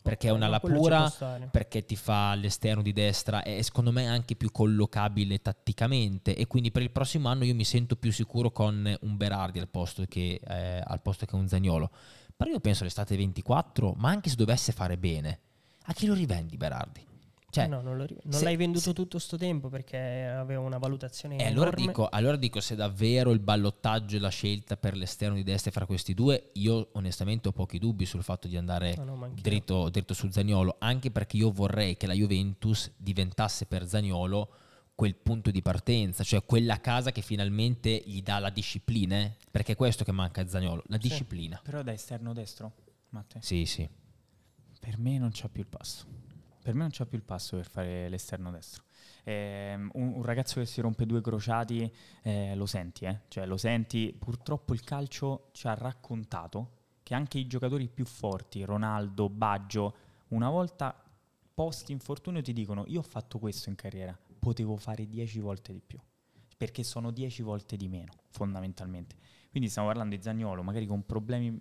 [0.01, 1.49] Perché è una ma la quello ci pura, può stare.
[1.51, 6.47] perché ti fa all'esterno di destra e secondo me è anche più collocabile tatticamente e
[6.47, 10.05] quindi per il prossimo anno io mi sento più sicuro con un Berardi al posto
[10.07, 11.91] che, eh, al posto che un Zagnolo.
[12.37, 15.39] Però io penso all'estate 24, ma anche se dovesse fare bene,
[15.85, 17.06] a chi lo rivendi Berardi?
[17.49, 20.59] Cioè, Eh no, non, lo non se- l'hai venduto se- tutto sto tempo perché aveva
[20.59, 24.97] una valutazione E allora dico, allora dico, se davvero il ballottaggio e la scelta per
[24.97, 28.95] l'esterno di destra fra questi due, io onestamente ho pochi dubbi sul fatto di andare
[28.97, 29.41] No, no, anch'io.
[29.41, 34.49] dritto, dritto su Zagnolo, anche perché io vorrei che la Juventus diventasse per Zagnolo
[34.93, 39.35] quel punto di partenza, cioè quella casa che finalmente gli dà la disciplina, eh?
[39.49, 41.07] perché è questo che manca a Zagnolo, la Sì.
[41.07, 41.61] disciplina.
[41.63, 42.73] Però da esterno destro,
[43.11, 43.87] Matte, Sì, sì.
[44.81, 46.16] per me non c'ha più il passo.
[46.67, 48.83] Per me non c'ha più il passo per fare l'esterno destro.
[49.23, 51.89] Ehm, un, un ragazzo che si rompe due crociati
[52.23, 53.21] eh, lo senti, eh?
[53.29, 54.13] cioè lo senti.
[54.19, 56.71] Purtroppo il calcio ci ha raccontato
[57.03, 59.95] che anche i giocatori più forti, Ronaldo, Baggio,
[60.29, 60.93] una volta
[61.53, 65.79] post infortunio ti dicono io ho fatto questo in carriera, potevo fare dieci volte di
[65.79, 65.97] più,
[66.57, 69.15] perché sono dieci volte di meno, fondamentalmente.
[69.51, 71.57] Quindi stiamo parlando di Zagnolo, magari con problemi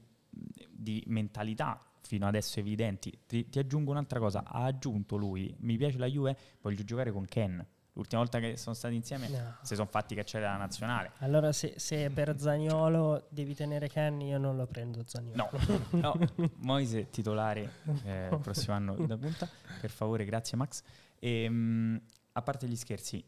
[0.68, 3.18] di mentalità fino adesso evidenti.
[3.26, 7.24] Ti, ti aggiungo un'altra cosa, ha aggiunto lui, mi piace la Juve, voglio giocare con
[7.26, 7.66] Ken.
[7.96, 9.56] L'ultima volta che sono stati insieme No.
[9.62, 11.12] si sono fatti cacciare dalla nazionale.
[11.20, 15.48] Allora se, se per Zagnolo devi tenere Kenny io non lo prendo Zagnolo.
[15.90, 17.70] No, no, Moise titolare
[18.04, 19.48] eh, il prossimo anno da punta,
[19.80, 20.82] per favore, grazie Max.
[21.18, 22.00] E, ehm,
[22.32, 23.24] a parte gli scherzi,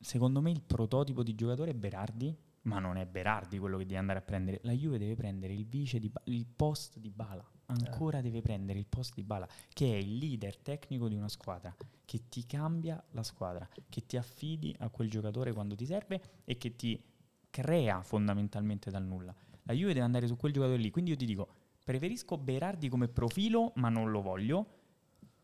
[0.00, 2.36] secondo me il prototipo di giocatore è Berardi,
[2.68, 4.60] ma non è Berardi quello che deve andare a prendere.
[4.62, 7.44] La Juve deve prendere il di il post di Bala.
[7.66, 8.22] Ancora eh.
[8.22, 11.74] deve prendere il post di Bala, che è il leader tecnico di una squadra,
[12.04, 16.58] che ti cambia la squadra, che ti affidi a quel giocatore quando ti serve e
[16.58, 17.02] che ti
[17.50, 19.34] crea fondamentalmente dal nulla.
[19.62, 20.90] La Juve deve andare su quel giocatore lì.
[20.90, 21.48] Quindi io ti dico,
[21.84, 24.74] preferisco Berardi come profilo, ma non lo voglio.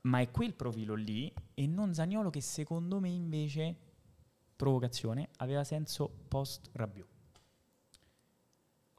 [0.03, 3.75] Ma è quel profilo lì e non Zagnolo che secondo me invece,
[4.55, 7.14] provocazione, aveva senso post Rabiot.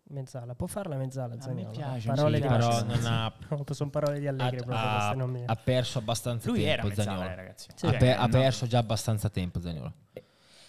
[0.07, 1.61] Mezzala, può farla mezzala Zagnolo.
[1.61, 3.33] A me piace, parole sì, di però non ha,
[3.71, 5.43] sono parole di Allegri ha, ha, mi...
[5.43, 7.27] ha perso abbastanza Lui tempo era Zagnolo.
[7.27, 7.69] Eh, ragazzi.
[7.73, 7.85] Sì.
[7.87, 9.93] Ha, pe- ha, perso già abbastanza tempo Zagnolo.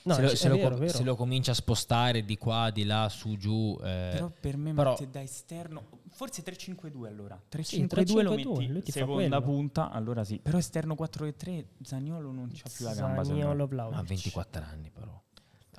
[0.05, 3.09] No, se, lo, se, vero, lo, se, lo, comincia a spostare di qua, di là,
[3.11, 3.77] su, giù.
[3.83, 7.39] Eh, però per me però, da esterno, forse 3-5-2 allora.
[7.51, 10.39] 3-5-2 sì, lo metti seconda punta, allora sì.
[10.39, 13.25] Però esterno 4-3, Zagnolo non c'ha più la gamba.
[13.25, 15.25] Zagnolo Ha 24 anni però.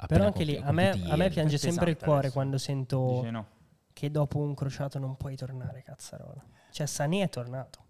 [0.05, 2.33] Però anche lì, a me, a me piange sempre il cuore adesso.
[2.33, 3.47] quando sento no.
[3.93, 6.43] che dopo un crociato non puoi tornare, cazzarola.
[6.69, 7.85] Cioè Sani è tornato.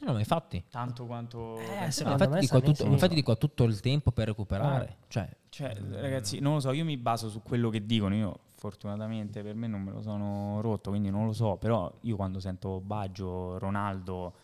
[0.00, 0.64] No, ma infatti.
[0.70, 1.58] Tanto quanto...
[1.58, 4.96] Eh, infatti, dico tutto, infatti dico tutto il tempo per recuperare.
[5.00, 5.04] Ah.
[5.08, 8.14] Cioè, cioè, ragazzi, non lo so, io mi baso su quello che dicono.
[8.14, 11.56] Io fortunatamente per me non me lo sono rotto, quindi non lo so.
[11.56, 14.34] Però io quando sento Baggio, Ronaldo,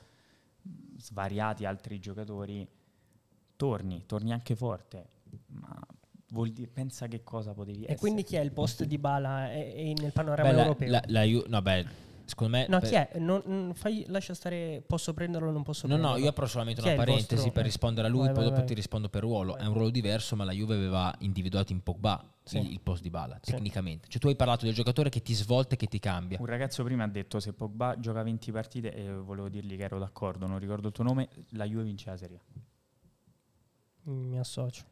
[0.97, 2.67] svariati altri giocatori,
[3.55, 5.07] torni, torni anche forte.
[5.47, 5.81] Ma
[6.35, 7.95] vuol dire, pensa che cosa potevi e essere.
[7.95, 10.91] E quindi chi è il post di Bala nel panorama beh, europeo?
[10.91, 11.87] La, la, la, no, beh,
[12.27, 12.67] Secondo me.
[12.69, 12.89] No, per...
[12.89, 13.11] chi è?
[13.19, 14.83] Non, non fai, lascia stare.
[14.87, 16.17] Posso prenderlo o non posso no, prenderlo?
[16.17, 17.53] No, io apro solamente chi una parentesi vostro...
[17.53, 18.67] per rispondere a lui, vai, poi vai, dopo vai.
[18.67, 19.57] ti rispondo per ruolo.
[19.57, 22.59] È un ruolo diverso, ma la Juve aveva individuato in Pogba sì.
[22.59, 23.53] il, il, post di Bala, sì.
[23.53, 24.09] tecnicamente.
[24.09, 26.39] Cioè, tu hai parlato del giocatore che ti svolta e che ti cambia.
[26.41, 29.99] Un ragazzo prima ha detto: se Pogba gioca 20 partite, e volevo dirgli che ero
[29.99, 32.41] d'accordo, non ricordo il tuo nome, la Juve vince la Serie.
[34.09, 34.85] Mm, mi associo.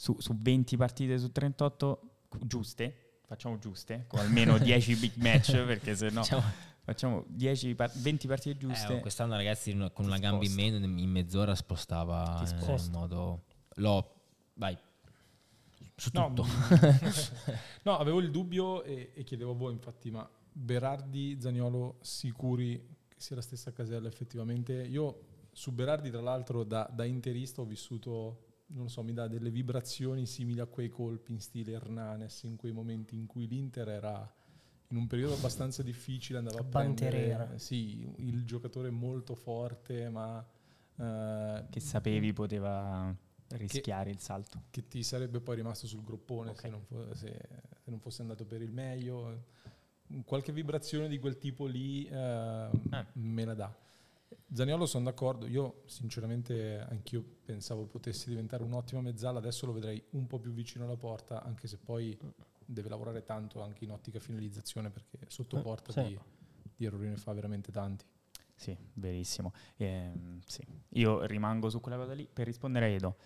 [0.00, 2.00] Su, su 20 partite su 38
[2.40, 6.22] giuste, facciamo giuste, con almeno 10 big match, perché se no.
[6.22, 6.42] Diciamo
[6.82, 8.96] Facciamo 10, 20 partite giuste.
[8.96, 13.44] Eh, quest'anno ragazzi con una gamba in meno in mezz'ora spostava eh, in modo...
[13.74, 14.14] Lo...
[14.54, 14.76] Vai.
[15.94, 16.48] Su no, tutto.
[17.84, 23.20] no, avevo il dubbio e, e, chiedevo a voi infatti, ma Berardi, Zagnolo sicuri che
[23.20, 24.72] sia la stessa casella effettivamente?
[24.72, 29.50] Io su Berardi tra l'altro da, da interista ho vissuto non so, mi dà delle
[29.50, 34.34] vibrazioni simili a quei colpi in stile Hernanes, in quei momenti in cui l'Inter era
[34.90, 41.68] in un periodo abbastanza difficile andava a prendere sì, il giocatore molto forte, ma uh,
[41.68, 43.14] che sapevi poteva
[43.50, 44.62] rischiare che, il salto.
[44.70, 46.62] Che ti sarebbe poi rimasto sul groppone okay.
[46.62, 47.38] se, non fo- se,
[47.82, 49.58] se, non fosse andato per il meglio.
[50.24, 53.06] Qualche vibrazione di quel tipo lì uh, ah.
[53.12, 53.76] me la dà.
[54.52, 60.26] Zaniolo sono d'accordo, io sinceramente anch'io pensavo potesse diventare un'ottima mezzala, adesso lo vedrei un
[60.26, 62.18] po' più vicino alla porta, anche se poi
[62.64, 66.02] deve lavorare tanto anche in ottica finalizzazione perché sotto eh, porta sì.
[66.04, 66.18] di,
[66.76, 68.04] di errori ne fa veramente tanti.
[68.54, 69.52] Sì, verissimo.
[69.76, 70.12] Eh,
[70.44, 70.62] sì.
[70.90, 73.16] Io rimango su quella cosa lì per rispondere a Edo.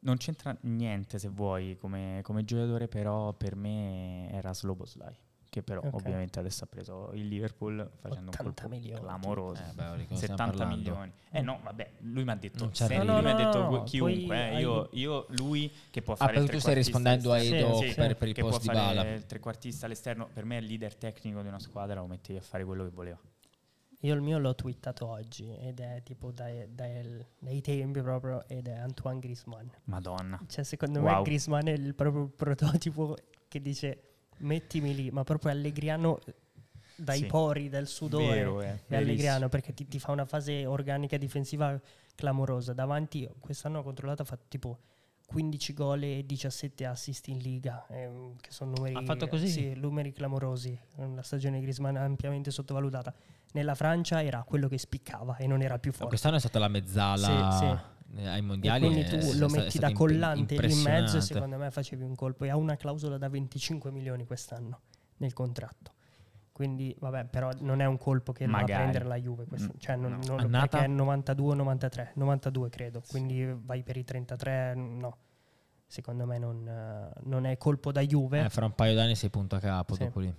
[0.00, 5.16] Non c'entra niente se vuoi come, come giocatore, però per me era Sloboslai
[5.54, 5.92] che però okay.
[5.92, 9.00] ovviamente adesso ha preso il Liverpool facendo un colpo milioni.
[9.00, 9.62] clamoroso.
[9.62, 11.12] Eh, beh, 70 milioni.
[11.30, 13.82] Eh no, vabbè, lui mi ha detto, se no, no, lui mi ha detto no,
[13.84, 17.76] chiunque, eh, io, io, lui che può ah, fare ah, tu stai rispondendo a Edo
[17.76, 19.14] sì, per, per il post di Bala.
[19.14, 22.42] il trequartista all'esterno, per me è il leader tecnico di una squadra, lo mettevi a
[22.42, 23.18] fare quello che voleva.
[24.00, 28.66] Io il mio l'ho twittato oggi ed è tipo dai, dai, dai tempi proprio ed
[28.66, 29.68] è Antoine Griezmann.
[29.84, 30.40] Madonna.
[30.48, 31.18] Cioè secondo wow.
[31.18, 33.16] me Griezmann è il proprio prototipo
[33.46, 36.20] che dice mettimi lì, ma proprio Allegriano
[36.96, 37.26] dai sì.
[37.26, 41.78] pori del sudore Vero, eh, è Allegriano perché ti, ti, fa una fase organica difensiva
[42.14, 42.72] clamorosa.
[42.72, 44.78] Davanti quest'anno ha controllato, ha fatto tipo
[45.26, 49.48] 15 gol e 17 assist in Liga, ehm, che sono numeri, ha fatto così?
[49.48, 50.78] Sì, numeri clamorosi.
[51.14, 53.12] La stagione di Griezmann ampiamente sottovalutata.
[53.52, 56.08] Nella Francia era quello che spiccava e non era più forte.
[56.08, 57.50] quest'anno è stata la mezzala.
[57.52, 58.86] Sì, sì ai mondiali.
[58.86, 62.44] E quindi tu lo metti da collante in mezzo e secondo me facevi un colpo.
[62.44, 64.80] E ha una clausola da 25 milioni quest'anno
[65.18, 65.92] nel contratto.
[66.54, 68.70] Quindi, vabbè, però non è un colpo che Magari.
[68.70, 69.44] va a prendere la Juve.
[69.44, 70.36] Questo, mm, cioè, non, no.
[70.36, 73.00] non, perché è 92-93, 92 credo.
[73.02, 73.10] Sì.
[73.10, 75.16] Quindi vai per i 33, no.
[75.84, 78.44] Secondo me non, uh, non è colpo da Juve.
[78.44, 80.04] Eh, fra un paio d'anni sei punto a capo sì.
[80.04, 80.32] dopo lì.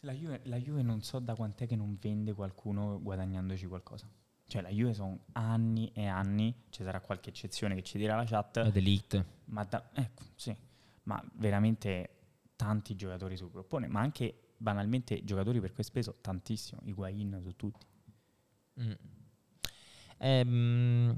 [0.00, 4.06] La Juve, la Juve non so da quant'è che non vende qualcuno guadagnandoci qualcosa.
[4.52, 8.26] Cioè la Juve sono anni e anni, ci sarà qualche eccezione che ci dirà la
[8.26, 8.58] chat.
[8.58, 9.24] La Delete.
[9.46, 10.54] Ma, da, ecco, sì,
[11.04, 12.16] ma veramente
[12.54, 17.86] tanti giocatori sul gruppone, ma anche banalmente giocatori per questo peso, tantissimo, Higuain su tutti.
[18.82, 18.92] Mm.
[20.18, 21.16] Ehm,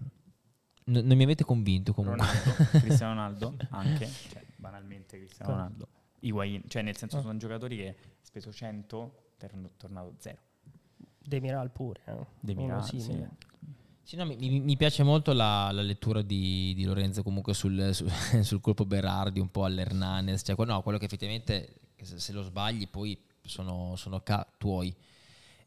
[0.85, 2.25] N- non mi avete convinto comunque.
[2.25, 5.89] Ronaldo, Cristiano Ronaldo anche, cioè, banalmente Cristiano Ronaldo.
[6.21, 7.23] Higuain, cioè nel senso oh.
[7.23, 10.39] sono giocatori che speso 100, è tornato 0.
[11.25, 12.01] Demiral pure.
[12.05, 12.27] Eh?
[12.41, 13.27] Demiral, sì.
[14.03, 18.11] Sì, no, mi, mi, piace molto la, la lettura di, di, Lorenzo comunque sul, sul,
[18.43, 22.87] sul, colpo Berardi, un po' all'Hernanes, cioè, no, quello che effettivamente se, se lo sbagli
[22.89, 24.95] poi sono, sono ca- tuoi.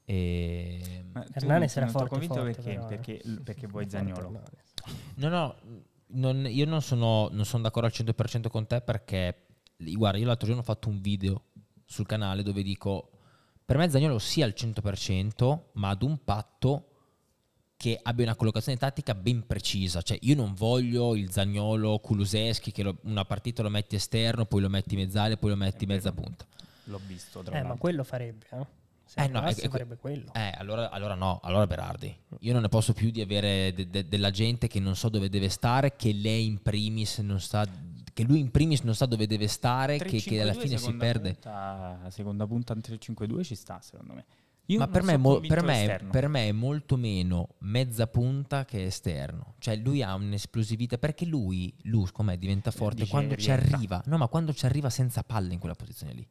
[0.06, 1.06] E...
[1.34, 4.42] Hernanes era forte, convinto forte, perché, però, perché, perché vuoi Zagnolo.
[5.16, 5.56] No, no,
[6.08, 9.48] non, io non sono, non sono d'accordo al 100% con te perché,
[9.78, 11.44] guarda, io l'altro giorno ho fatto un video
[11.86, 13.10] sul canale dove dico,
[13.68, 16.86] per me Zagnolo sia al 100%, ma ad un patto
[17.76, 20.02] che abbia una collocazione tattica ben precisa.
[20.02, 24.62] Cioè, io non voglio il Zagnolo Kuluseschi che lo, una partita lo metti esterno, poi
[24.62, 26.46] lo metti mezzale, poi lo metti mezza punta.
[26.86, 27.44] L'ho visto.
[27.52, 28.66] Eh, ma quello farebbe, eh?
[29.04, 30.32] Se eh no, è, farebbe quello.
[30.34, 32.18] Eh, allora, allora, no, allora Berardi.
[32.40, 35.28] Io non ne posso più di avere de, de, della gente che non so dove
[35.28, 37.66] deve stare, che lei in primis non sta
[38.18, 41.34] che lui in primis non sa dove deve stare, che, che, alla fine si perde.
[41.34, 44.26] Punta, seconda punta in 3-5-2 ci sta, secondo me.
[44.66, 48.86] Io Ma per me, mo- per, me, per me, è molto meno mezza punta che
[48.86, 49.54] esterno.
[49.60, 54.02] Cioè lui ha un'esplosività, perché lui, lui come diventa forte Dice quando ci arriva.
[54.08, 56.28] No, ma quando ci arriva senza palle in quella posizione lì.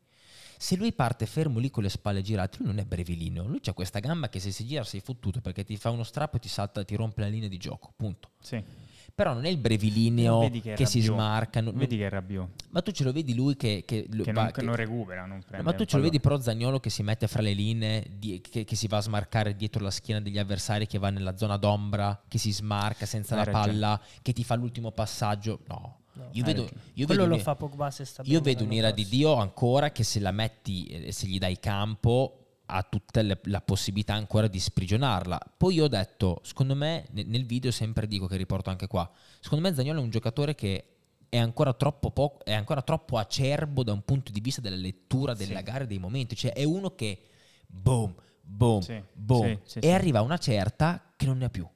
[0.58, 3.46] Se lui parte fermo lì con le spalle girate, lui non è brevilineo.
[3.46, 6.36] Lui ha questa gamba che se si gira sei fottuto perché ti fa uno strappo
[6.36, 7.92] e ti salta, ti rompe la linea di gioco.
[7.94, 8.30] Punto.
[8.40, 8.85] Sì
[9.16, 11.62] però non è il brevilineo che, che si smarca.
[11.62, 12.50] Non, vedi che è rabbio.
[12.68, 15.42] Ma tu ce lo vedi lui che, che, che, va, non, che non, recupera, non
[15.42, 15.64] prende.
[15.64, 18.66] Ma tu ce lo vedi però Zagnolo che si mette fra le linee, di, che,
[18.76, 22.36] si va a smarcare dietro la schiena degli avversari, che va nella zona d'ombra, che
[22.36, 23.72] si smarca senza Hai la ragione.
[23.72, 25.60] palla, che ti fa l'ultimo passaggio.
[25.66, 26.00] No.
[26.12, 29.06] No, io vedo, io Quello vedo lo fa Pogba se sta Io vedo un'ira di
[29.06, 33.60] Dio ancora che se la metti, e se gli dai campo, ha tutta le, la
[33.60, 35.40] possibilità ancora di sprigionarla.
[35.56, 39.10] Poi io ho detto, secondo me, nel, nel video sempre dico che riporto anche qua,
[39.40, 40.96] secondo me Zagnolo è un giocatore che
[41.28, 45.34] è ancora troppo, poco, è ancora troppo acerbo da un punto di vista della lettura
[45.34, 45.64] della sì.
[45.64, 47.20] gara e dei momenti, cioè è uno che
[47.66, 51.66] boom, boom, sì, boom, sì, e arriva a una certa che non ne ha più.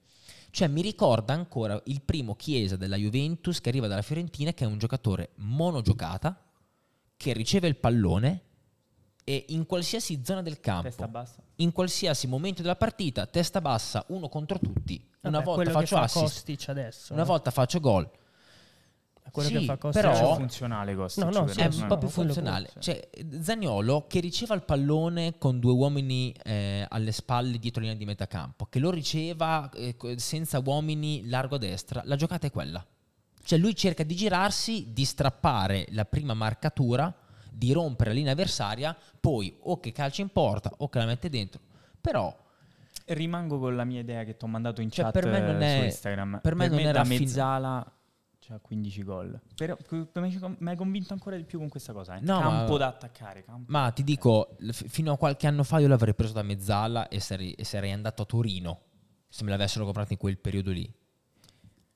[0.52, 4.66] Cioè mi ricorda ancora il primo Chiesa della Juventus che arriva dalla Fiorentina che è
[4.66, 6.44] un giocatore monogiocata
[7.16, 8.42] che riceve il pallone
[9.30, 11.12] e in qualsiasi zona del campo,
[11.56, 15.08] in qualsiasi momento della partita, testa bassa, uno contro tutti.
[15.20, 17.26] Una Vabbè, volta faccio fa assist, adesso, una eh.
[17.26, 18.10] volta faccio gol.
[19.30, 22.08] Quello sì, che fa Kostic però è funzionale Kostic, no, no, è un po' più
[22.08, 22.72] funzionale.
[22.80, 23.08] Cioè,
[23.40, 28.66] Zagnolo che riceva il pallone con due uomini eh, alle spalle dietro linea di metacampo,
[28.66, 32.84] che lo riceva eh, senza uomini largo a destra, la giocata è quella.
[33.44, 37.14] Cioè lui cerca di girarsi, di strappare la prima marcatura
[37.60, 41.28] di rompere la linea avversaria, poi o che calcia in porta o che la mette
[41.28, 41.60] dentro.
[42.00, 42.34] Però
[43.08, 45.60] rimango con la mia idea che ti ho mandato in cioè chat per me non
[45.60, 46.40] è, su Instagram.
[46.42, 47.92] Per me per non me da mezzala
[48.38, 49.40] c'ha 15 gol.
[49.54, 49.76] Però
[50.16, 52.16] mi hai convinto ancora di più con questa cosa.
[52.16, 52.20] Eh?
[52.22, 53.44] No, campo ma, da attaccare.
[53.44, 57.08] Campo ma ti dico, f- fino a qualche anno fa io l'avrei preso da mezzala
[57.08, 58.80] e sarei, e sarei andato a Torino
[59.28, 60.90] se me l'avessero comprato in quel periodo lì.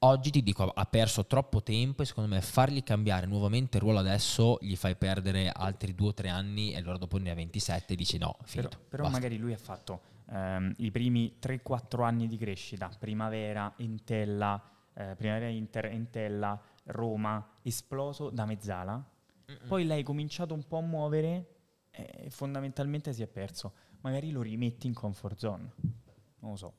[0.05, 4.01] Oggi ti dico, ha perso troppo tempo e secondo me fargli cambiare nuovamente il ruolo
[4.01, 7.95] adesso gli fai perdere altri due o tre anni e allora dopo ne ha 27
[7.95, 8.77] e dici no, finito.
[8.77, 14.63] Però, però magari lui ha fatto ehm, i primi 3-4 anni di crescita, primavera, Entella,
[14.93, 18.93] eh, primavera Inter, Entella, Roma, esploso da mezzala,
[19.51, 19.69] Mm-mm.
[19.69, 21.47] poi l'hai cominciato un po' a muovere
[21.91, 23.73] e fondamentalmente si è perso.
[24.03, 25.73] Magari lo rimetti in comfort zone,
[26.41, 26.75] non lo so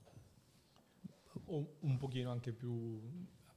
[1.46, 3.02] o un pochino anche più...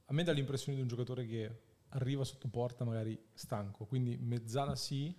[0.05, 4.75] A me dà l'impressione di un giocatore che arriva sotto porta magari stanco, quindi mezzala
[4.75, 5.15] sì,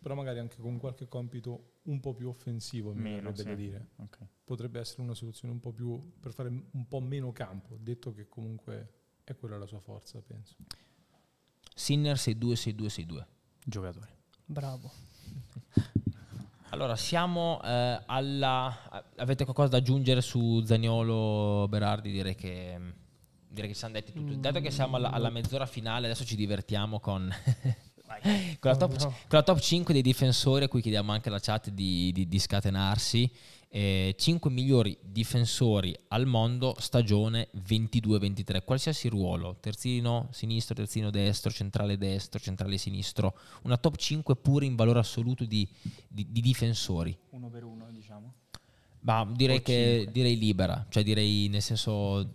[0.00, 3.44] però magari anche con qualche compito un po' più offensivo, mi meno, sì.
[3.44, 3.90] da dire.
[3.96, 4.26] Okay.
[4.44, 8.28] Potrebbe essere una soluzione un po' più per fare un po' meno campo, detto che
[8.28, 10.56] comunque è quella la sua forza, penso.
[11.74, 13.26] Sinner 6-2-6-2-6-2.
[13.64, 14.18] Giocatore.
[14.44, 14.90] Bravo.
[16.72, 19.04] Allora, siamo eh, alla...
[19.16, 22.10] Avete qualcosa da aggiungere su Zagnolo, Berardi?
[22.10, 22.78] Direi che,
[23.46, 24.34] direi che siamo detti tutto.
[24.36, 27.30] Dato che siamo alla, alla mezz'ora finale, adesso ci divertiamo con...
[28.60, 31.70] con, la top, con, la top, 5 dei difensori a cui chiediamo anche alla chat
[31.70, 33.30] di, di, di scatenarsi
[33.74, 41.96] eh, 5 migliori difensori al mondo stagione 22-23, qualsiasi ruolo, terzino sinistro, terzino destro, centrale
[41.96, 45.66] destro, centrale sinistro, una top 5 pure in valore assoluto di,
[46.06, 47.16] di difensori.
[47.30, 48.34] Uno per uno, diciamo.
[49.04, 52.34] Ma direi che direi libera, cioè direi nel senso,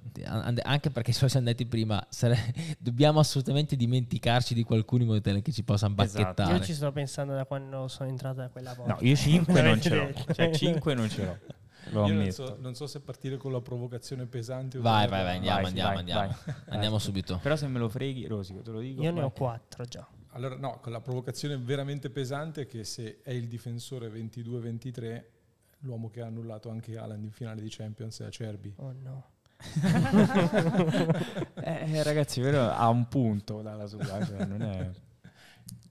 [0.64, 2.38] anche perché se siamo andati prima, sare,
[2.78, 6.32] dobbiamo assolutamente dimenticarci di qualcuno in modo tale che ci possano bacchettare.
[6.32, 6.52] Esatto.
[6.52, 8.94] Io ci sto pensando da quando sono entrata da quella volta.
[8.96, 11.38] No, io 5 non ce l'ho, cioè 5 non ce l'ho.
[12.06, 15.36] Io non so, non so, se partire con la provocazione pesante o Vai, vai, vai,
[15.36, 16.20] andiamo, vai, andiamo, vai, andiamo.
[16.44, 16.56] Vai.
[16.68, 17.40] andiamo subito.
[17.42, 19.02] Però se me lo freghi, Rosico, te lo dico.
[19.02, 20.06] Io ne ho quattro già.
[20.32, 25.24] Allora, no, con la provocazione veramente pesante è che se è il difensore 22-23,
[25.80, 28.74] l'uomo che ha annullato anche Alan in finale di Champions è Acerbi.
[28.78, 29.32] Oh no.
[31.56, 34.92] eh, ragazzi, però ha un punto dalla sua, cioè non è...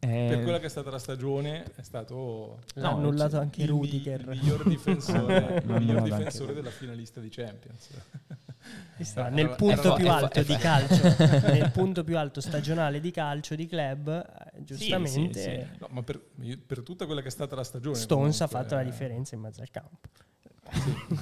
[0.06, 4.20] Eh, per quella che è stata la stagione è stato no, annullato anche il, Rudiger.
[4.20, 7.88] il miglior difensore, il miglior difensore della finalista di Champions.
[9.00, 11.02] Sta, nel punto più alto di calcio.
[11.46, 15.78] Nel punto più alto stagionale di calcio di club eh, giustamente sì, sì, sì.
[15.78, 16.20] No, ma per,
[16.66, 19.42] per, tutta quella che è stata la stagione Stones ha fatto eh, la differenza in
[19.42, 20.08] mezzo al campo.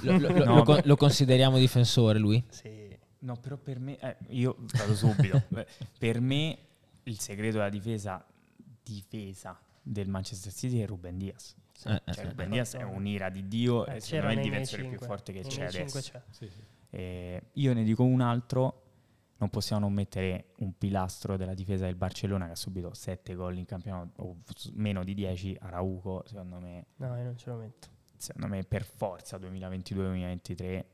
[0.01, 2.43] Lo, lo, no, lo, lo, consideriamo difensore lui?
[2.49, 2.83] sì.
[3.25, 5.43] No però per me eh, io vado subito.
[5.99, 6.59] Per me
[7.05, 8.23] il segreto della difesa
[8.85, 11.57] difesa del Manchester City è Ruben Diaz.
[11.87, 14.43] Eh, eh, cioè, Ruben Diaz è un'ira di Dio eh, e secondo me è il
[14.43, 16.01] difensore più forte che c'è adesso.
[16.01, 16.23] C'è.
[16.31, 16.63] Sì, sì.
[16.91, 18.83] Eh, io ne dico un altro,
[19.39, 23.59] non possiamo non mettere un pilastro della difesa del Barcellona che ha subito 7 gol
[23.59, 24.37] in campionato o
[24.75, 26.87] meno di 10, Arauco, secondo me...
[26.97, 27.89] No, io non ce lo metto.
[28.17, 30.85] Secondo me per forza 2022-2023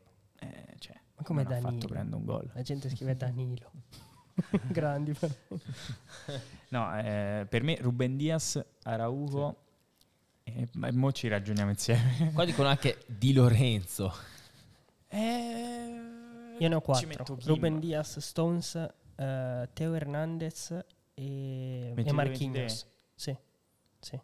[0.40, 1.68] eh, cioè, Ma come Danilo?
[1.68, 2.50] ha fatto prendere un gol.
[2.54, 3.70] La gente scrive Danilo.
[4.68, 5.32] Grandi però.
[6.68, 9.56] no, eh, per me Ruben Diaz, Araujo
[10.44, 10.52] sì.
[10.52, 12.30] e, e mo ci ragioniamo insieme.
[12.34, 14.12] Qua dicono anche Di Lorenzo.
[15.08, 17.38] Eh, Io ne ho quattro.
[17.44, 20.84] Ruben Diaz, Stones, uh, Teo Hernandez
[21.14, 22.86] e, e Marquinhos.
[23.14, 23.36] Sì.
[23.98, 24.18] sì.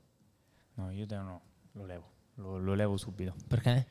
[0.74, 1.40] No, io te no,
[1.72, 2.10] lo levo.
[2.34, 3.34] Lo, lo levo subito.
[3.48, 3.86] Perché?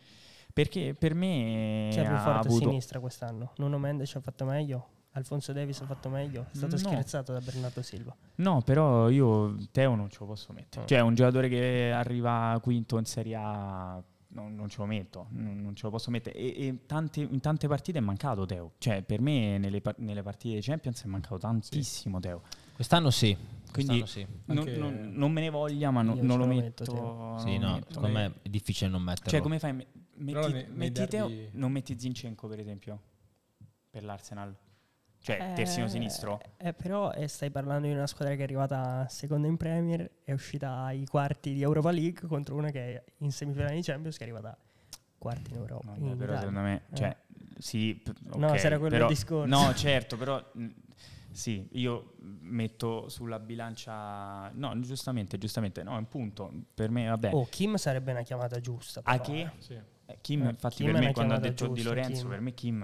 [0.53, 1.89] Perché per me...
[1.91, 2.63] Chi è più forte avuto...
[2.63, 3.51] a sinistra quest'anno?
[3.57, 4.87] Nuno Mendes ha fatto meglio?
[5.15, 6.47] Alfonso Davis ha fatto meglio?
[6.51, 6.89] È stato no.
[6.89, 8.15] scherzato da Bernardo Silva.
[8.35, 10.83] No, però io Teo non ce lo posso mettere.
[10.83, 10.87] Oh.
[10.87, 15.61] Cioè, un giocatore che arriva quinto in Serie A non, non ce lo metto, non,
[15.61, 16.35] non, ce lo posso mettere.
[16.35, 18.73] E, e tante, in tante partite è mancato Teo.
[18.77, 22.21] Cioè, per me nelle, nelle partite dei Champions è mancato tantissimo sì.
[22.21, 22.41] Teo.
[22.73, 23.37] Quest'anno sì.
[23.71, 24.25] Quindi sì.
[24.45, 26.83] non, non, non, me ne voglia, ma non, non lo metto.
[26.83, 27.93] metto sì, no, metto.
[27.93, 29.29] secondo me è difficile non metterlo.
[29.29, 29.73] Cioè, come fai?
[30.17, 33.01] Metti, ne, metti Teo, non metti Zinchenko, per esempio,
[33.89, 34.53] per l'Arsenal.
[35.25, 36.39] Cioè, terzino sinistro?
[36.57, 40.31] Eh, però eh, stai parlando di una squadra che è arrivata seconda in Premier, è
[40.31, 44.23] uscita ai quarti di Europa League contro una che è in semifinale di Champions che
[44.23, 44.55] è arrivata
[45.17, 45.87] quarti in Europa.
[45.87, 46.39] Vabbè, in però Italia.
[46.39, 47.43] secondo me, cioè, eh.
[47.57, 49.47] sì, okay, no, sarà quello però, il discorso.
[49.47, 50.51] No, certo, però
[51.31, 54.51] sì, io metto sulla bilancia.
[54.51, 55.81] No, giustamente, giustamente.
[55.81, 56.51] No, è un punto.
[56.71, 57.31] Per me, vabbè.
[57.33, 59.01] Oh, Kim sarebbe una chiamata giusta.
[59.01, 59.41] Però, A che?
[59.41, 59.51] Eh.
[59.57, 59.73] Sì.
[60.05, 62.29] Eh, Kim, infatti, Kim per me, quando ha detto giusta, Di Lorenzo, Kim.
[62.29, 62.83] per me Kim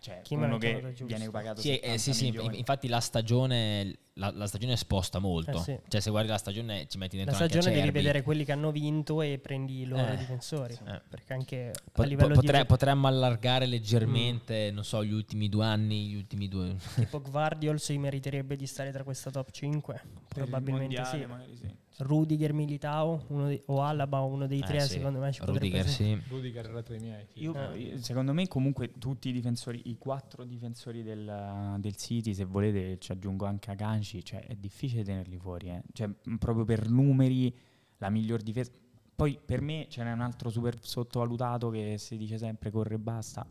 [0.00, 4.46] cioè Chi uno che viene pagato sì, eh, sì, sì, infatti la stagione, la, la
[4.46, 5.58] stagione sposta molto.
[5.58, 5.78] Eh sì.
[5.88, 8.70] Cioè, se guardi la stagione ci metti dentro La stagione devi vedere quelli che hanno
[8.70, 10.74] vinto e prendi i loro eh, difensori.
[10.74, 10.82] Sì.
[10.86, 11.00] Eh.
[11.08, 12.66] Perché anche po- a livello potrei, di...
[12.66, 14.74] Potremmo allargare leggermente, mm.
[14.74, 16.76] non so, gli ultimi due anni, gli ultimi due...
[16.94, 20.02] tipo Guardiol si meriterebbe di stare tra questa top 5?
[20.28, 21.86] Probabilmente mondiale, sì.
[21.98, 22.04] Sì.
[22.04, 24.94] Rudiger Militao dei, o Alaba, uno dei eh, tre, sì.
[24.94, 26.20] secondo me ci Rudiger, sì.
[26.28, 27.26] Rudiger era tra i miei.
[27.34, 27.98] Io, eh.
[27.98, 33.12] Secondo me, comunque, tutti i difensori, i quattro difensori del, del City, se volete, ci
[33.12, 35.68] aggiungo anche Aganci, cioè è difficile tenerli fuori.
[35.68, 35.82] Eh.
[35.92, 36.08] Cioè,
[36.38, 37.54] proprio per numeri,
[37.98, 38.70] la miglior difesa.
[39.14, 42.98] Poi per me ce n'è un altro super sottovalutato che si dice sempre corre e
[42.98, 43.44] basta.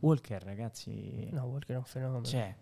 [0.00, 1.28] Walker, ragazzi.
[1.30, 2.24] No, Walker è un fenomeno.
[2.24, 2.56] Cioè,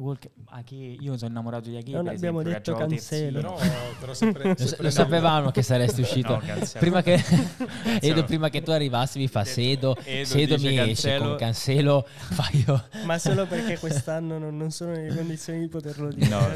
[0.00, 0.30] Walker,
[0.64, 1.90] che io sono innamorato di Ake.
[1.90, 3.40] Non abbiamo esempio, detto Cancelo.
[3.40, 3.56] No,
[3.98, 6.36] però se pre- se lo, lo sapevamo che saresti uscito.
[6.36, 6.42] no,
[6.78, 7.22] prima, che,
[8.00, 10.90] Edo, prima che tu arrivassi mi fa Sedo, Edo Sedo mi cancelo.
[10.90, 12.08] esce con Cancelo.
[12.66, 12.84] Io.
[13.04, 16.28] Ma solo perché quest'anno non, non, sono nelle condizioni di poterlo dire.
[16.28, 16.50] No,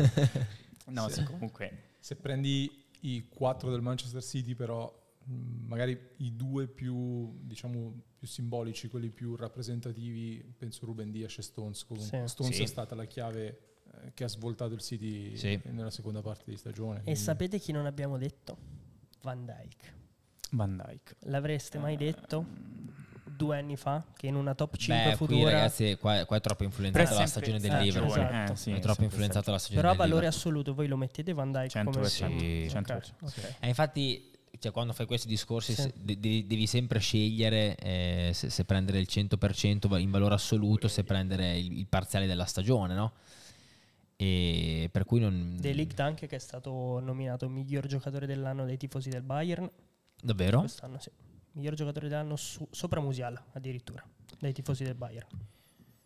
[0.86, 1.96] no se, comunque.
[2.00, 4.92] Se prendi i quattro del Manchester City però
[5.26, 11.84] magari i due più, diciamo, più simbolici, quelli più rappresentativi, penso Ruben Diaz e Stones.
[11.84, 12.20] Comunque.
[12.20, 12.28] Sì.
[12.28, 12.62] Stones sì.
[12.62, 13.58] è stata la chiave
[14.02, 15.60] eh, che ha svoltato il City sì.
[15.64, 17.00] nella seconda parte di stagione.
[17.00, 17.20] E quindi.
[17.20, 18.56] sapete chi non abbiamo detto?
[19.20, 20.02] Van Dyke.
[20.52, 21.16] Van Dyke.
[21.24, 22.82] L'avreste mai detto?
[23.36, 26.40] due anni fa che in una top 5 Beh, futura qui ragazzi qua, qua, è
[26.40, 28.52] troppo influenzato la stagione del Liverpool esatto.
[28.52, 31.50] eh, sì, è troppo influenzato la stagione però a valore assoluto voi lo mettete Van
[31.50, 32.78] Dyke 100%, come sì, 100%.
[32.78, 33.12] Okay.
[33.22, 33.54] Okay.
[33.58, 35.92] Eh, infatti cioè, quando fai questi discorsi sì.
[35.94, 41.58] devi, devi, sempre scegliere eh, se, se, prendere il 100% in valore assoluto, se prendere
[41.58, 43.12] il, il parziale della stagione, no?
[44.16, 45.56] E per cui non...
[45.58, 49.68] De Ligt anche che è stato nominato miglior giocatore dell'anno dei tifosi del Bayern.
[50.22, 50.60] Davvero?
[50.60, 51.10] Quest'anno sì.
[51.52, 54.04] Miglior giocatore dell'anno su, sopra Musiala addirittura,
[54.38, 55.26] dai tifosi del Bayern.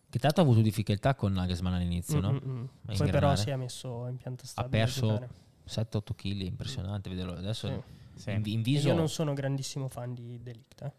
[0.09, 2.31] Che tanto ha avuto difficoltà con Nagelsmann all'inizio, no?
[2.31, 2.65] Mm-hmm.
[2.97, 4.81] Poi però si è messo in pianta stabile.
[4.81, 5.29] Ha perso
[5.67, 7.67] 7-8 kg, impressionante vederlo adesso.
[7.67, 7.97] Sì.
[8.19, 8.31] Sì.
[8.31, 8.89] In, in viso...
[8.89, 10.81] Io non sono grandissimo fan di Delict.
[10.81, 10.91] Eh.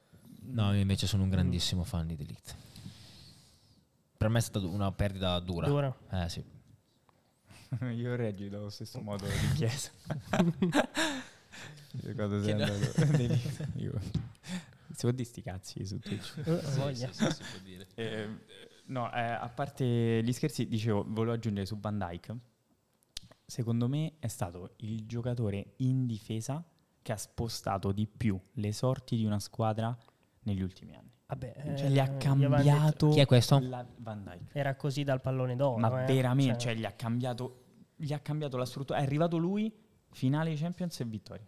[0.44, 2.56] No, io invece sono un grandissimo fan di Delict.
[4.16, 5.66] Per me è stata una perdita dura.
[5.66, 5.94] Dura.
[6.10, 6.42] Eh sì.
[7.94, 9.90] io reggi dallo stesso modo di chiesa.
[12.02, 13.68] io quando sei andato Delict.
[13.76, 14.01] Io...
[14.92, 16.40] Si può dire sti cazzi su Twitch?
[16.44, 17.86] Uh, sì, sì, sì, si può dire.
[17.94, 18.28] Eh,
[18.86, 22.36] no, eh, a parte gli scherzi, dicevo, volevo aggiungere su Van Dyke.
[23.44, 26.64] Secondo me è stato il giocatore in difesa
[27.11, 29.97] che ha spostato di più le sorti di una squadra
[30.43, 31.11] negli ultimi anni.
[31.27, 33.09] Vabbè, cioè, gli ha cambiato.
[33.11, 33.61] Chi è questo?
[33.97, 34.51] Van Dyke.
[34.53, 35.78] Era così dal pallone d'oro.
[35.78, 36.07] Ma eh?
[36.12, 37.65] veramente, cioè, cioè gli, ha cambiato,
[37.97, 38.99] gli ha cambiato la struttura.
[38.99, 39.73] È arrivato lui,
[40.11, 41.47] finale di Champions e vittoria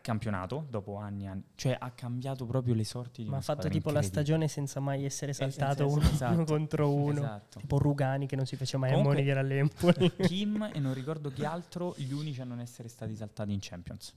[0.00, 1.44] campionato dopo anni e anni.
[1.54, 5.04] Cioè ha cambiato proprio le sorti di Ma ha fatto tipo la stagione senza mai
[5.04, 6.34] essere saltato uno, esatto.
[6.34, 7.12] uno, contro uno.
[7.12, 7.58] Esatto.
[7.60, 10.12] Tipo Rugani che non si faceva mai Comunque, ammonire all'Empoli.
[10.26, 14.14] Kim e non ricordo chi altro, gli unici a non essere stati saltati in Champions.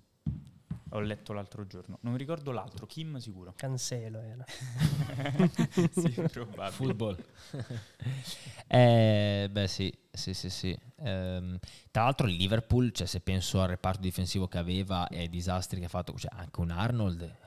[0.95, 1.97] Ho letto l'altro giorno.
[2.01, 3.53] Non mi ricordo l'altro, Kim sicuro.
[3.55, 4.45] Cancelo era.
[5.91, 6.71] sì, probabile.
[6.71, 7.23] Football.
[8.67, 10.77] eh, beh sì, sì, sì, sì.
[10.97, 11.57] Um,
[11.89, 15.79] tra l'altro il Liverpool, cioè, se penso al reparto difensivo che aveva e ai disastri
[15.79, 17.41] che ha fatto, cioè, anche un Arnold...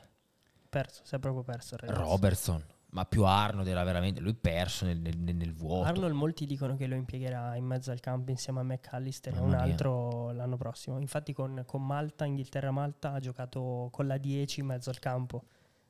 [0.69, 1.77] Perso, si è proprio perso.
[1.77, 2.01] Ragazzi.
[2.01, 2.65] Robertson
[2.97, 5.87] ma più Arnold era veramente lui perso nel, nel, nel, vuoto.
[5.87, 9.53] Arnold molti dicono che lo impiegherà in mezzo al campo insieme a McAllister e un
[9.53, 10.99] altro l'anno prossimo.
[10.99, 15.45] Infatti con, con Malta, Inghilterra-Malta ha giocato con la 10 in mezzo al campo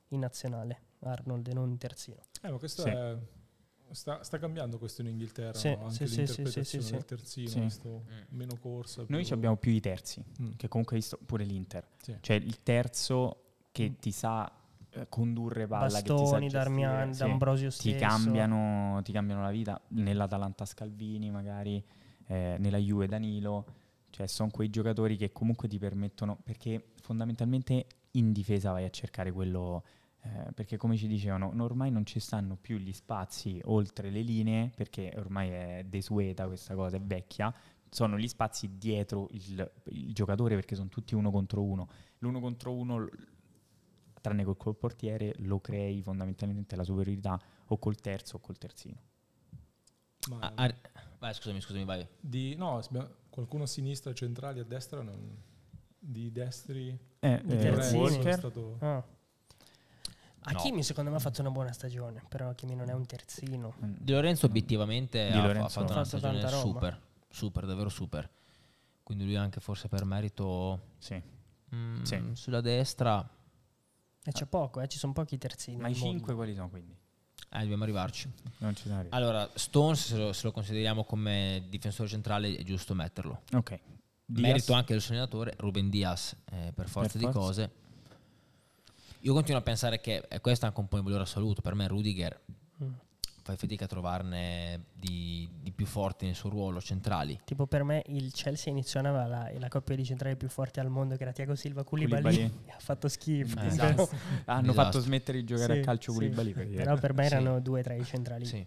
[0.08, 2.18] in nazionale, Arnold e non terzino.
[2.42, 2.88] Eh, ma questo sì.
[2.88, 3.16] è...
[3.92, 5.84] Sta, sta, cambiando questo in Inghilterra, sì, no?
[5.84, 8.36] anche sì, l'interpretazione sì, del terzino, mm.
[8.36, 9.04] meno corsa.
[9.06, 10.54] Noi abbiamo più i terzi, mm.
[10.56, 11.86] che comunque hai visto pure l'Inter.
[12.20, 13.94] Cioè il terzo che mm.
[14.00, 14.50] ti sa
[15.08, 17.20] condurre palla Bastoni, Darmian, sì.
[17.20, 21.82] D'Ambrosio ti cambiano, ti cambiano, la vita nell'Atalanta Scalvini magari
[22.26, 23.66] eh, nella Juve Danilo.
[24.10, 29.30] Cioè sono quei giocatori che comunque ti permettono perché fondamentalmente in difesa vai a cercare
[29.30, 29.82] quello
[30.26, 34.72] eh, perché come ci dicevano ormai non ci stanno più gli spazi oltre le linee
[34.74, 37.54] perché ormai è desueta questa cosa è vecchia.
[37.88, 41.88] Sono gli spazi dietro il, il giocatore perché sono tutti uno contro uno.
[42.18, 43.08] L'uno contro uno
[44.26, 49.00] tranne col, col portiere, lo crei fondamentalmente la superiorità o col terzo o col terzino.
[50.40, 50.74] Ah, ah,
[51.20, 52.06] vai, scusami, scusami, vai.
[52.18, 52.82] Di, no,
[53.30, 55.36] qualcuno a sinistra, centrali, a destra, non,
[55.96, 58.34] di destri, eh, di eh, Walker.
[58.34, 58.76] Stato...
[58.80, 59.04] Ah.
[60.48, 60.82] Hakimi no.
[60.82, 63.74] secondo me ha fatto una buona stagione, però Hakimi non è un terzino.
[63.84, 63.94] Mm.
[63.98, 65.80] Di Lorenzo obiettivamente di ha, Lorenzo.
[65.80, 68.28] ha, fatto una stagione super, super, davvero super.
[69.04, 71.20] Quindi lui anche forse per merito sì.
[71.74, 72.30] Mm, sì.
[72.32, 73.28] sulla destra
[74.26, 74.88] e c'è poco, eh?
[74.88, 75.76] ci sono pochi terzini.
[75.76, 76.92] Ma i cinque quali sono quindi?
[77.52, 78.28] Eh, dobbiamo arrivarci.
[78.58, 79.14] Non ci arriva.
[79.14, 83.42] Allora, Stones, se lo, se lo, consideriamo come difensore centrale, è giusto metterlo.
[83.52, 83.78] Ok.
[84.24, 84.42] Diaz.
[84.42, 87.38] Merito anche del suo allenatore, Ruben Diaz, eh, per forza per di forza.
[87.38, 87.70] cose.
[89.20, 91.74] Io continuo a pensare che, e questo è anche un po' in valore assoluto, per
[91.74, 92.40] me Rudiger
[92.82, 93.05] mm
[93.46, 97.40] fai fatica a trovarne di, di, più forti nel suo ruolo, centrali.
[97.44, 101.14] Tipo per me il Chelsea iniziava la, la coppia di centrali più forti al mondo
[101.14, 103.60] che era Thiago Silva Koulibaly, e ha fatto schifo.
[103.60, 104.10] Eh, esatto.
[104.46, 106.18] Hanno fatto smettere di giocare sì, a calcio sì.
[106.18, 106.52] Koulibaly.
[106.74, 107.62] Però per me erano sì.
[107.62, 108.44] due tra i centrali.
[108.44, 108.66] Sì.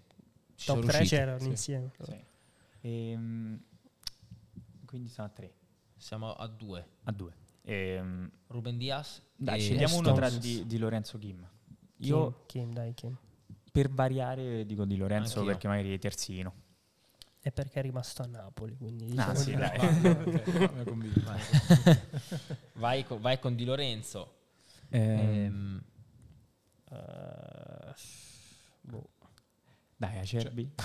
[0.64, 1.91] Top 3 c'erano insieme.
[2.80, 3.60] E, um,
[4.85, 5.53] quindi sono a tre.
[5.97, 6.85] Siamo a due.
[7.03, 7.34] A due.
[7.64, 9.22] E, um, Ruben Diaz.
[9.35, 11.45] Dai, scegliamo uno tra di, di Lorenzo Kim.
[11.97, 13.18] Io, Kim, dai, Kim
[13.80, 15.51] per variare dico di Lorenzo Anch'io.
[15.51, 16.53] perché magari è terzino.
[17.41, 19.77] E perché è rimasto a Napoli, quindi ah, diciamo ah, sì, dai.
[21.23, 21.41] vai.
[22.76, 24.35] vai, con, vai, con, Di Lorenzo.
[24.89, 25.19] Ehm.
[25.19, 25.84] Ehm.
[26.89, 27.93] Uh,
[28.81, 29.10] boh.
[29.99, 30.71] Dai, Acerbi.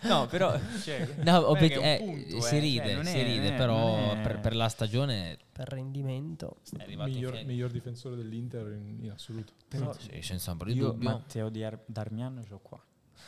[0.00, 0.08] Cioè.
[0.08, 4.12] no, però cioè, no, obiet- eh, punto, si eh, ride, cioè, si è, ride, però
[4.12, 4.20] è...
[4.22, 9.52] per, per, la stagione per rendimento è miglior, miglior, difensore dell'Inter in, in assoluto.
[9.68, 11.10] Però, sì, senza ombra di io dubbio.
[11.10, 12.82] Matteo di Ar- Darmian ce l'ho qua.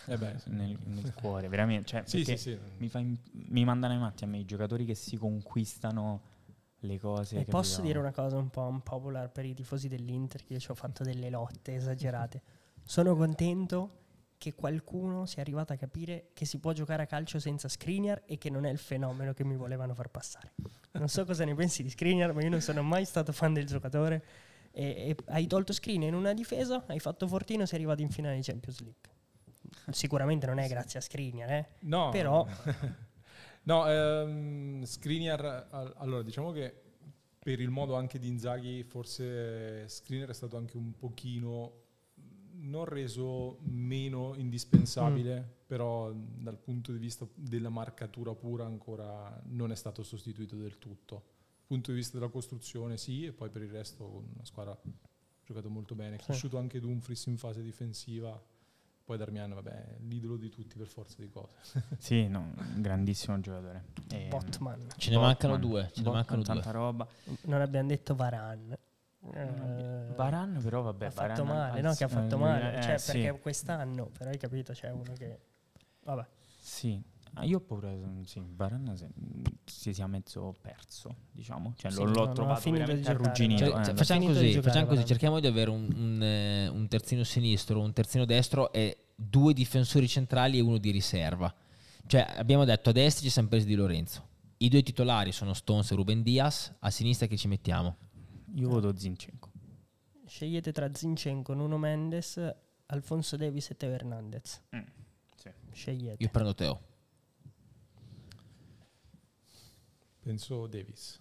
[0.06, 1.86] Eh beh, nel, nel, cuore, veramente.
[1.86, 2.58] Cioè, sì, sì, sì.
[2.78, 6.20] Mi, in, mi, mandano i matti a me i giocatori che si conquistano
[6.78, 7.38] le cose.
[7.38, 10.70] E posso dire una cosa un po' unpopular per i tifosi dell'Inter, che io ci
[10.72, 12.42] ho fatto delle lotte esagerate.
[12.84, 14.00] Sono contento
[14.42, 18.38] che qualcuno sia arrivato a capire che si può giocare a calcio senza Skriniar e
[18.38, 20.54] che non è il fenomeno che mi volevano far passare.
[20.90, 23.66] Non so cosa ne pensi di Skriniar, ma io non sono mai stato fan del
[23.66, 24.24] giocatore.
[24.72, 28.34] E, e hai tolto Skriniar in una difesa, hai fatto Fortino, sei arrivato in finale
[28.34, 29.10] di Champions League.
[29.92, 31.68] Sicuramente non è grazie a Skriniar, eh?
[31.82, 32.08] No.
[32.08, 32.44] Però...
[33.62, 36.82] no, ehm, Skriniar, allora diciamo che
[37.38, 41.81] per il modo anche di Inzaghi forse Skriniar è stato anche un pochino
[42.62, 45.66] non reso meno indispensabile, mm.
[45.66, 51.14] però dal punto di vista della marcatura pura ancora non è stato sostituito del tutto.
[51.14, 54.78] Dal punto di vista della costruzione sì, e poi per il resto una squadra
[55.44, 58.40] giocato molto bene, è cresciuto anche Dumfries in fase difensiva.
[59.04, 61.56] Poi Darmian, vabbè, l'idolo di tutti per forza di cose.
[61.98, 63.86] sì, no, grandissimo giocatore.
[64.10, 64.86] E, Botman.
[64.96, 66.72] Ce ne mancano due, ce ne mancano tanta due.
[66.72, 67.08] roba.
[67.42, 68.76] Non abbiamo detto Varan.
[69.34, 71.94] Eh, Varan però vabbè, ha fatto male, no?
[71.94, 75.38] Che ha fatto eh, male, cioè, eh, perché quest'anno, però hai capito, c'è uno che...
[76.02, 76.26] Vabbè.
[76.58, 77.02] Sì,
[77.34, 77.90] Ah, io ho paura,
[78.24, 78.94] sì, Varane
[79.64, 81.72] si sia mezzo perso, diciamo.
[81.78, 83.64] Cioè, sì, l'ho, trovato veramente arrugginito.
[83.64, 83.94] Cioè, eh.
[83.94, 88.26] Facciamo così, facciamo così cerchiamo di avere un, un, eh, un, terzino sinistro, un terzino
[88.26, 91.52] destro e due difensori centrali e uno di riserva.
[92.06, 94.28] Cioè, abbiamo detto a destra ci siamo presi di Lorenzo.
[94.58, 97.96] I due titolari sono Stones e Ruben Diaz, a sinistra che ci mettiamo?
[98.54, 99.50] Io voto Zinchenko.
[100.26, 102.40] Scegliete tra Zinchenko, Nuno Mendes,
[102.86, 104.62] Alfonso Davis e Teo Hernandez.
[104.74, 104.80] Mm,
[105.34, 105.50] sì.
[105.72, 106.22] Scegliete.
[106.22, 106.80] Io prendo Teo.
[110.20, 111.20] Penso Davis.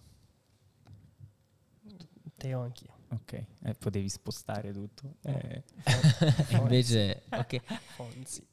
[2.36, 3.00] Teo anch'io.
[3.08, 3.32] Ok,
[3.62, 5.16] eh, potevi spostare tutto.
[5.22, 5.62] Eh.
[6.58, 7.62] Invece, ok.
[7.94, 8.46] Fonzi.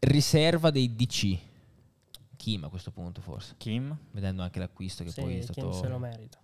[0.00, 1.38] Riserva dei DC.
[2.36, 3.54] Kim a questo punto forse.
[3.56, 3.96] Kim.
[4.10, 5.70] Vedendo anche l'acquisto che sì, poi è stato...
[5.70, 6.40] Kim se lo merita.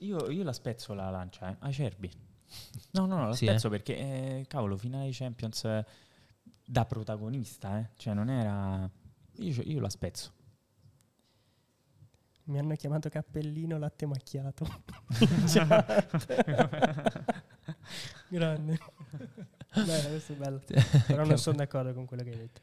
[0.00, 1.56] Io, io, la spezzo la lancia, eh.
[1.60, 2.10] Acerbi.
[2.92, 3.70] No, no, no, la sì, spezzo eh.
[3.70, 5.86] perché, eh, cavolo, finale Champions eh,
[6.64, 7.90] da protagonista, eh.
[7.94, 8.90] Cioè non era...
[9.36, 10.32] Io, io la spezzo.
[12.44, 14.66] Mi hanno chiamato cappellino latte macchiato.
[18.28, 18.78] Grande.
[19.72, 20.60] Beh, questo è bello.
[21.06, 22.60] Però non sono d'accordo con quello che hai detto.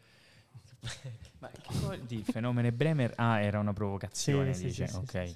[1.39, 3.13] Ma che cosa di fenomeno Bremer?
[3.15, 4.87] Ah, era una provocazione, sì, dice.
[4.87, 5.35] Sì, sì, ok.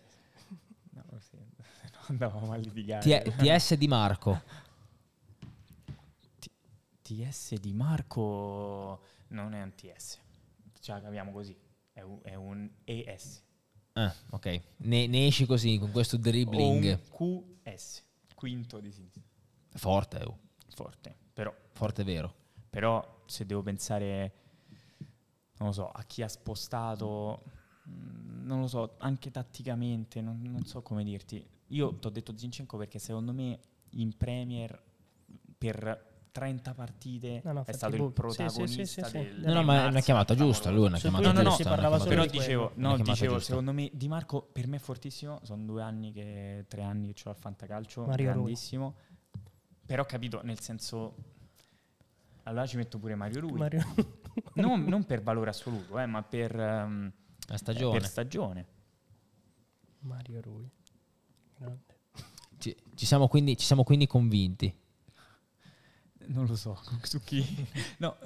[2.08, 3.02] Andavamo a litigare.
[3.02, 4.42] T- TS di Marco.
[6.40, 6.52] T-
[7.02, 10.20] TS di Marco non è un TS.
[10.80, 11.56] Ce la capiamo così.
[11.94, 13.44] È un, è un ES.
[13.94, 14.62] Ah, ok.
[14.78, 17.00] Ne, ne, esci così con questo dribbling.
[17.10, 18.04] QS,
[18.36, 19.22] quinto di sinistra.
[19.74, 20.38] Forte, oh.
[20.70, 21.54] Forte, però.
[21.74, 22.34] Forte vero.
[22.70, 24.34] Però se devo pensare,
[25.58, 27.44] non lo so, a chi ha spostato,
[27.90, 31.46] mm, non lo so, anche tatticamente, non, non so come dirti.
[31.72, 33.60] Io ti ho detto Zinchenko perché secondo me
[33.92, 34.82] in Premier
[35.58, 39.64] per 30 partite no, no, è stato il protagonista sì, sì, sì, del, no, no,
[39.64, 42.98] ma è una chiamata giusta lui, una chiamata no, no, giusta, no, però dicevo, no,
[42.98, 47.14] dicevo secondo me Di Marco per me è fortissimo sono due anni che tre anni
[47.14, 48.96] che ho al fantacalcio Mario grandissimo.
[49.30, 49.42] Rui.
[49.86, 51.16] però ho capito nel senso
[52.44, 53.60] allora ci metto pure Mario Rui.
[53.60, 53.84] Mario.
[54.56, 57.12] non, non, per valore assoluto eh, ma per, um,
[57.48, 57.98] La stagione.
[57.98, 58.66] Eh, per stagione.
[60.00, 60.72] Mario Rui
[62.58, 64.74] ci, ci, siamo quindi, ci siamo quindi convinti
[66.28, 67.44] non lo so, su chi?
[67.98, 68.18] no,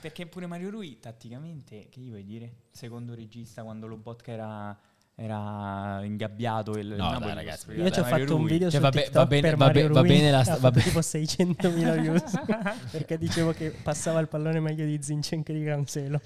[0.00, 2.62] perché pure Mario Rui tatticamente, che gli vuoi dire?
[2.70, 4.78] Secondo regista quando lo Lobotka era
[5.16, 8.40] era ingabbiato il no, dai, ragazzi, io ci ho fatto Rui.
[8.40, 10.80] un video cioè, su vabbè, va bene, per Mario va, bene la sta- vabbè.
[10.82, 12.40] tipo 600.000 views
[12.90, 16.20] perché dicevo che passava il pallone meglio di Zinchenko di Cancelo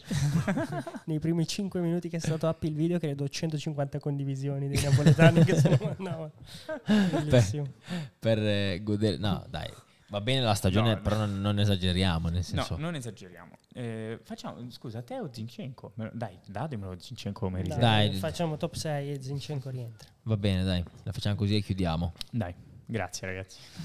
[1.05, 5.45] nei primi 5 minuti che è stato up il video credo 150 condivisioni dei napoletani
[5.45, 6.33] che se ne mandavano
[7.29, 7.63] per,
[8.19, 9.71] per eh, godere no dai
[10.11, 12.31] Va bene la stagione, no, però non, non, esageriamo.
[12.31, 12.77] Nel senso.
[12.77, 13.58] No, non esageriamo.
[13.75, 15.93] Eh, facciamo, scusa, te o Zinchenko?
[16.13, 20.09] Dai, datemelo Zinchenko come dai, dai, facciamo top 6 e Zinchenko rientra.
[20.23, 22.13] Va bene, dai, la facciamo così e chiudiamo.
[22.31, 22.55] Dai,
[22.87, 23.61] grazie ragazzi.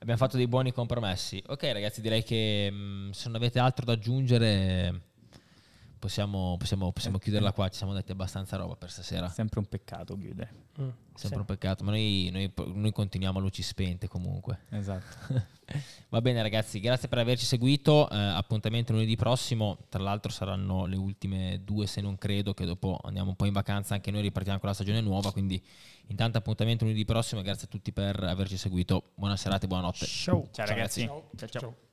[0.00, 1.42] Abbiamo fatto dei buoni compromessi.
[1.46, 5.12] Ok ragazzi, direi che mh, mm, se non avete altro da aggiungere
[6.04, 7.68] possiamo, possiamo, possiamo chiuderla qua.
[7.68, 9.28] Ci siamo detti abbastanza roba per stasera.
[9.28, 10.52] Sempre un peccato chiudere.
[10.80, 11.34] Mm, Sempre sì.
[11.36, 14.60] un peccato, ma noi, noi, noi, continuiamo a luci spente comunque.
[14.70, 15.52] Esatto.
[16.08, 18.08] Va bene ragazzi, grazie per averci seguito.
[18.10, 19.78] Eh, appuntamento lunedì prossimo.
[19.88, 23.52] Tra l'altro saranno le ultime due, se non credo, che dopo andiamo un po' in
[23.52, 23.94] vacanza.
[23.94, 25.32] Anche noi ripartiamo con la stagione nuova.
[25.32, 25.62] Quindi
[26.08, 27.42] intanto appuntamento lunedì prossimo.
[27.42, 29.10] Grazie a tutti per averci seguito.
[29.14, 30.06] Buona serata e buonanotte.
[30.06, 31.04] Ciao, ciao, ciao ragazzi.
[31.04, 31.30] Ciao.
[31.36, 31.48] ciao.
[31.48, 31.83] ciao.